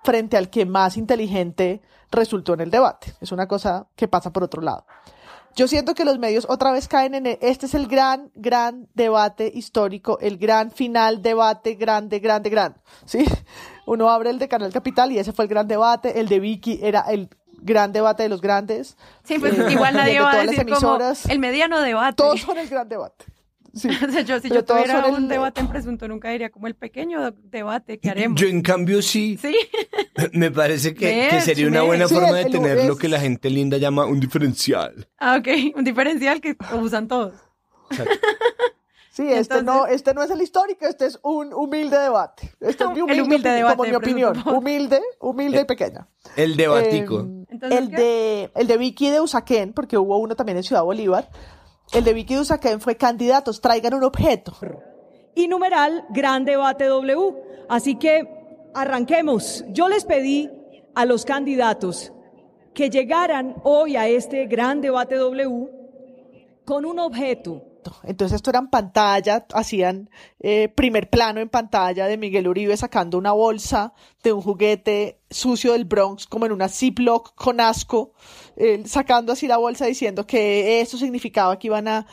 frente 0.05 0.37
al 0.37 0.51
que 0.51 0.67
más 0.67 0.99
inteligente 0.99 1.81
resultó 2.11 2.53
en 2.53 2.61
el 2.61 2.71
debate. 2.71 3.15
Es 3.23 3.33
una 3.33 3.49
cosa 3.49 3.87
que 3.97 4.09
pasa 4.09 4.31
por 4.31 4.45
otro 4.45 4.61
lado. 4.61 4.85
Yo 5.57 5.67
siento 5.69 5.95
que 5.95 6.05
los 6.05 6.19
medios 6.19 6.47
otra 6.51 6.71
vez 6.71 6.87
caen 6.87 7.15
en 7.15 7.27
el, 7.27 7.39
este 7.41 7.65
es 7.65 7.75
el 7.75 7.87
gran, 7.87 8.31
gran 8.35 8.89
debate 8.95 9.51
histórico, 9.55 10.19
el 10.21 10.37
gran 10.37 10.71
final 10.71 11.23
debate 11.23 11.75
grande, 11.75 12.19
grande, 12.19 12.51
grande. 12.51 12.79
¿Sí? 13.07 13.25
Uno 13.87 14.11
abre 14.11 14.31
el 14.31 14.39
de 14.39 14.49
Canal 14.49 14.71
Capital 14.73 15.13
y 15.13 15.19
ese 15.19 15.33
fue 15.33 15.47
el 15.47 15.49
gran 15.49 15.67
debate, 15.67 16.21
el 16.21 16.29
de 16.29 16.41
Vicky 16.41 16.79
era 16.83 17.01
el 17.09 17.31
gran 17.63 17.91
debate 17.93 18.25
de 18.25 18.29
los 18.29 18.43
grandes. 18.43 18.99
Sí, 19.25 19.39
pues 19.39 19.59
Eh, 19.59 19.73
igual 19.73 19.95
nadie 19.97 20.21
va 20.21 20.33
a 20.33 20.43
decir 20.43 20.59
como 20.65 20.77
emisoras. 20.77 21.25
el 21.27 21.39
mediano 21.39 21.81
debate. 21.81 22.17
Todos 22.17 22.41
son 22.41 22.59
el 22.59 22.69
gran 22.69 22.89
debate. 22.89 23.25
Sí. 23.77 23.89
O 24.09 24.11
sea, 24.11 24.23
yo, 24.23 24.37
si 24.41 24.49
Pero 24.49 24.63
yo 24.63 24.65
tuviera 24.65 25.07
un 25.07 25.25
el- 25.25 25.29
debate 25.29 25.61
en 25.61 25.69
presunto, 25.69 26.09
nunca 26.09 26.31
diría 26.31 26.51
como 26.51 26.67
el 26.67 26.75
pequeño 26.75 27.31
debate 27.43 27.99
que 27.99 28.09
haremos. 28.11 28.41
Yo 28.41 28.49
en 28.49 28.63
cambio 28.63 29.03
sí. 29.03 29.39
Sí. 29.41 29.55
Me 30.33 30.51
parece 30.51 30.95
que, 30.95 31.29
que 31.31 31.41
sería 31.43 31.67
una 31.69 31.83
buena 31.83 32.09
forma 32.09 32.29
el- 32.31 32.35
de 32.37 32.41
el- 32.43 32.51
tener 32.53 32.85
lo 32.87 32.97
que 32.97 33.09
la 33.09 33.21
gente 33.21 33.51
linda 33.51 33.77
llama 33.77 34.07
un 34.07 34.19
diferencial. 34.19 35.09
Ah, 35.19 35.37
ok. 35.39 35.77
Un 35.77 35.85
diferencial 35.85 36.41
que 36.41 36.57
usan 36.81 37.07
todos. 37.07 37.35
Sí, 39.11 39.27
este 39.33 39.63
no, 39.63 39.87
este 39.87 40.13
no 40.13 40.23
es 40.23 40.31
el 40.31 40.43
histórico, 40.43 40.85
este 40.85 41.07
es 41.07 41.19
un 41.23 41.55
humilde 41.55 41.97
debate. 41.99 42.51
Este 42.61 42.85
es 42.85 42.91
mi 42.91 43.01
humilde, 43.01 43.23
humilde 43.23 43.49
debate 43.51 43.77
como 43.77 43.85
mi 43.85 43.91
de 43.93 43.97
opinión. 43.97 44.43
Humilde, 44.47 45.01
humilde 45.21 45.61
y 45.63 45.65
pequeña. 45.65 46.07
El 46.37 46.55
debatico. 46.55 47.27
Eh, 47.49 47.57
el, 47.71 47.89
de, 47.93 48.51
el 48.55 48.67
de 48.67 48.77
Vicky 48.77 49.09
de 49.09 49.23
Usaquén, 49.23 49.73
porque 49.73 49.97
hubo 49.97 50.19
uno 50.19 50.37
también 50.37 50.59
en 50.59 50.65
Ciudad 50.65 50.83
Bolívar. 50.83 51.31
El 51.93 52.05
de 52.05 52.13
Vicky 52.13 52.35
de 52.35 52.41
Usaquén 52.41 52.81
fue 52.81 52.97
candidatos, 52.97 53.61
traigan 53.61 53.95
un 53.95 54.05
objeto. 54.05 54.53
y 55.35 55.49
numeral 55.49 56.07
Gran 56.11 56.45
Debate 56.45 56.87
W. 56.87 57.35
Así 57.69 57.97
que 57.97 58.27
arranquemos. 58.75 59.65
Yo 59.69 59.89
les 59.89 60.05
pedí 60.05 60.51
a 60.95 61.05
los 61.05 61.25
candidatos 61.25 62.13
que 62.73 62.89
llegaran 62.89 63.57
hoy 63.63 63.97
a 63.97 64.09
este 64.09 64.47
Gran 64.47 64.81
Debate 64.81 65.17
W 65.17 65.69
con 66.65 66.85
un 66.87 66.99
objeto. 66.99 67.63
Entonces 68.05 68.37
esto 68.37 68.51
era 68.51 68.59
en 68.59 68.69
pantalla, 68.69 69.47
hacían 69.53 70.11
eh, 70.41 70.69
primer 70.69 71.11
plano 71.11 71.41
en 71.41 71.49
pantalla 71.49 72.07
de 72.07 72.17
Miguel 72.17 72.49
Uribe 72.49 72.77
sacando 72.77 73.19
una 73.19 73.33
bolsa 73.33 73.93
de 74.23 74.33
un 74.33 74.43
juguete 74.43 75.21
sucio 75.31 75.73
del 75.73 75.85
Bronx, 75.85 76.27
como 76.27 76.47
en 76.47 76.53
una 76.53 76.69
Ziploc 76.69 77.35
con 77.35 77.61
asco, 77.61 78.13
sacando 78.85 79.33
así 79.33 79.47
la 79.47 79.59
bolsa 79.59 79.87
diciendo 79.87 80.27
que 80.27 80.81
eso 80.81 80.97
significaba 80.97 81.59
que 81.59 81.69
iban 81.69 81.89
a 81.89 82.07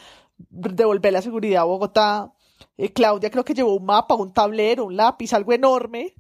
devolver 0.50 1.14
la 1.14 1.22
seguridad 1.22 1.62
a 1.62 1.66
Bogotá. 1.66 2.34
Eh, 2.78 2.92
Claudia 2.92 3.30
creo 3.30 3.46
que 3.46 3.54
llevó 3.54 3.76
un 3.76 3.86
mapa, 3.86 4.16
un 4.16 4.34
tablero, 4.34 4.86
un 4.86 4.96
lápiz, 4.96 5.34
algo 5.34 5.54
enorme. 5.54 6.16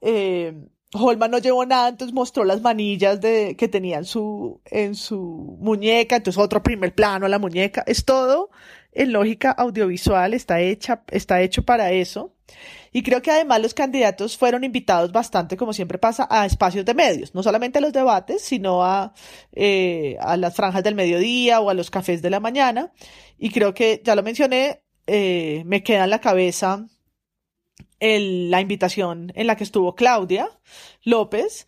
Eh, 0.00 0.54
Holman 0.94 1.30
no 1.30 1.38
llevó 1.38 1.66
nada, 1.66 1.88
entonces 1.88 2.14
mostró 2.14 2.44
las 2.44 2.62
manillas 2.62 3.20
de, 3.20 3.56
que 3.56 3.68
tenía 3.68 3.98
en 3.98 4.04
su, 4.06 4.62
en 4.64 4.94
su 4.94 5.58
muñeca, 5.60 6.16
entonces 6.16 6.42
otro 6.42 6.62
primer 6.62 6.94
plano 6.94 7.26
a 7.26 7.28
la 7.28 7.38
muñeca. 7.38 7.84
Es 7.86 8.04
todo 8.04 8.50
en 8.98 9.12
lógica 9.12 9.52
audiovisual, 9.52 10.34
está 10.34 10.60
hecha, 10.60 11.02
está 11.10 11.40
hecho 11.40 11.64
para 11.64 11.92
eso. 11.92 12.34
Y 12.92 13.02
creo 13.02 13.22
que 13.22 13.30
además 13.30 13.62
los 13.62 13.74
candidatos 13.74 14.36
fueron 14.36 14.64
invitados 14.64 15.12
bastante, 15.12 15.56
como 15.56 15.72
siempre 15.72 15.98
pasa, 15.98 16.26
a 16.28 16.46
espacios 16.46 16.84
de 16.84 16.94
medios, 16.94 17.34
no 17.34 17.42
solamente 17.44 17.78
a 17.78 17.80
los 17.80 17.92
debates, 17.92 18.42
sino 18.42 18.84
a, 18.84 19.14
eh, 19.52 20.16
a 20.20 20.36
las 20.36 20.56
franjas 20.56 20.82
del 20.82 20.96
mediodía 20.96 21.60
o 21.60 21.70
a 21.70 21.74
los 21.74 21.90
cafés 21.90 22.22
de 22.22 22.30
la 22.30 22.40
mañana. 22.40 22.92
Y 23.38 23.50
creo 23.50 23.72
que, 23.72 24.02
ya 24.04 24.16
lo 24.16 24.22
mencioné, 24.24 24.82
eh, 25.06 25.62
me 25.64 25.82
queda 25.84 26.04
en 26.04 26.10
la 26.10 26.20
cabeza 26.20 26.86
la 28.00 28.60
invitación 28.60 29.32
en 29.34 29.46
la 29.46 29.56
que 29.56 29.64
estuvo 29.64 29.94
Claudia 29.94 30.48
López, 31.04 31.66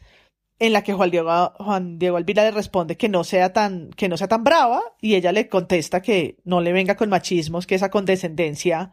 en 0.60 0.74
la 0.74 0.84
que 0.84 0.92
Juan 0.92 1.10
Diego, 1.10 1.52
Juan 1.58 1.98
Diego 1.98 2.18
Alvira 2.18 2.44
le 2.44 2.50
responde 2.50 2.96
que 2.96 3.08
no 3.08 3.24
sea 3.24 3.52
tan, 3.52 3.90
que 3.90 4.08
no 4.08 4.16
sea 4.18 4.28
tan 4.28 4.44
brava, 4.44 4.82
y 5.00 5.14
ella 5.14 5.32
le 5.32 5.48
contesta 5.48 6.02
que 6.02 6.36
no 6.44 6.60
le 6.60 6.72
venga 6.72 6.96
con 6.96 7.08
machismos, 7.08 7.66
que 7.66 7.74
esa 7.74 7.90
condescendencia 7.90 8.92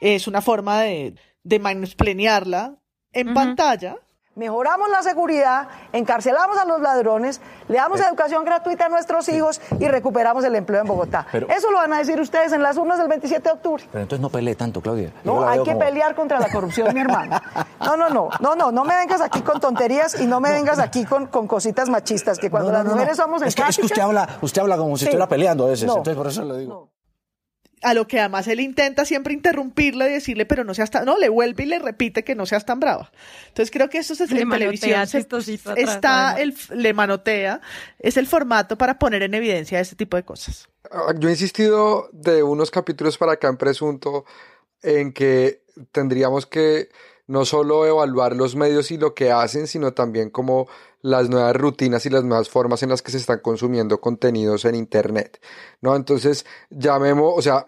es 0.00 0.28
una 0.28 0.40
forma 0.40 0.80
de, 0.82 1.16
de 1.42 1.58
mansplanearla 1.58 2.78
en 3.12 3.34
pantalla. 3.34 3.98
Mejoramos 4.36 4.88
la 4.90 5.02
seguridad, 5.02 5.68
encarcelamos 5.92 6.58
a 6.58 6.64
los 6.64 6.80
ladrones, 6.80 7.40
le 7.68 7.76
damos 7.76 8.00
educación 8.00 8.44
gratuita 8.44 8.86
a 8.86 8.88
nuestros 8.88 9.28
hijos 9.28 9.60
y 9.78 9.86
recuperamos 9.86 10.42
el 10.44 10.56
empleo 10.56 10.80
en 10.80 10.88
Bogotá. 10.88 11.24
Pero- 11.30 11.48
Eso 11.48 11.70
lo 11.70 11.78
van 11.78 11.92
a 11.92 11.98
decir 11.98 12.20
ustedes 12.20 12.52
en 12.52 12.60
las 12.62 12.76
urnas 12.76 12.98
del 12.98 13.06
27 13.06 13.48
de 13.48 13.52
octubre. 13.54 13.84
Pero 13.92 14.02
entonces 14.02 14.20
no 14.20 14.30
pelee 14.30 14.56
tanto, 14.56 14.80
Claudia. 14.80 15.12
Yo 15.24 15.34
No, 15.40 15.48
hay 15.48 15.60
que 15.62 15.66
como- 15.72 15.78
pelear 15.78 16.14
contra 16.16 16.40
la 16.40 16.48
corrupción, 16.50 16.92
mi 16.92 17.00
hermano. 17.00 17.40
No, 17.84 17.96
no, 17.96 18.08
no, 18.10 18.28
no, 18.40 18.54
no, 18.56 18.72
no 18.72 18.84
me 18.84 18.96
vengas 18.96 19.20
aquí 19.20 19.40
con 19.42 19.60
tonterías 19.60 20.20
y 20.20 20.26
no 20.26 20.40
me 20.40 20.50
vengas 20.50 20.80
aquí 20.80 21.04
con, 21.04 21.26
con 21.26 21.46
cositas 21.46 21.88
machistas, 21.88 22.38
que 22.38 22.50
cuando 22.50 22.72
No, 22.72 22.78
no, 22.78 22.84
las 22.84 22.92
mujeres 22.92 23.16
somos 23.16 23.40
es 23.42 23.54
que, 23.54 23.62
es 23.62 23.76
que 23.76 23.82
usted 23.86 23.98
empáticas- 24.02 24.04
habla, 24.04 24.38
usted 24.40 24.62
habla 24.62 24.76
como 24.76 24.96
si 24.96 25.00
Sí. 25.00 25.10
estuviera 25.10 25.28
peleando 25.28 25.66
a 25.66 25.68
veces, 25.68 25.88
entonces 25.88 26.16
por 26.16 26.26
eso 26.26 26.42
le 26.44 26.58
digo. 26.58 26.88
A 27.84 27.94
lo 27.94 28.06
que 28.08 28.18
además 28.18 28.48
él 28.48 28.60
intenta 28.60 29.04
siempre 29.04 29.34
interrumpirla 29.34 30.08
y 30.08 30.12
decirle, 30.12 30.46
pero 30.46 30.64
no 30.64 30.74
seas 30.74 30.90
tan, 30.90 31.04
no, 31.04 31.18
le 31.18 31.28
vuelve 31.28 31.64
y 31.64 31.66
le 31.66 31.78
repite 31.78 32.24
que 32.24 32.34
no 32.34 32.46
seas 32.46 32.64
tan 32.64 32.80
brava. 32.80 33.12
Entonces 33.48 33.70
creo 33.70 33.88
que 33.90 33.98
eso 33.98 34.14
es 34.14 34.20
Le 34.30 34.40
en 34.40 34.48
televisión. 34.50 35.06
se- 35.06 35.18
atrás, 35.18 35.48
está 35.76 36.34
el, 36.40 36.56
le 36.74 36.92
manotea, 36.94 37.60
es 37.98 38.16
el 38.16 38.26
formato 38.26 38.76
para 38.78 38.98
poner 38.98 39.22
en 39.22 39.34
evidencia 39.34 39.78
ese 39.80 39.96
tipo 39.96 40.16
de 40.16 40.24
cosas. 40.24 40.68
Ah, 40.90 41.12
Yo 41.18 41.28
he 41.28 41.32
insistido 41.32 42.08
de 42.12 42.42
unos 42.42 42.70
capítulos 42.70 43.18
para 43.18 43.32
acá 43.32 43.48
en 43.48 43.56
Presunto 43.56 44.24
en 44.82 45.12
que 45.12 45.62
tendríamos 45.92 46.46
que 46.46 46.88
no 47.26 47.44
solo 47.46 47.86
evaluar 47.86 48.36
los 48.36 48.54
medios 48.54 48.90
y 48.90 48.98
lo 48.98 49.14
que 49.14 49.30
hacen, 49.32 49.66
sino 49.66 49.92
también 49.94 50.28
como 50.30 50.68
las 51.00 51.28
nuevas 51.30 51.56
rutinas 51.56 52.04
y 52.06 52.10
las 52.10 52.22
nuevas 52.24 52.48
formas 52.50 52.82
en 52.82 52.90
las 52.90 53.00
que 53.02 53.10
se 53.12 53.16
están 53.18 53.40
consumiendo 53.40 54.00
contenidos 54.00 54.64
en 54.66 54.74
Internet, 54.74 55.40
¿no? 55.80 55.96
Entonces, 55.96 56.44
llamemos, 56.70 57.32
o 57.36 57.42
sea, 57.42 57.66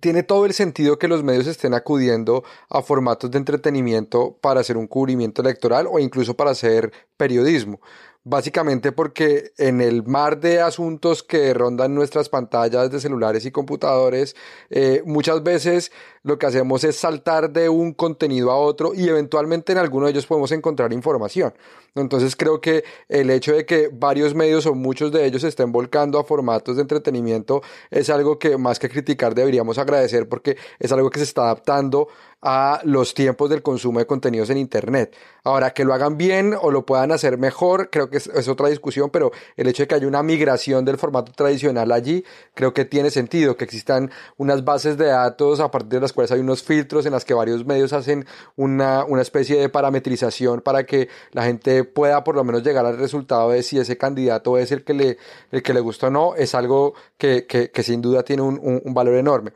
tiene 0.00 0.22
todo 0.22 0.46
el 0.46 0.52
sentido 0.52 0.98
que 0.98 1.08
los 1.08 1.22
medios 1.22 1.46
estén 1.46 1.74
acudiendo 1.74 2.44
a 2.68 2.82
formatos 2.82 3.30
de 3.30 3.38
entretenimiento 3.38 4.36
para 4.40 4.60
hacer 4.60 4.76
un 4.76 4.86
cubrimiento 4.86 5.42
electoral 5.42 5.86
o 5.90 5.98
incluso 5.98 6.34
para 6.34 6.50
hacer 6.50 6.92
periodismo. 7.16 7.80
Básicamente 8.26 8.90
porque 8.90 9.52
en 9.58 9.82
el 9.82 10.02
mar 10.02 10.40
de 10.40 10.58
asuntos 10.58 11.22
que 11.22 11.52
rondan 11.52 11.94
nuestras 11.94 12.30
pantallas 12.30 12.90
de 12.90 12.98
celulares 12.98 13.44
y 13.44 13.50
computadores, 13.50 14.34
eh, 14.70 15.02
muchas 15.04 15.42
veces 15.42 15.92
lo 16.22 16.38
que 16.38 16.46
hacemos 16.46 16.84
es 16.84 16.96
saltar 16.96 17.52
de 17.52 17.68
un 17.68 17.92
contenido 17.92 18.50
a 18.50 18.56
otro 18.56 18.94
y 18.94 19.06
eventualmente 19.10 19.72
en 19.72 19.78
alguno 19.78 20.06
de 20.06 20.12
ellos 20.12 20.26
podemos 20.26 20.52
encontrar 20.52 20.94
información. 20.94 21.52
Entonces 21.94 22.34
creo 22.34 22.62
que 22.62 22.82
el 23.10 23.28
hecho 23.28 23.52
de 23.52 23.66
que 23.66 23.90
varios 23.92 24.34
medios 24.34 24.64
o 24.64 24.74
muchos 24.74 25.12
de 25.12 25.26
ellos 25.26 25.44
estén 25.44 25.70
volcando 25.70 26.18
a 26.18 26.24
formatos 26.24 26.76
de 26.76 26.82
entretenimiento 26.82 27.60
es 27.90 28.08
algo 28.08 28.38
que 28.38 28.56
más 28.56 28.78
que 28.78 28.88
criticar 28.88 29.34
deberíamos 29.34 29.76
agradecer 29.76 30.30
porque 30.30 30.56
es 30.78 30.90
algo 30.92 31.10
que 31.10 31.18
se 31.18 31.24
está 31.26 31.42
adaptando 31.42 32.08
a 32.46 32.80
los 32.84 33.14
tiempos 33.14 33.48
del 33.48 33.62
consumo 33.62 33.98
de 33.98 34.06
contenidos 34.06 34.50
en 34.50 34.58
Internet. 34.58 35.16
Ahora, 35.44 35.72
que 35.72 35.84
lo 35.84 35.94
hagan 35.94 36.18
bien 36.18 36.54
o 36.60 36.70
lo 36.70 36.84
puedan 36.84 37.10
hacer 37.10 37.38
mejor, 37.38 37.88
creo 37.90 38.10
que 38.10 38.18
es, 38.18 38.48
otra 38.48 38.68
discusión, 38.68 39.08
pero 39.08 39.32
el 39.56 39.66
hecho 39.66 39.82
de 39.82 39.86
que 39.88 39.94
haya 39.94 40.06
una 40.06 40.22
migración 40.22 40.84
del 40.84 40.98
formato 40.98 41.32
tradicional 41.32 41.90
allí, 41.90 42.22
creo 42.52 42.74
que 42.74 42.84
tiene 42.84 43.10
sentido, 43.10 43.56
que 43.56 43.64
existan 43.64 44.10
unas 44.36 44.62
bases 44.62 44.98
de 44.98 45.06
datos 45.06 45.58
a 45.60 45.70
partir 45.70 45.94
de 45.94 46.00
las 46.00 46.12
cuales 46.12 46.32
hay 46.32 46.40
unos 46.40 46.62
filtros 46.62 47.06
en 47.06 47.12
las 47.12 47.24
que 47.24 47.32
varios 47.32 47.64
medios 47.64 47.94
hacen 47.94 48.26
una, 48.56 49.04
una 49.04 49.22
especie 49.22 49.58
de 49.58 49.70
parametrización 49.70 50.60
para 50.60 50.84
que 50.84 51.08
la 51.32 51.44
gente 51.44 51.84
pueda 51.84 52.24
por 52.24 52.34
lo 52.36 52.44
menos 52.44 52.62
llegar 52.62 52.84
al 52.84 52.98
resultado 52.98 53.50
de 53.50 53.62
si 53.62 53.78
ese 53.78 53.96
candidato 53.96 54.58
es 54.58 54.70
el 54.70 54.84
que 54.84 54.92
le, 54.92 55.16
el 55.50 55.62
que 55.62 55.72
le 55.72 55.80
gusta 55.80 56.08
o 56.08 56.10
no, 56.10 56.34
es 56.34 56.54
algo 56.54 56.92
que, 57.16 57.46
que, 57.46 57.70
que 57.70 57.82
sin 57.82 58.02
duda 58.02 58.22
tiene 58.22 58.42
un- 58.42 58.60
un 58.84 58.94
valor 58.94 59.14
enorme. 59.14 59.52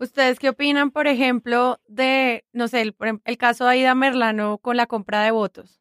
¿Ustedes 0.00 0.38
qué 0.38 0.50
opinan, 0.50 0.92
por 0.92 1.08
ejemplo, 1.08 1.80
de, 1.88 2.44
no 2.52 2.68
sé, 2.68 2.82
el, 2.82 2.94
caso 3.36 3.64
de 3.64 3.70
Aida 3.70 3.96
Merlano 3.96 4.58
con 4.58 4.76
la 4.76 4.86
compra 4.86 5.22
de 5.22 5.32
votos? 5.32 5.80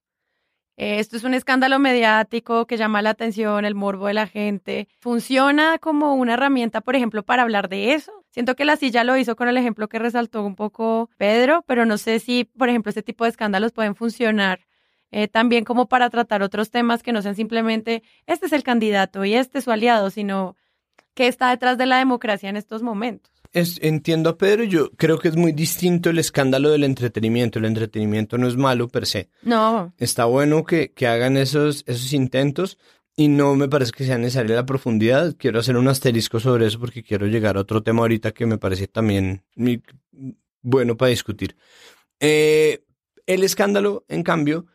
Eh, 0.76 1.00
esto 1.00 1.18
es 1.18 1.24
un 1.24 1.36
escándalo 1.36 1.78
mediático 1.80 2.66
que 2.66 2.78
llama 2.78 3.04
la 3.04 3.12
atención, 3.12 3.66
el 3.66 3.76
morbo 3.76 4.08
de 4.08 4.16
la 4.16 4.28
gente. 4.28 4.88
¿Funciona 5.00 5.78
como 5.80 6.16
una 6.16 6.34
herramienta, 6.34 6.82
por 6.82 6.96
ejemplo, 6.96 7.24
para 7.24 7.44
hablar 7.44 7.70
de 7.70 7.94
eso? 7.94 8.26
Siento 8.32 8.56
que 8.56 8.66
la 8.66 8.76
silla 8.76 9.04
lo 9.04 9.18
hizo 9.18 9.36
con 9.36 9.50
el 9.50 9.58
ejemplo 9.58 9.88
que 9.88 10.00
resaltó 10.00 10.44
un 10.44 10.56
poco 10.56 11.10
Pedro, 11.18 11.64
pero 11.68 11.86
no 11.86 11.98
sé 11.98 12.20
si, 12.20 12.46
por 12.46 12.70
ejemplo, 12.70 12.90
este 12.90 13.04
tipo 13.04 13.24
de 13.24 13.32
escándalos 13.32 13.72
pueden 13.72 13.96
funcionar 13.96 14.68
eh, 15.12 15.28
también 15.28 15.64
como 15.64 15.88
para 15.88 16.10
tratar 16.10 16.42
otros 16.42 16.70
temas 16.72 17.02
que 17.04 17.14
no 17.14 17.22
sean 17.22 17.36
simplemente 17.36 18.04
este 18.26 18.48
es 18.48 18.52
el 18.52 18.64
candidato 18.64 19.24
y 19.26 19.36
este 19.36 19.60
es 19.60 19.64
su 19.64 19.72
aliado, 19.72 20.10
sino 20.10 20.56
que 21.14 21.28
está 21.28 21.50
detrás 21.50 21.78
de 21.78 21.86
la 21.88 21.98
democracia 21.98 22.50
en 22.50 22.58
estos 22.58 22.84
momentos. 22.84 23.37
Es, 23.58 23.80
entiendo 23.82 24.30
a 24.30 24.38
Pedro, 24.38 24.64
yo 24.64 24.92
creo 24.92 25.18
que 25.18 25.30
es 25.30 25.36
muy 25.36 25.52
distinto 25.52 26.12
el 26.12 26.20
escándalo 26.20 26.70
del 26.70 26.84
entretenimiento. 26.84 27.58
El 27.58 27.66
entretenimiento 27.66 28.38
no 28.38 28.48
es 28.48 28.56
malo 28.56 28.88
per 28.88 29.08
se. 29.08 29.30
No, 29.42 29.94
Está 29.98 30.26
bueno 30.26 30.64
que, 30.64 30.94
que 30.94 31.08
hagan 31.08 31.38
esos, 31.38 31.84
esos 31.88 32.14
intentos 32.14 32.78
y 33.16 33.30
no 33.30 33.56
me 33.56 33.68
parece 33.68 33.94
que 33.94 34.06
sea 34.06 34.20
necesaria 34.20 34.56
la 34.56 34.68
profundidad. 34.68 35.36
Quiero 35.40 35.60
hacer 35.60 35.76
un 35.76 35.88
asterisco 35.88 36.40
sobre 36.40 36.68
eso 36.68 36.80
porque 36.80 37.02
quiero 37.02 37.26
llegar 37.26 37.58
a 37.58 37.62
otro 37.62 37.82
tema 37.82 38.02
ahorita 38.02 38.32
que 38.32 38.46
me 38.46 38.60
parece 38.60 38.88
también 38.88 39.44
bueno 40.62 40.96
para 40.96 41.10
discutir. 41.10 41.58
Eh, 42.20 42.84
el 43.26 43.44
escándalo, 43.44 44.06
en 44.08 44.22
cambio, 44.22 44.68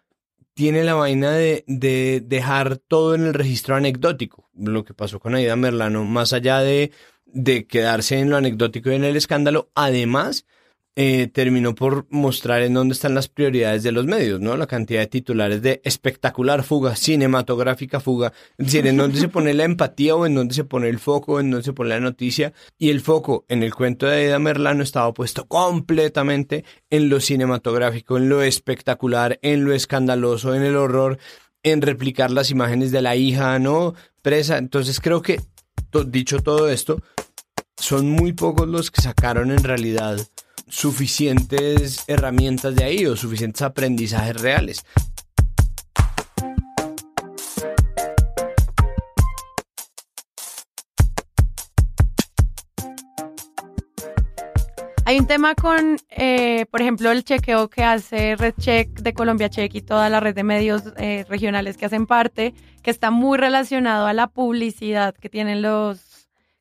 tiene 0.54 0.82
la 0.82 0.94
vaina 0.94 1.30
de, 1.30 1.62
de 1.68 2.20
dejar 2.20 2.78
todo 2.78 3.14
en 3.14 3.26
el 3.26 3.34
registro 3.34 3.76
anecdótico. 3.76 4.50
Lo 4.54 4.84
que 4.84 4.92
pasó 4.92 5.20
con 5.20 5.36
Aida 5.36 5.54
Merlano, 5.54 6.04
más 6.04 6.32
allá 6.32 6.58
de, 6.58 6.90
de 7.32 7.66
quedarse 7.66 8.18
en 8.18 8.30
lo 8.30 8.36
anecdótico 8.36 8.90
y 8.90 8.94
en 8.94 9.04
el 9.04 9.16
escándalo, 9.16 9.70
además 9.74 10.46
eh, 10.94 11.28
terminó 11.28 11.74
por 11.74 12.06
mostrar 12.10 12.60
en 12.60 12.74
dónde 12.74 12.92
están 12.92 13.14
las 13.14 13.26
prioridades 13.26 13.82
de 13.82 13.92
los 13.92 14.04
medios, 14.04 14.40
¿no? 14.40 14.58
La 14.58 14.66
cantidad 14.66 15.00
de 15.00 15.06
titulares 15.06 15.62
de 15.62 15.80
espectacular 15.84 16.62
fuga, 16.64 16.96
cinematográfica 16.96 17.98
fuga, 17.98 18.34
es 18.58 18.66
decir, 18.66 18.86
en 18.86 18.98
dónde 18.98 19.18
se 19.18 19.28
pone 19.28 19.54
la 19.54 19.64
empatía 19.64 20.14
o 20.14 20.26
en 20.26 20.34
dónde 20.34 20.54
se 20.54 20.64
pone 20.64 20.90
el 20.90 20.98
foco, 20.98 21.40
en 21.40 21.50
dónde 21.50 21.64
se 21.64 21.72
pone 21.72 21.88
la 21.88 22.00
noticia. 22.00 22.52
Y 22.76 22.90
el 22.90 23.00
foco 23.00 23.46
en 23.48 23.62
el 23.62 23.74
cuento 23.74 24.04
de 24.04 24.16
Aida 24.16 24.38
Merlano 24.38 24.82
estaba 24.82 25.14
puesto 25.14 25.46
completamente 25.46 26.66
en 26.90 27.08
lo 27.08 27.20
cinematográfico, 27.20 28.18
en 28.18 28.28
lo 28.28 28.42
espectacular, 28.42 29.38
en 29.40 29.64
lo 29.64 29.72
escandaloso, 29.72 30.54
en 30.54 30.62
el 30.62 30.76
horror, 30.76 31.18
en 31.62 31.80
replicar 31.80 32.30
las 32.30 32.50
imágenes 32.50 32.92
de 32.92 33.00
la 33.00 33.16
hija, 33.16 33.58
¿no? 33.58 33.94
Presa. 34.20 34.58
Entonces 34.58 35.00
creo 35.00 35.22
que, 35.22 35.40
dicho 36.06 36.40
todo 36.40 36.68
esto, 36.68 37.00
son 37.76 38.10
muy 38.10 38.32
pocos 38.32 38.68
los 38.68 38.90
que 38.90 39.02
sacaron 39.02 39.50
en 39.50 39.64
realidad 39.64 40.18
suficientes 40.68 42.04
herramientas 42.06 42.74
de 42.74 42.84
ahí 42.84 43.06
o 43.06 43.16
suficientes 43.16 43.62
aprendizajes 43.62 44.40
reales. 44.40 44.84
Hay 55.04 55.18
un 55.18 55.26
tema 55.26 55.54
con, 55.54 55.98
eh, 56.10 56.64
por 56.70 56.80
ejemplo, 56.80 57.10
el 57.10 57.22
chequeo 57.22 57.68
que 57.68 57.82
hace 57.82 58.34
RedCheck 58.34 59.00
de 59.00 59.12
Colombia 59.12 59.50
Check 59.50 59.74
y 59.74 59.82
toda 59.82 60.08
la 60.08 60.20
red 60.20 60.34
de 60.34 60.42
medios 60.42 60.84
eh, 60.96 61.26
regionales 61.28 61.76
que 61.76 61.84
hacen 61.84 62.06
parte, 62.06 62.54
que 62.82 62.90
está 62.90 63.10
muy 63.10 63.36
relacionado 63.36 64.06
a 64.06 64.14
la 64.14 64.28
publicidad 64.28 65.14
que 65.14 65.28
tienen 65.28 65.60
los 65.60 66.11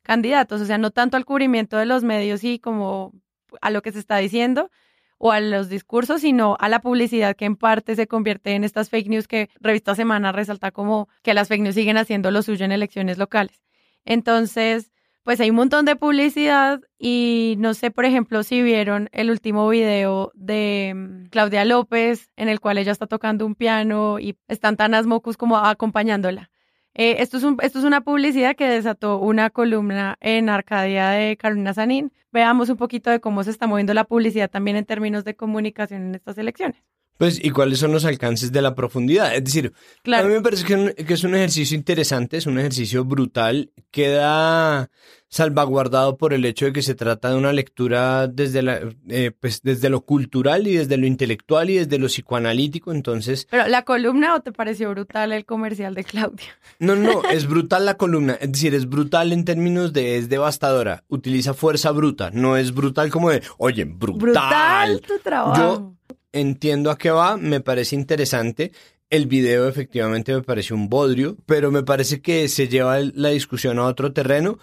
candidatos, 0.02 0.60
o 0.60 0.66
sea, 0.66 0.78
no 0.78 0.90
tanto 0.90 1.16
al 1.16 1.24
cubrimiento 1.24 1.76
de 1.76 1.86
los 1.86 2.04
medios 2.04 2.44
y 2.44 2.58
como 2.58 3.12
a 3.60 3.70
lo 3.70 3.82
que 3.82 3.92
se 3.92 3.98
está 3.98 4.16
diciendo 4.16 4.70
o 5.18 5.30
a 5.30 5.40
los 5.40 5.68
discursos, 5.68 6.22
sino 6.22 6.56
a 6.58 6.68
la 6.68 6.80
publicidad 6.80 7.36
que 7.36 7.44
en 7.44 7.56
parte 7.56 7.94
se 7.94 8.08
convierte 8.08 8.52
en 8.52 8.64
estas 8.64 8.90
fake 8.90 9.08
news 9.08 9.28
que 9.28 9.50
Revista 9.60 9.94
Semana 9.94 10.32
resalta 10.32 10.72
como 10.72 11.08
que 11.22 11.32
las 11.32 11.48
fake 11.48 11.62
news 11.62 11.76
siguen 11.76 11.96
haciendo 11.96 12.32
lo 12.32 12.42
suyo 12.42 12.64
en 12.64 12.72
elecciones 12.72 13.18
locales. 13.18 13.62
Entonces, 14.04 14.90
pues 15.22 15.40
hay 15.40 15.50
un 15.50 15.56
montón 15.56 15.84
de 15.84 15.94
publicidad 15.94 16.80
y 16.98 17.54
no 17.58 17.74
sé, 17.74 17.92
por 17.92 18.04
ejemplo, 18.04 18.42
si 18.42 18.62
vieron 18.62 19.08
el 19.12 19.30
último 19.30 19.68
video 19.68 20.32
de 20.34 20.92
mm, 20.94 21.26
Claudia 21.30 21.64
López 21.64 22.30
en 22.36 22.48
el 22.48 22.58
cual 22.58 22.78
ella 22.78 22.90
está 22.90 23.06
tocando 23.06 23.46
un 23.46 23.54
piano 23.54 24.18
y 24.18 24.36
están 24.48 24.76
tan 24.76 24.94
asmocus 24.94 25.36
como 25.36 25.56
acompañándola. 25.58 26.50
Eh, 26.94 27.16
esto, 27.22 27.38
es 27.38 27.44
un, 27.44 27.56
esto 27.62 27.78
es 27.78 27.84
una 27.84 28.02
publicidad 28.02 28.54
que 28.54 28.68
desató 28.68 29.18
una 29.18 29.50
columna 29.50 30.16
en 30.20 30.48
Arcadia 30.48 31.08
de 31.10 31.36
Carolina 31.36 31.72
Sanín. 31.74 32.12
Veamos 32.32 32.68
un 32.68 32.76
poquito 32.76 33.10
de 33.10 33.20
cómo 33.20 33.42
se 33.44 33.50
está 33.50 33.66
moviendo 33.66 33.94
la 33.94 34.04
publicidad 34.04 34.50
también 34.50 34.76
en 34.76 34.84
términos 34.84 35.24
de 35.24 35.34
comunicación 35.34 36.02
en 36.02 36.14
estas 36.14 36.36
elecciones. 36.38 36.82
Pues, 37.22 37.38
¿y 37.40 37.50
cuáles 37.50 37.78
son 37.78 37.92
los 37.92 38.04
alcances 38.04 38.50
de 38.50 38.60
la 38.60 38.74
profundidad? 38.74 39.32
Es 39.32 39.44
decir, 39.44 39.72
a 40.12 40.22
mí 40.24 40.28
me 40.28 40.40
parece 40.40 40.64
que, 40.64 41.14
es 41.14 41.22
un 41.22 41.36
ejercicio 41.36 41.76
interesante, 41.76 42.36
es 42.36 42.46
un 42.46 42.58
ejercicio 42.58 43.04
brutal, 43.04 43.70
queda 43.92 44.90
salvaguardado 45.28 46.16
por 46.16 46.34
el 46.34 46.44
hecho 46.44 46.64
de 46.64 46.72
que 46.72 46.82
se 46.82 46.96
trata 46.96 47.30
de 47.30 47.36
una 47.36 47.52
lectura 47.52 48.26
desde, 48.26 48.62
la, 48.62 48.80
eh, 49.08 49.30
pues, 49.38 49.62
desde 49.62 49.88
lo 49.88 50.00
cultural 50.00 50.66
y 50.66 50.74
desde 50.74 50.96
lo 50.96 51.06
intelectual 51.06 51.70
y 51.70 51.76
desde 51.76 52.00
lo 52.00 52.08
psicoanalítico, 52.08 52.90
entonces... 52.90 53.46
Pero, 53.48 53.68
¿la 53.68 53.84
columna 53.84 54.34
o 54.34 54.40
te 54.40 54.50
pareció 54.50 54.90
brutal 54.90 55.30
el 55.30 55.44
comercial 55.44 55.94
de 55.94 56.02
Claudia? 56.02 56.58
No, 56.80 56.96
no, 56.96 57.22
es 57.30 57.46
brutal 57.46 57.86
la 57.86 57.96
columna, 57.96 58.32
es 58.40 58.50
decir, 58.50 58.74
es 58.74 58.88
brutal 58.88 59.32
en 59.32 59.44
términos 59.44 59.92
de 59.92 60.18
es 60.18 60.28
devastadora, 60.28 61.04
utiliza 61.06 61.54
fuerza 61.54 61.92
bruta, 61.92 62.32
no 62.32 62.56
es 62.56 62.74
brutal 62.74 63.10
como 63.10 63.30
de, 63.30 63.44
oye, 63.58 63.84
brutal. 63.84 64.18
Brutal 64.18 65.00
tu 65.02 65.18
trabajo 65.20 65.94
entiendo 66.32 66.90
a 66.90 66.98
qué 66.98 67.10
va, 67.10 67.36
me 67.36 67.60
parece 67.60 67.94
interesante. 67.96 68.72
El 69.10 69.26
video 69.26 69.68
efectivamente 69.68 70.34
me 70.34 70.42
parece 70.42 70.74
un 70.74 70.88
bodrio, 70.88 71.36
pero 71.46 71.70
me 71.70 71.82
parece 71.82 72.22
que 72.22 72.48
se 72.48 72.68
lleva 72.68 72.98
la 73.00 73.28
discusión 73.28 73.78
a 73.78 73.84
otro 73.84 74.12
terreno 74.12 74.58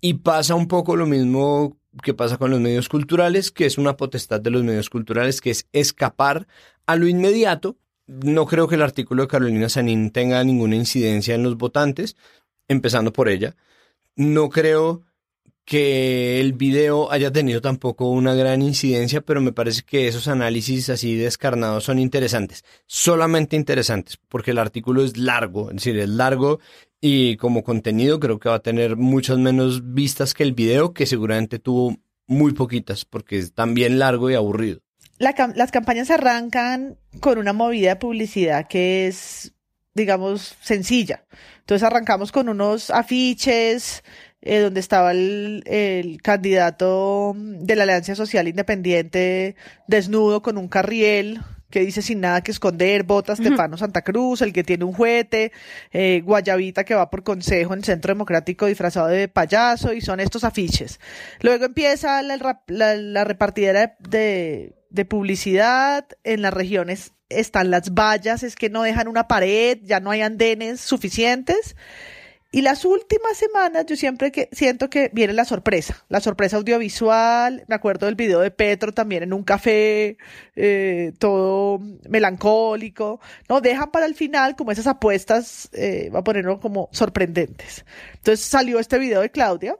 y 0.00 0.14
pasa 0.14 0.54
un 0.54 0.68
poco 0.68 0.96
lo 0.96 1.06
mismo 1.06 1.76
que 2.02 2.14
pasa 2.14 2.38
con 2.38 2.50
los 2.50 2.60
medios 2.60 2.88
culturales, 2.88 3.50
que 3.50 3.66
es 3.66 3.78
una 3.78 3.96
potestad 3.96 4.40
de 4.40 4.50
los 4.50 4.64
medios 4.64 4.90
culturales, 4.90 5.40
que 5.40 5.50
es 5.50 5.66
escapar 5.72 6.46
a 6.86 6.96
lo 6.96 7.06
inmediato. 7.06 7.76
No 8.06 8.46
creo 8.46 8.68
que 8.68 8.74
el 8.74 8.82
artículo 8.82 9.22
de 9.22 9.28
Carolina 9.28 9.68
Sanín 9.68 10.10
tenga 10.10 10.42
ninguna 10.44 10.76
incidencia 10.76 11.34
en 11.34 11.42
los 11.42 11.56
votantes, 11.56 12.16
empezando 12.68 13.12
por 13.12 13.28
ella. 13.28 13.54
No 14.16 14.48
creo 14.48 15.02
que 15.64 16.40
el 16.40 16.52
video 16.52 17.10
haya 17.10 17.32
tenido 17.32 17.60
tampoco 17.60 18.10
una 18.10 18.34
gran 18.34 18.60
incidencia, 18.60 19.22
pero 19.22 19.40
me 19.40 19.52
parece 19.52 19.82
que 19.82 20.08
esos 20.08 20.28
análisis 20.28 20.90
así 20.90 21.16
descarnados 21.16 21.84
son 21.84 21.98
interesantes, 21.98 22.64
solamente 22.86 23.56
interesantes, 23.56 24.18
porque 24.28 24.50
el 24.50 24.58
artículo 24.58 25.02
es 25.02 25.16
largo, 25.16 25.70
es 25.70 25.76
decir, 25.76 25.98
es 25.98 26.08
largo 26.08 26.60
y 27.00 27.36
como 27.36 27.64
contenido 27.64 28.20
creo 28.20 28.38
que 28.38 28.48
va 28.48 28.56
a 28.56 28.62
tener 28.62 28.96
muchas 28.96 29.38
menos 29.38 29.94
vistas 29.94 30.34
que 30.34 30.42
el 30.42 30.52
video, 30.52 30.92
que 30.92 31.06
seguramente 31.06 31.58
tuvo 31.58 31.96
muy 32.26 32.52
poquitas, 32.52 33.04
porque 33.04 33.38
es 33.38 33.52
también 33.52 33.98
largo 33.98 34.30
y 34.30 34.34
aburrido. 34.34 34.80
las 35.18 35.70
campañas 35.70 36.10
arrancan 36.10 36.98
con 37.20 37.38
una 37.38 37.52
movida 37.52 37.90
de 37.90 37.96
publicidad 37.96 38.68
que 38.68 39.06
es, 39.06 39.52
digamos, 39.94 40.56
sencilla. 40.60 41.24
Entonces 41.60 41.86
arrancamos 41.86 42.32
con 42.32 42.48
unos 42.48 42.90
afiches, 42.90 44.02
eh, 44.46 44.58
donde 44.58 44.80
estaba 44.80 45.12
el, 45.12 46.18
candidato 46.22 47.34
de 47.34 47.76
la 47.76 47.84
Alianza 47.84 48.14
Social 48.14 48.46
Independiente 48.46 49.56
desnudo 49.88 50.42
con 50.42 50.58
un 50.58 50.68
carriel 50.68 51.40
que 51.70 51.80
dice 51.80 52.02
sin 52.02 52.20
nada 52.20 52.42
que 52.42 52.52
esconder, 52.52 53.02
Bota 53.02 53.34
Stefano 53.34 53.76
Santa 53.76 54.02
Cruz, 54.02 54.42
el 54.42 54.52
que 54.52 54.62
tiene 54.62 54.84
un 54.84 54.92
juguete, 54.92 55.50
eh, 55.92 56.20
Guayabita 56.24 56.84
que 56.84 56.94
va 56.94 57.10
por 57.10 57.24
consejo 57.24 57.72
en 57.72 57.78
el 57.80 57.84
Centro 57.84 58.12
Democrático 58.12 58.66
disfrazado 58.66 59.08
de 59.08 59.26
payaso 59.26 59.92
y 59.92 60.00
son 60.00 60.20
estos 60.20 60.44
afiches. 60.44 61.00
Luego 61.40 61.64
empieza 61.64 62.22
la, 62.22 63.24
repartidera 63.24 63.96
de, 63.98 64.76
de 64.90 65.04
publicidad 65.04 66.06
en 66.22 66.42
las 66.42 66.54
regiones 66.54 67.14
están 67.28 67.70
las 67.70 67.92
vallas, 67.92 68.42
es 68.42 68.54
que 68.54 68.70
no 68.70 68.82
dejan 68.82 69.08
una 69.08 69.26
pared, 69.26 69.78
ya 69.82 70.00
no 70.00 70.10
hay 70.10 70.20
andenes 70.20 70.80
suficientes. 70.80 71.74
Y 72.54 72.62
las 72.62 72.84
últimas 72.84 73.36
semanas 73.36 73.84
yo 73.84 73.96
siempre 73.96 74.30
que 74.30 74.48
siento 74.52 74.88
que 74.88 75.10
viene 75.12 75.32
la 75.32 75.44
sorpresa, 75.44 76.04
la 76.08 76.20
sorpresa 76.20 76.56
audiovisual. 76.56 77.64
Me 77.66 77.74
acuerdo 77.74 78.06
del 78.06 78.14
video 78.14 78.38
de 78.38 78.52
Petro 78.52 78.92
también 78.92 79.24
en 79.24 79.32
un 79.32 79.42
café, 79.42 80.18
eh, 80.54 81.12
todo 81.18 81.80
melancólico. 82.08 83.18
No, 83.48 83.60
dejan 83.60 83.90
para 83.90 84.06
el 84.06 84.14
final 84.14 84.54
como 84.54 84.70
esas 84.70 84.86
apuestas, 84.86 85.68
eh, 85.72 86.10
va 86.14 86.20
a 86.20 86.22
ponerlo 86.22 86.60
como 86.60 86.88
sorprendentes. 86.92 87.84
Entonces 88.18 88.46
salió 88.46 88.78
este 88.78 89.00
video 89.00 89.22
de 89.22 89.30
Claudia, 89.30 89.76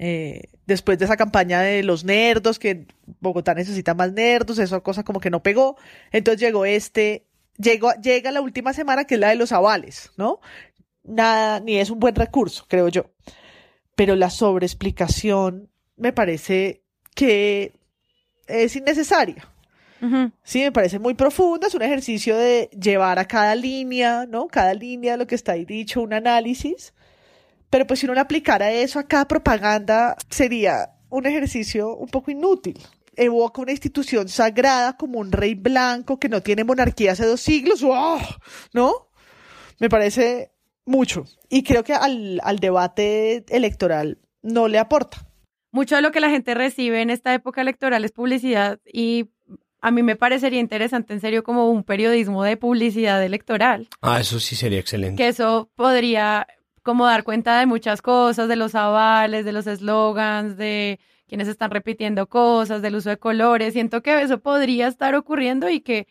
eh, 0.00 0.48
después 0.66 0.98
de 0.98 1.04
esa 1.04 1.16
campaña 1.16 1.60
de 1.60 1.84
los 1.84 2.02
nerdos, 2.02 2.58
que 2.58 2.88
Bogotá 3.20 3.54
necesita 3.54 3.94
más 3.94 4.12
nerdos, 4.12 4.58
esa 4.58 4.80
cosa 4.80 5.04
como 5.04 5.20
que 5.20 5.30
no 5.30 5.44
pegó. 5.44 5.76
Entonces 6.10 6.40
llegó 6.40 6.64
este, 6.64 7.28
llegó, 7.56 7.92
llega 8.02 8.30
la 8.30 8.40
última 8.40 8.72
semana 8.72 9.04
que 9.04 9.14
es 9.14 9.20
la 9.20 9.28
de 9.28 9.36
los 9.36 9.52
avales, 9.52 10.10
¿no? 10.16 10.40
Nada, 11.04 11.60
ni 11.60 11.76
es 11.76 11.90
un 11.90 12.00
buen 12.00 12.14
recurso, 12.14 12.64
creo 12.68 12.88
yo. 12.88 13.10
Pero 13.94 14.16
la 14.16 14.30
sobreexplicación 14.30 15.70
me 15.96 16.12
parece 16.12 16.82
que 17.14 17.72
es 18.46 18.76
innecesaria. 18.76 19.48
Sí, 20.42 20.58
me 20.62 20.72
parece 20.72 20.98
muy 20.98 21.14
profunda, 21.14 21.68
es 21.68 21.76
un 21.76 21.82
ejercicio 21.82 22.36
de 22.36 22.68
llevar 22.70 23.20
a 23.20 23.28
cada 23.28 23.54
línea, 23.54 24.26
¿no? 24.26 24.48
Cada 24.48 24.74
línea 24.74 25.12
de 25.12 25.18
lo 25.18 25.28
que 25.28 25.36
está 25.36 25.52
ahí 25.52 25.64
dicho, 25.64 26.02
un 26.02 26.12
análisis. 26.12 26.92
Pero 27.70 27.86
pues 27.86 28.00
si 28.00 28.06
uno 28.06 28.14
le 28.14 28.20
aplicara 28.20 28.72
eso 28.72 28.98
a 28.98 29.04
cada 29.04 29.28
propaganda, 29.28 30.16
sería 30.28 30.90
un 31.08 31.26
ejercicio 31.26 31.94
un 31.94 32.08
poco 32.08 32.32
inútil. 32.32 32.80
Evoca 33.14 33.62
una 33.62 33.70
institución 33.70 34.28
sagrada 34.28 34.96
como 34.96 35.20
un 35.20 35.30
rey 35.30 35.54
blanco 35.54 36.18
que 36.18 36.28
no 36.28 36.42
tiene 36.42 36.64
monarquía 36.64 37.12
hace 37.12 37.24
dos 37.24 37.40
siglos, 37.40 37.84
¿no? 38.72 39.08
Me 39.78 39.88
parece 39.88 40.50
mucho. 40.84 41.24
Y 41.48 41.62
creo 41.62 41.84
que 41.84 41.94
al, 41.94 42.40
al 42.42 42.58
debate 42.58 43.44
electoral 43.48 44.18
no 44.42 44.68
le 44.68 44.78
aporta. 44.78 45.26
Mucho 45.70 45.96
de 45.96 46.02
lo 46.02 46.12
que 46.12 46.20
la 46.20 46.30
gente 46.30 46.54
recibe 46.54 47.00
en 47.00 47.10
esta 47.10 47.32
época 47.32 47.60
electoral 47.62 48.04
es 48.04 48.12
publicidad 48.12 48.80
y 48.84 49.30
a 49.80 49.90
mí 49.90 50.02
me 50.02 50.16
parecería 50.16 50.60
interesante 50.60 51.12
en 51.12 51.20
serio 51.20 51.42
como 51.42 51.70
un 51.70 51.82
periodismo 51.82 52.44
de 52.44 52.56
publicidad 52.56 53.22
electoral. 53.24 53.88
Ah, 54.00 54.20
eso 54.20 54.38
sí 54.38 54.54
sería 54.54 54.78
excelente. 54.78 55.22
Que 55.22 55.28
eso 55.28 55.70
podría 55.74 56.46
como 56.82 57.06
dar 57.06 57.24
cuenta 57.24 57.58
de 57.58 57.66
muchas 57.66 58.02
cosas, 58.02 58.48
de 58.48 58.56
los 58.56 58.74
avales, 58.74 59.44
de 59.44 59.52
los 59.52 59.66
eslogans, 59.66 60.56
de 60.56 61.00
quienes 61.26 61.48
están 61.48 61.70
repitiendo 61.70 62.28
cosas, 62.28 62.82
del 62.82 62.96
uso 62.96 63.10
de 63.10 63.16
colores. 63.16 63.72
Siento 63.72 64.02
que 64.02 64.20
eso 64.22 64.40
podría 64.40 64.88
estar 64.88 65.14
ocurriendo 65.14 65.68
y 65.68 65.80
que 65.80 66.06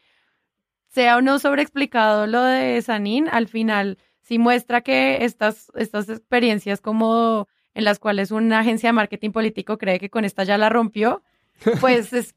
sea 0.88 1.18
o 1.18 1.22
no 1.22 1.40
sobreexplicado 1.40 2.28
lo 2.28 2.44
de 2.44 2.82
Sanín, 2.82 3.30
al 3.30 3.48
final 3.48 3.98
sí 4.22 4.40
muestra 4.40 4.82
que 4.82 5.24
estas, 5.26 5.72
estas 5.76 6.10
experiencias 6.10 6.82
como 6.82 7.48
en 7.74 7.84
las 7.84 8.00
cuales 8.00 8.32
una 8.32 8.60
agencia 8.60 8.90
de 8.90 8.94
marketing 8.94 9.32
político 9.32 9.78
cree 9.78 10.00
que 10.00 10.10
con 10.10 10.26
esta 10.26 10.44
ya 10.44 10.58
la 10.58 10.70
rompió, 10.70 11.24
pues 11.80 12.14
es 12.14 12.36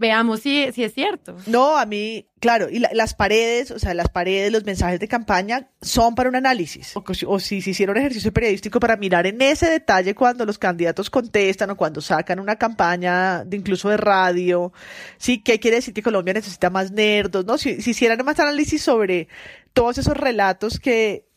veamos 0.00 0.40
si, 0.40 0.72
si 0.72 0.82
es 0.82 0.94
cierto. 0.94 1.36
No, 1.46 1.76
a 1.76 1.84
mí, 1.84 2.26
claro, 2.40 2.70
y 2.70 2.78
las 2.78 3.12
paredes, 3.12 3.70
o 3.70 3.78
sea, 3.78 3.92
las 3.92 4.08
paredes, 4.08 4.50
los 4.50 4.64
mensajes 4.64 4.98
de 4.98 5.06
campaña 5.06 5.68
son 5.82 6.14
para 6.14 6.30
un 6.30 6.36
análisis. 6.36 6.94
O, 6.96 7.38
si 7.38 7.60
se 7.60 7.70
hiciera 7.70 7.92
un 7.92 7.98
ejercicio 7.98 8.32
periodístico 8.32 8.80
para 8.80 8.96
mirar 8.96 9.26
en 9.26 9.42
ese 9.42 9.68
detalle 9.68 10.14
cuando 10.14 10.46
los 10.46 10.58
candidatos 10.58 11.10
contestan 11.10 11.68
o 11.70 11.76
cuando 11.76 12.00
sacan 12.00 12.40
una 12.40 12.56
campaña 12.56 13.44
de 13.44 13.58
incluso 13.58 13.90
de 13.90 13.98
radio. 13.98 14.72
Sí, 15.18 15.42
¿qué 15.42 15.60
quiere 15.60 15.76
decir 15.76 15.92
que 15.92 16.02
Colombia 16.02 16.32
necesita 16.32 16.70
más 16.70 16.90
nerdos? 16.90 17.44
¿No? 17.44 17.58
Si, 17.58 17.82
si 17.82 17.90
hicieran 17.90 18.24
más 18.24 18.40
análisis 18.40 18.82
sobre 18.82 19.28
todos 19.72 19.98
esos 19.98 20.16
relatos 20.16 20.78
que 20.78 21.28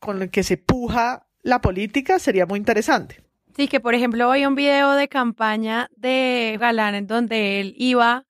con 0.00 0.18
los 0.18 0.28
que 0.30 0.42
se 0.42 0.56
puja 0.56 1.26
la 1.42 1.60
política, 1.60 2.18
sería 2.18 2.46
muy 2.46 2.58
interesante. 2.58 3.22
Sí, 3.56 3.68
que 3.68 3.80
por 3.80 3.94
ejemplo 3.94 4.28
hoy 4.28 4.46
un 4.46 4.54
video 4.54 4.92
de 4.92 5.08
campaña 5.08 5.88
de 5.96 6.56
Galán 6.58 6.94
en 6.94 7.06
donde 7.06 7.60
él 7.60 7.74
iba 7.76 8.24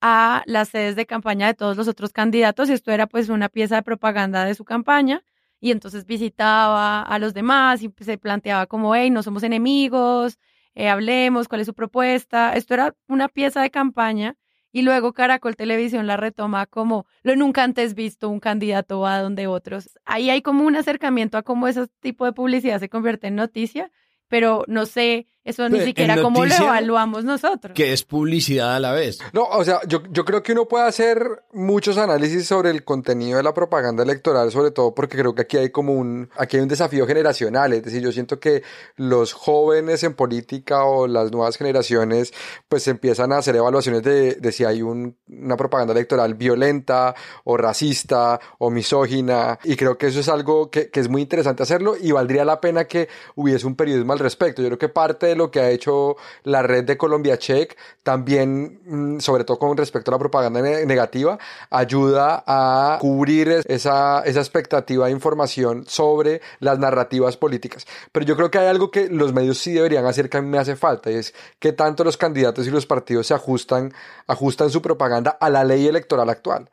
a 0.00 0.42
las 0.46 0.68
sedes 0.68 0.94
de 0.94 1.06
campaña 1.06 1.48
de 1.48 1.54
todos 1.54 1.76
los 1.76 1.88
otros 1.88 2.12
candidatos 2.12 2.68
y 2.68 2.74
esto 2.74 2.92
era 2.92 3.06
pues 3.08 3.28
una 3.28 3.48
pieza 3.48 3.76
de 3.76 3.82
propaganda 3.82 4.44
de 4.44 4.54
su 4.54 4.64
campaña 4.64 5.24
y 5.60 5.72
entonces 5.72 6.06
visitaba 6.06 7.02
a 7.02 7.18
los 7.18 7.34
demás 7.34 7.82
y 7.82 7.92
se 8.00 8.18
planteaba 8.18 8.66
como, 8.66 8.94
hey, 8.94 9.10
no 9.10 9.24
somos 9.24 9.42
enemigos, 9.42 10.38
eh, 10.74 10.88
hablemos, 10.88 11.48
cuál 11.48 11.62
es 11.62 11.66
su 11.66 11.74
propuesta. 11.74 12.54
Esto 12.54 12.74
era 12.74 12.94
una 13.08 13.28
pieza 13.28 13.60
de 13.60 13.70
campaña 13.70 14.36
y 14.72 14.82
luego 14.82 15.12
Caracol 15.12 15.56
Televisión 15.56 16.06
la 16.06 16.16
retoma 16.16 16.66
como 16.66 17.06
lo 17.22 17.36
nunca 17.36 17.64
antes 17.64 17.94
visto 17.94 18.28
un 18.28 18.40
candidato 18.40 19.00
va 19.00 19.20
donde 19.20 19.46
otros. 19.46 19.98
Ahí 20.04 20.30
hay 20.30 20.42
como 20.42 20.64
un 20.64 20.76
acercamiento 20.76 21.38
a 21.38 21.42
cómo 21.42 21.68
ese 21.68 21.86
tipo 22.00 22.24
de 22.24 22.32
publicidad 22.32 22.80
se 22.80 22.88
convierte 22.88 23.28
en 23.28 23.36
noticia 23.36 23.90
pero 24.28 24.64
no 24.68 24.86
sé 24.86 25.26
eso 25.48 25.66
ni 25.70 25.76
pues, 25.76 25.86
siquiera 25.86 26.20
cómo 26.20 26.44
lo 26.44 26.54
evaluamos 26.54 27.24
nosotros. 27.24 27.74
Que 27.74 27.94
es 27.94 28.02
publicidad 28.02 28.76
a 28.76 28.80
la 28.80 28.92
vez. 28.92 29.18
No, 29.32 29.44
o 29.44 29.64
sea, 29.64 29.80
yo, 29.86 30.02
yo 30.10 30.26
creo 30.26 30.42
que 30.42 30.52
uno 30.52 30.68
puede 30.68 30.86
hacer 30.86 31.42
muchos 31.54 31.96
análisis 31.96 32.46
sobre 32.46 32.70
el 32.70 32.84
contenido 32.84 33.38
de 33.38 33.42
la 33.42 33.54
propaganda 33.54 34.02
electoral, 34.02 34.50
sobre 34.50 34.72
todo 34.72 34.94
porque 34.94 35.16
creo 35.16 35.34
que 35.34 35.42
aquí 35.42 35.56
hay 35.56 35.70
como 35.70 35.94
un, 35.94 36.28
aquí 36.36 36.58
hay 36.58 36.62
un 36.62 36.68
desafío 36.68 37.06
generacional. 37.06 37.72
Es 37.72 37.82
decir, 37.82 38.02
yo 38.02 38.12
siento 38.12 38.38
que 38.38 38.62
los 38.96 39.32
jóvenes 39.32 40.02
en 40.04 40.12
política 40.12 40.84
o 40.84 41.06
las 41.06 41.32
nuevas 41.32 41.56
generaciones, 41.56 42.34
pues 42.68 42.86
empiezan 42.86 43.32
a 43.32 43.38
hacer 43.38 43.56
evaluaciones 43.56 44.02
de, 44.02 44.34
de 44.34 44.52
si 44.52 44.64
hay 44.64 44.82
un, 44.82 45.16
una 45.28 45.56
propaganda 45.56 45.92
electoral 45.94 46.34
violenta 46.34 47.14
o 47.44 47.56
racista 47.56 48.38
o 48.58 48.70
misógina. 48.70 49.58
Y 49.64 49.76
creo 49.76 49.96
que 49.96 50.08
eso 50.08 50.20
es 50.20 50.28
algo 50.28 50.70
que, 50.70 50.90
que 50.90 51.00
es 51.00 51.08
muy 51.08 51.22
interesante 51.22 51.62
hacerlo 51.62 51.94
y 51.98 52.12
valdría 52.12 52.44
la 52.44 52.60
pena 52.60 52.84
que 52.84 53.08
hubiese 53.34 53.66
un 53.66 53.76
periodismo 53.76 54.12
al 54.12 54.18
respecto. 54.18 54.60
Yo 54.60 54.68
creo 54.68 54.78
que 54.78 54.90
parte 54.90 55.24
de 55.24 55.37
lo 55.38 55.50
que 55.50 55.60
ha 55.60 55.70
hecho 55.70 56.16
la 56.44 56.62
red 56.62 56.84
de 56.84 56.98
Colombia 56.98 57.38
Check, 57.38 57.76
también, 58.02 58.80
mm, 58.84 59.20
sobre 59.20 59.44
todo 59.44 59.58
con 59.58 59.76
respecto 59.76 60.10
a 60.10 60.12
la 60.12 60.18
propaganda 60.18 60.60
negativa, 60.60 61.38
ayuda 61.70 62.44
a 62.46 62.98
cubrir 63.00 63.62
esa, 63.66 64.22
expectativa 64.26 65.06
de 65.06 65.12
información 65.12 65.84
sobre 65.86 66.40
las 66.60 66.78
narrativas 66.78 67.36
políticas. 67.36 67.86
Pero 68.12 68.26
yo 68.26 68.36
creo 68.36 68.50
que 68.50 68.58
hay 68.58 68.66
algo 68.66 68.90
que 68.90 69.08
los 69.08 69.32
medios 69.32 69.58
sí 69.58 69.72
deberían 69.72 70.06
hacer 70.06 70.28
que 70.28 70.38
a 70.38 70.42
mí 70.42 70.48
me 70.48 70.58
hace 70.58 70.76
falta, 70.76 71.10
y 71.10 71.14
es 71.14 71.34
que 71.58 71.72
tanto 71.72 72.04
los 72.04 72.16
candidatos 72.16 72.66
y 72.66 72.70
los 72.70 72.86
partidos 72.86 73.26
se 73.26 73.34
ajustan, 73.34 73.92
ajustan 74.26 74.70
su 74.70 74.82
propaganda 74.82 75.36
a 75.40 75.50
la 75.50 75.64
ley 75.64 75.86
electoral 75.86 76.28
actual. 76.30 76.70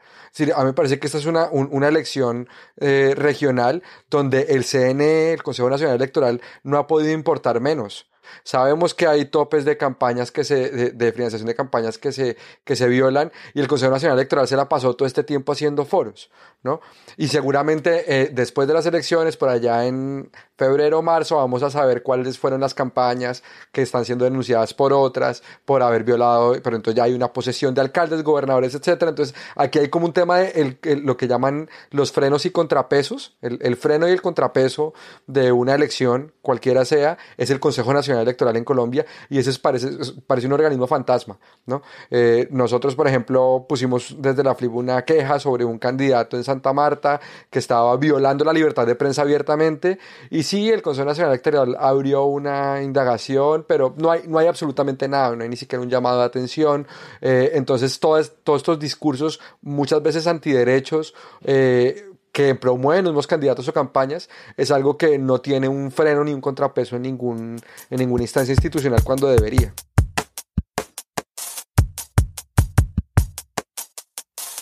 a 0.56 0.60
mí 0.60 0.66
me 0.66 0.74
parece 0.74 1.00
que 1.00 1.08
esta 1.08 1.18
es 1.18 1.26
una, 1.26 1.50
una 1.52 1.88
elección 1.88 2.48
eh, 2.78 3.14
regional 3.16 3.84
donde 4.10 4.42
el 4.50 4.64
CNE, 4.64 5.34
el 5.34 5.44
Consejo 5.44 5.70
Nacional 5.70 5.96
Electoral, 5.96 6.42
no 6.64 6.78
ha 6.78 6.88
podido 6.88 7.12
importar 7.14 7.60
menos. 7.62 8.08
Sabemos 8.44 8.94
que 8.94 9.08
hay 9.08 9.26
topes 9.26 9.66
de 9.66 9.78
campañas 9.78 10.32
que 10.32 10.44
se, 10.44 10.92
de, 10.92 11.12
financiación 11.12 11.48
de 11.48 11.56
campañas 11.56 11.98
que 11.98 12.12
se, 12.12 12.38
que 12.64 12.76
se 12.76 12.88
violan 12.88 13.32
y 13.54 13.60
el 13.60 13.68
Consejo 13.68 13.92
Nacional 13.92 14.18
Electoral 14.18 14.48
se 14.48 14.56
la 14.56 14.70
pasó 14.70 14.96
todo 14.96 15.08
este 15.08 15.24
tiempo 15.24 15.52
haciendo 15.52 15.86
foros, 15.86 16.30
¿no? 16.64 16.82
Y 17.18 17.28
seguramente 17.28 18.04
eh, 18.08 18.30
después 18.32 18.68
de 18.68 18.74
las 18.74 18.86
elecciones, 18.86 19.38
por 19.38 19.50
allá 19.50 19.86
en 19.86 20.30
febrero 20.58 21.02
marzo, 21.02 21.36
vamos 21.38 21.64
a 21.64 21.70
saber 21.70 22.02
cuáles 22.04 22.40
fueron 22.40 22.62
las 22.62 22.74
campañas 22.74 23.44
que 23.72 23.82
están 23.82 24.06
siendo 24.06 24.26
denunciadas 24.26 24.74
por 24.74 24.94
otras, 24.94 25.44
por 25.66 25.82
haber 25.84 26.04
violado, 26.04 26.56
pero 26.64 26.76
entonces 26.76 26.98
ya 26.98 27.04
hay 27.04 27.14
una 27.14 27.34
posesión 27.34 27.74
de 27.74 27.82
alcaldes, 27.82 28.24
gobernadores, 28.24 28.74
etcétera. 28.74 29.10
Entonces 29.10 29.36
aquí 29.56 29.80
hay 29.80 29.90
como 29.90 30.06
un 30.06 30.14
tema 30.14 30.40
de 30.40 30.78
lo 31.04 31.18
que 31.18 31.28
llaman 31.28 31.70
los 31.92 32.12
frenos 32.12 32.46
y 32.46 32.52
contrapesos. 32.52 33.38
El, 33.42 33.76
freno 33.76 34.08
y 34.08 34.12
el 34.12 34.22
contrapeso 34.22 34.94
de 35.28 35.52
una 35.52 35.76
elección, 35.76 36.32
cualquiera 36.42 36.86
sea, 36.86 37.18
es 37.38 37.50
el 37.50 37.60
Consejo 37.60 37.94
Nacional 37.94 38.24
Electoral 38.24 38.56
en 38.56 38.64
Colombia 38.64 39.06
y 39.30 39.40
ese 39.40 39.58
parece, 39.60 39.90
parece 40.26 40.48
un 40.48 40.54
organismo 40.54 40.88
fantasma, 40.88 41.38
¿no? 41.66 41.82
Eh, 42.10 42.48
nosotros, 42.52 42.96
por 42.96 43.08
ejemplo, 43.08 43.66
pusimos 43.68 44.16
desde 44.20 44.44
la 44.44 44.56
FLIB 44.56 44.76
una 44.76 45.04
queja 45.04 45.40
sobre 45.40 45.66
un 45.66 45.80
candidato 45.80 46.38
en 46.38 46.44
Santa 46.44 46.72
Marta 46.74 47.20
que 47.50 47.60
estaba 47.60 47.96
violando 47.98 48.46
la 48.46 48.54
libertad 48.54 48.88
de 48.88 48.96
prensa 48.96 49.22
abiertamente 49.24 50.00
y 50.30 50.45
sí, 50.46 50.70
el 50.70 50.82
Consejo 50.82 51.06
Nacional 51.08 51.34
Electoral 51.34 51.76
abrió 51.80 52.26
una 52.26 52.82
indagación, 52.82 53.66
pero 53.68 53.94
no 53.98 54.12
hay, 54.12 54.22
no 54.28 54.38
hay 54.38 54.48
absolutamente 54.48 55.08
nada, 55.08 55.36
no 55.36 55.44
hay 55.44 55.50
ni 55.50 55.58
siquiera 55.58 55.84
un 55.84 55.90
llamado 55.90 56.20
de 56.20 56.26
atención. 56.26 56.88
Eh, 57.22 57.52
entonces, 57.56 58.00
todos, 58.00 58.32
todos 58.44 58.62
estos 58.62 58.80
discursos, 58.80 59.42
muchas 59.62 60.02
veces 60.02 60.28
antiderechos, 60.28 61.14
eh, 61.44 62.10
que 62.32 62.54
promueven 62.54 63.06
nuevos 63.06 63.28
candidatos 63.28 63.66
o 63.70 63.74
campañas 63.74 64.30
es 64.58 64.70
algo 64.70 64.98
que 64.98 65.18
no 65.18 65.40
tiene 65.40 65.70
un 65.70 65.90
freno 65.90 66.22
ni 66.26 66.34
un 66.34 66.42
contrapeso 66.42 66.98
en, 66.98 67.04
ningún, 67.04 67.62
en 67.90 67.98
ninguna 67.98 68.24
instancia 68.24 68.52
institucional 68.52 69.02
cuando 69.06 69.28
debería. 69.28 69.74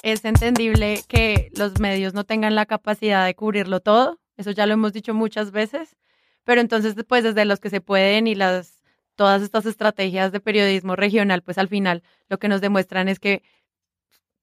Es 0.03 0.23
entendible 0.23 1.03
que 1.07 1.49
los 1.55 1.79
medios 1.79 2.13
no 2.13 2.25
tengan 2.25 2.53
la 2.53 2.67
capacidad 2.67 3.25
de 3.25 3.33
cubrirlo 3.33 3.79
todo, 3.79 4.19
eso 4.37 4.51
ya 4.51 4.65
lo 4.65 4.73
hemos 4.73 4.93
dicho 4.93 5.13
muchas 5.13 5.51
veces, 5.51 5.95
pero 6.43 6.61
entonces 6.61 6.95
pues 7.07 7.23
desde 7.23 7.45
los 7.45 7.59
que 7.59 7.69
se 7.69 7.81
pueden 7.81 8.27
y 8.27 8.35
las 8.35 8.83
todas 9.15 9.41
estas 9.41 9.65
estrategias 9.65 10.31
de 10.31 10.39
periodismo 10.39 10.95
regional, 10.95 11.43
pues 11.43 11.57
al 11.57 11.67
final 11.67 12.03
lo 12.29 12.39
que 12.39 12.47
nos 12.47 12.61
demuestran 12.61 13.07
es 13.09 13.19
que 13.19 13.43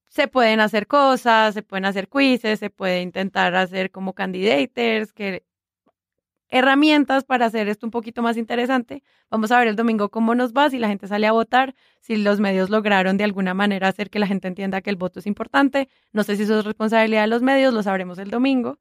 se 0.08 0.28
pueden 0.28 0.60
hacer 0.60 0.86
cosas, 0.86 1.54
se 1.54 1.62
pueden 1.62 1.84
hacer 1.84 2.08
quizzes, 2.08 2.58
se 2.58 2.70
puede 2.70 3.00
intentar 3.02 3.54
hacer 3.54 3.90
como 3.90 4.12
candidators, 4.14 5.12
que 5.12 5.44
herramientas 6.48 7.24
para 7.24 7.46
hacer 7.46 7.68
esto 7.68 7.86
un 7.86 7.92
poquito 7.92 8.22
más 8.22 8.36
interesante. 8.36 9.04
Vamos 9.30 9.52
a 9.52 9.58
ver 9.58 9.68
el 9.68 9.76
domingo 9.76 10.10
cómo 10.10 10.34
nos 10.34 10.52
va, 10.52 10.68
si 10.68 10.78
la 10.78 10.88
gente 10.88 11.06
sale 11.06 11.26
a 11.28 11.32
votar, 11.32 11.74
si 12.00 12.16
los 12.16 12.40
medios 12.40 12.70
lograron 12.70 13.16
de 13.16 13.24
alguna 13.24 13.54
manera 13.54 13.88
hacer 13.88 14.10
que 14.10 14.18
la 14.18 14.26
gente 14.26 14.48
entienda 14.48 14.80
que 14.80 14.90
el 14.90 14.96
voto 14.96 15.20
es 15.20 15.26
importante. 15.26 15.88
No 16.12 16.24
sé 16.24 16.36
si 16.36 16.42
eso 16.42 16.58
es 16.58 16.64
responsabilidad 16.64 17.22
de 17.22 17.28
los 17.28 17.42
medios, 17.42 17.72
lo 17.72 17.82
sabremos 17.82 18.18
el 18.18 18.30
domingo. 18.30 18.78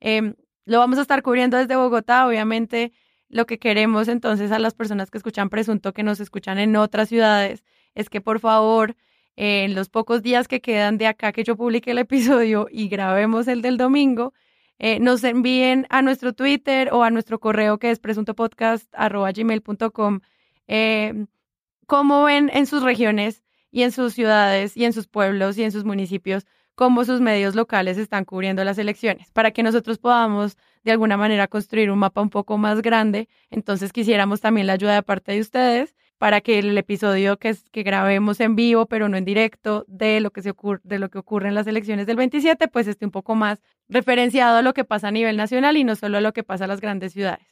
Em, 0.00 0.34
lo 0.68 0.78
vamos 0.78 0.98
a 0.98 1.02
estar 1.02 1.22
cubriendo 1.22 1.56
desde 1.56 1.76
Bogotá, 1.76 2.26
obviamente. 2.26 2.92
Lo 3.30 3.46
que 3.46 3.58
queremos 3.58 4.08
entonces 4.08 4.52
a 4.52 4.58
las 4.58 4.74
personas 4.74 5.10
que 5.10 5.18
escuchan 5.18 5.48
Presunto, 5.48 5.92
que 5.92 6.02
nos 6.02 6.20
escuchan 6.20 6.58
en 6.58 6.76
otras 6.76 7.08
ciudades, 7.08 7.64
es 7.94 8.10
que 8.10 8.20
por 8.20 8.40
favor 8.40 8.96
en 9.36 9.74
los 9.74 9.88
pocos 9.88 10.22
días 10.22 10.48
que 10.48 10.60
quedan 10.60 10.98
de 10.98 11.06
acá 11.06 11.32
que 11.32 11.44
yo 11.44 11.56
publique 11.56 11.92
el 11.92 11.98
episodio 11.98 12.66
y 12.70 12.88
grabemos 12.88 13.48
el 13.48 13.62
del 13.62 13.76
domingo, 13.76 14.32
eh, 14.78 15.00
nos 15.00 15.24
envíen 15.24 15.86
a 15.90 16.02
nuestro 16.02 16.32
Twitter 16.32 16.90
o 16.92 17.02
a 17.02 17.10
nuestro 17.10 17.40
correo 17.40 17.78
que 17.78 17.90
es 17.90 17.98
presuntopodcast.gmail.com 17.98 20.20
eh, 20.66 21.26
cómo 21.86 22.24
ven 22.24 22.50
en 22.52 22.66
sus 22.66 22.82
regiones 22.82 23.42
y 23.70 23.82
en 23.82 23.92
sus 23.92 24.14
ciudades 24.14 24.76
y 24.76 24.84
en 24.84 24.92
sus 24.92 25.06
pueblos 25.06 25.56
y 25.56 25.62
en 25.62 25.72
sus 25.72 25.84
municipios 25.84 26.46
cómo 26.78 27.04
sus 27.04 27.20
medios 27.20 27.56
locales 27.56 27.98
están 27.98 28.24
cubriendo 28.24 28.62
las 28.62 28.78
elecciones, 28.78 29.32
para 29.32 29.50
que 29.50 29.64
nosotros 29.64 29.98
podamos 29.98 30.56
de 30.84 30.92
alguna 30.92 31.16
manera 31.16 31.48
construir 31.48 31.90
un 31.90 31.98
mapa 31.98 32.20
un 32.20 32.30
poco 32.30 32.56
más 32.56 32.82
grande. 32.82 33.28
Entonces 33.50 33.92
quisiéramos 33.92 34.40
también 34.40 34.68
la 34.68 34.74
ayuda 34.74 34.94
de 34.94 35.02
parte 35.02 35.32
de 35.32 35.40
ustedes 35.40 35.96
para 36.18 36.40
que 36.40 36.60
el 36.60 36.78
episodio 36.78 37.36
que, 37.36 37.56
que 37.72 37.82
grabemos 37.82 38.38
en 38.38 38.54
vivo, 38.54 38.86
pero 38.86 39.08
no 39.08 39.16
en 39.16 39.24
directo, 39.24 39.86
de 39.88 40.20
lo, 40.20 40.30
que 40.30 40.40
se 40.40 40.50
ocurre, 40.50 40.80
de 40.84 41.00
lo 41.00 41.10
que 41.10 41.18
ocurre 41.18 41.48
en 41.48 41.56
las 41.56 41.66
elecciones 41.66 42.06
del 42.06 42.14
27, 42.14 42.68
pues 42.68 42.86
esté 42.86 43.04
un 43.04 43.10
poco 43.10 43.34
más 43.34 43.60
referenciado 43.88 44.58
a 44.58 44.62
lo 44.62 44.72
que 44.72 44.84
pasa 44.84 45.08
a 45.08 45.10
nivel 45.10 45.36
nacional 45.36 45.76
y 45.76 45.82
no 45.82 45.96
solo 45.96 46.18
a 46.18 46.20
lo 46.20 46.32
que 46.32 46.44
pasa 46.44 46.66
a 46.66 46.68
las 46.68 46.80
grandes 46.80 47.12
ciudades. 47.12 47.44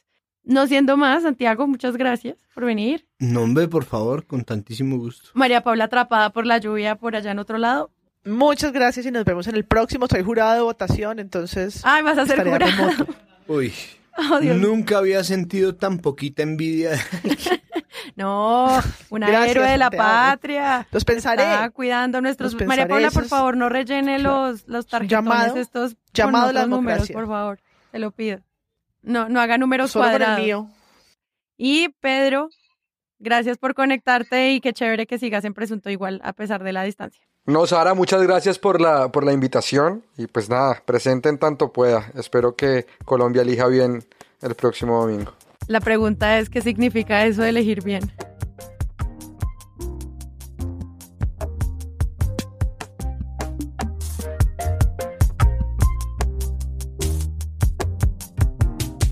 No 0.45 0.67
siendo 0.67 0.95
más, 0.95 1.23
Santiago, 1.23 1.67
muchas 1.67 1.97
gracias 1.97 2.37
por 2.55 2.63
venir. 2.63 3.05
Nombre, 3.19 3.67
por 3.67 3.83
favor, 3.83 4.25
con 4.25 4.45
tantísimo 4.45 4.97
gusto. 4.97 5.31
María 5.33 5.59
Paula 5.59 5.83
atrapada 5.83 6.29
por 6.29 6.45
la 6.45 6.59
lluvia 6.59 6.95
por 6.95 7.17
allá 7.17 7.31
en 7.31 7.39
otro 7.39 7.57
lado. 7.57 7.91
Muchas 8.25 8.71
gracias 8.73 9.05
y 9.05 9.11
nos 9.11 9.23
vemos 9.25 9.47
en 9.47 9.55
el 9.55 9.65
próximo. 9.65 10.07
Soy 10.07 10.23
jurado 10.23 10.53
de 10.53 10.61
votación, 10.61 11.19
entonces. 11.19 11.81
Ay, 11.85 12.03
vas 12.03 12.17
a 12.17 12.25
ser 12.25 12.43
jurado. 12.43 13.05
Uy. 13.47 13.73
Oh, 14.17 14.39
nunca 14.41 14.97
había 14.97 15.23
sentido 15.23 15.75
tan 15.75 15.99
poquita 15.99 16.43
envidia. 16.43 16.91
No, 18.15 18.67
una 19.09 19.27
Gracias, 19.27 19.55
héroe 19.55 19.69
de 19.71 19.77
la 19.77 19.89
patria. 19.91 20.87
Los 20.91 21.03
pensaré. 21.05 21.43
Está 21.43 21.69
cuidando 21.71 22.17
a 22.17 22.21
nuestros. 22.21 22.53
Los 22.53 22.65
María 22.65 22.87
Paula, 22.87 23.11
por 23.11 23.25
favor, 23.25 23.57
no 23.57 23.69
rellene 23.69 24.17
los, 24.19 24.67
los 24.67 24.87
tarjetones 24.87 25.23
Llamado- 25.25 25.57
estos 25.57 25.97
llamado 26.13 26.49
otros 26.49 26.67
números, 26.67 27.11
por 27.11 27.27
favor. 27.27 27.59
Te 27.91 27.99
lo 27.99 28.11
pido. 28.11 28.39
No, 29.01 29.29
no 29.29 29.39
haga 29.39 29.57
números 29.57 29.91
Solo 29.91 30.05
por 30.05 30.13
el 30.13 30.17
cuadrados. 30.19 30.43
mío. 30.43 30.69
Y 31.57 31.89
Pedro, 31.99 32.49
gracias 33.19 33.57
por 33.57 33.73
conectarte 33.73 34.51
y 34.53 34.61
qué 34.61 34.73
chévere 34.73 35.05
que 35.05 35.17
sigas 35.19 35.43
en 35.45 35.53
Presunto 35.53 35.89
Igual 35.89 36.19
a 36.23 36.33
pesar 36.33 36.63
de 36.63 36.73
la 36.73 36.83
distancia. 36.83 37.21
No, 37.47 37.65
Sara, 37.65 37.93
muchas 37.93 38.21
gracias 38.23 38.59
por 38.59 38.81
la, 38.81 39.09
por 39.09 39.23
la 39.23 39.31
invitación 39.31 40.03
y 40.17 40.27
pues 40.27 40.49
nada, 40.49 40.83
presenten 40.85 41.37
tanto 41.37 41.71
pueda. 41.71 42.11
Espero 42.13 42.57
que 42.57 42.85
Colombia 43.05 43.41
elija 43.41 43.67
bien 43.67 44.03
el 44.41 44.53
próximo 44.53 44.99
domingo. 44.99 45.31
La 45.67 45.79
pregunta 45.79 46.39
es, 46.39 46.49
¿qué 46.49 46.59
significa 46.61 47.25
eso 47.25 47.43
de 47.43 47.49
elegir 47.49 47.83
bien? 47.85 48.11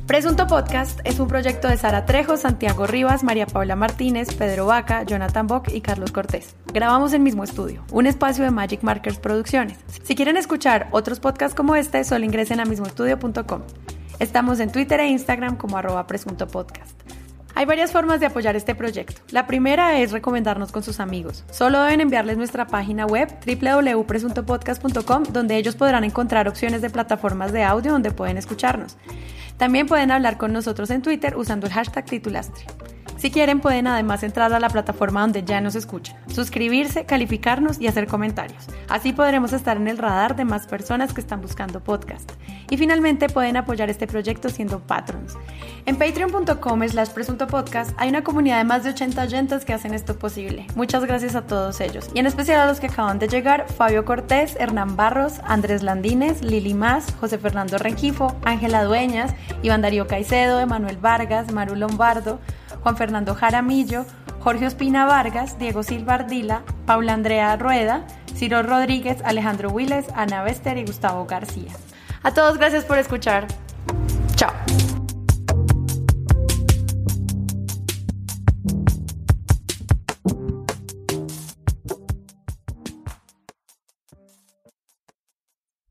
Presunto 0.07 0.45
Podcast 0.45 0.99
es 1.03 1.19
un 1.19 1.27
proyecto 1.27 1.67
de 1.67 1.77
Sara 1.77 2.05
Trejo, 2.05 2.37
Santiago 2.37 2.85
Rivas, 2.85 3.23
María 3.23 3.47
Paula 3.47 3.75
Martínez, 3.75 4.35
Pedro 4.35 4.67
Vaca, 4.67 5.01
Jonathan 5.01 5.47
Bock 5.47 5.69
y 5.73 5.81
Carlos 5.81 6.11
Cortés. 6.11 6.55
Grabamos 6.71 7.11
en 7.13 7.23
mismo 7.23 7.43
estudio, 7.43 7.83
un 7.91 8.05
espacio 8.05 8.43
de 8.43 8.51
Magic 8.51 8.83
Markers 8.83 9.17
Producciones. 9.17 9.79
Si 10.03 10.13
quieren 10.13 10.37
escuchar 10.37 10.89
otros 10.91 11.19
podcasts 11.19 11.55
como 11.55 11.75
este, 11.75 12.03
solo 12.03 12.23
ingresen 12.23 12.59
a 12.59 12.65
mismoestudio.com. 12.65 13.63
Estamos 14.19 14.59
en 14.59 14.71
Twitter 14.71 14.99
e 14.99 15.07
Instagram 15.07 15.57
como 15.57 15.75
arroba 15.75 16.05
presunto 16.05 16.47
podcast. 16.47 17.01
Hay 17.55 17.65
varias 17.65 17.91
formas 17.91 18.19
de 18.19 18.27
apoyar 18.27 18.55
este 18.55 18.75
proyecto. 18.75 19.21
La 19.31 19.47
primera 19.47 19.97
es 19.99 20.11
recomendarnos 20.11 20.71
con 20.71 20.83
sus 20.83 20.99
amigos. 20.99 21.45
Solo 21.49 21.81
deben 21.81 22.01
enviarles 22.01 22.37
nuestra 22.37 22.67
página 22.67 23.07
web 23.07 23.33
www.presuntopodcast.com 23.43 25.23
donde 25.31 25.55
ellos 25.55 25.75
podrán 25.75 26.03
encontrar 26.03 26.47
opciones 26.47 26.81
de 26.81 26.89
plataformas 26.89 27.53
de 27.53 27.63
audio 27.63 27.93
donde 27.93 28.11
pueden 28.11 28.37
escucharnos. 28.37 28.97
También 29.57 29.87
pueden 29.87 30.11
hablar 30.11 30.37
con 30.37 30.51
nosotros 30.51 30.89
en 30.91 31.01
Twitter 31.01 31.37
usando 31.37 31.67
el 31.67 31.73
hashtag 31.73 32.05
titulastre. 32.05 32.65
Si 33.17 33.31
quieren 33.31 33.61
pueden 33.61 33.87
además 33.87 34.23
entrar 34.23 34.53
a 34.53 34.59
la 34.59 34.69
plataforma 34.69 35.21
donde 35.21 35.43
ya 35.43 35.61
nos 35.61 35.75
escuchan, 35.75 36.17
suscribirse, 36.27 37.05
calificarnos 37.05 37.79
y 37.79 37.87
hacer 37.87 38.07
comentarios. 38.07 38.65
Así 38.89 39.13
podremos 39.13 39.53
estar 39.53 39.77
en 39.77 39.87
el 39.87 39.97
radar 39.97 40.35
de 40.35 40.45
más 40.45 40.67
personas 40.67 41.13
que 41.13 41.21
están 41.21 41.41
buscando 41.41 41.79
podcast. 41.79 42.31
Y 42.69 42.77
finalmente 42.77 43.29
pueden 43.29 43.57
apoyar 43.57 43.89
este 43.89 44.07
proyecto 44.07 44.49
siendo 44.49 44.79
patrons. 44.79 45.37
En 45.85 45.97
patreon.com 45.97 46.87
slash 46.87 47.09
presunto 47.09 47.47
podcast 47.47 47.91
hay 47.97 48.09
una 48.09 48.23
comunidad 48.23 48.57
de 48.57 48.63
más 48.63 48.83
de 48.83 48.89
80 48.89 49.23
oyentes 49.23 49.65
que 49.65 49.73
hacen 49.73 49.93
esto 49.93 50.17
posible. 50.17 50.67
Muchas 50.75 51.05
gracias 51.05 51.35
a 51.35 51.43
todos 51.43 51.79
ellos. 51.79 52.09
Y 52.13 52.19
en 52.19 52.25
especial 52.25 52.59
a 52.61 52.65
los 52.65 52.79
que 52.79 52.87
acaban 52.87 53.19
de 53.19 53.27
llegar, 53.27 53.67
Fabio 53.69 54.03
Cortés, 54.03 54.55
Hernán 54.59 54.95
Barros, 54.95 55.39
Andrés 55.45 55.83
Landines, 55.83 56.41
Lili 56.41 56.73
Más, 56.73 57.13
José 57.19 57.37
Fernando 57.37 57.77
Rengifo, 57.77 58.35
Ángela 58.43 58.83
Dueñas, 58.83 59.33
Iván 59.61 59.81
Darío 59.81 60.07
Caicedo, 60.07 60.59
Emanuel 60.59 60.97
Vargas, 60.97 61.51
Maru 61.51 61.75
Lombardo, 61.75 62.39
Juan 62.81 62.97
Fernando 62.97 63.35
Jaramillo, 63.35 64.05
Jorge 64.39 64.67
Ospina 64.67 65.05
Vargas, 65.05 65.57
Diego 65.57 65.83
Silva 65.83 66.15
Ardila, 66.15 66.63
Paula 66.85 67.13
Andrea 67.13 67.55
Rueda, 67.57 68.05
Ciro 68.35 68.61
Rodríguez, 68.63 69.17
Alejandro 69.23 69.69
Wiles, 69.71 70.05
Ana 70.15 70.43
Bester 70.43 70.77
y 70.77 70.85
Gustavo 70.85 71.25
García. 71.25 71.71
A 72.23 72.33
todos 72.33 72.57
gracias 72.57 72.85
por 72.85 72.97
escuchar. 72.97 73.47
Chao. 74.35 74.51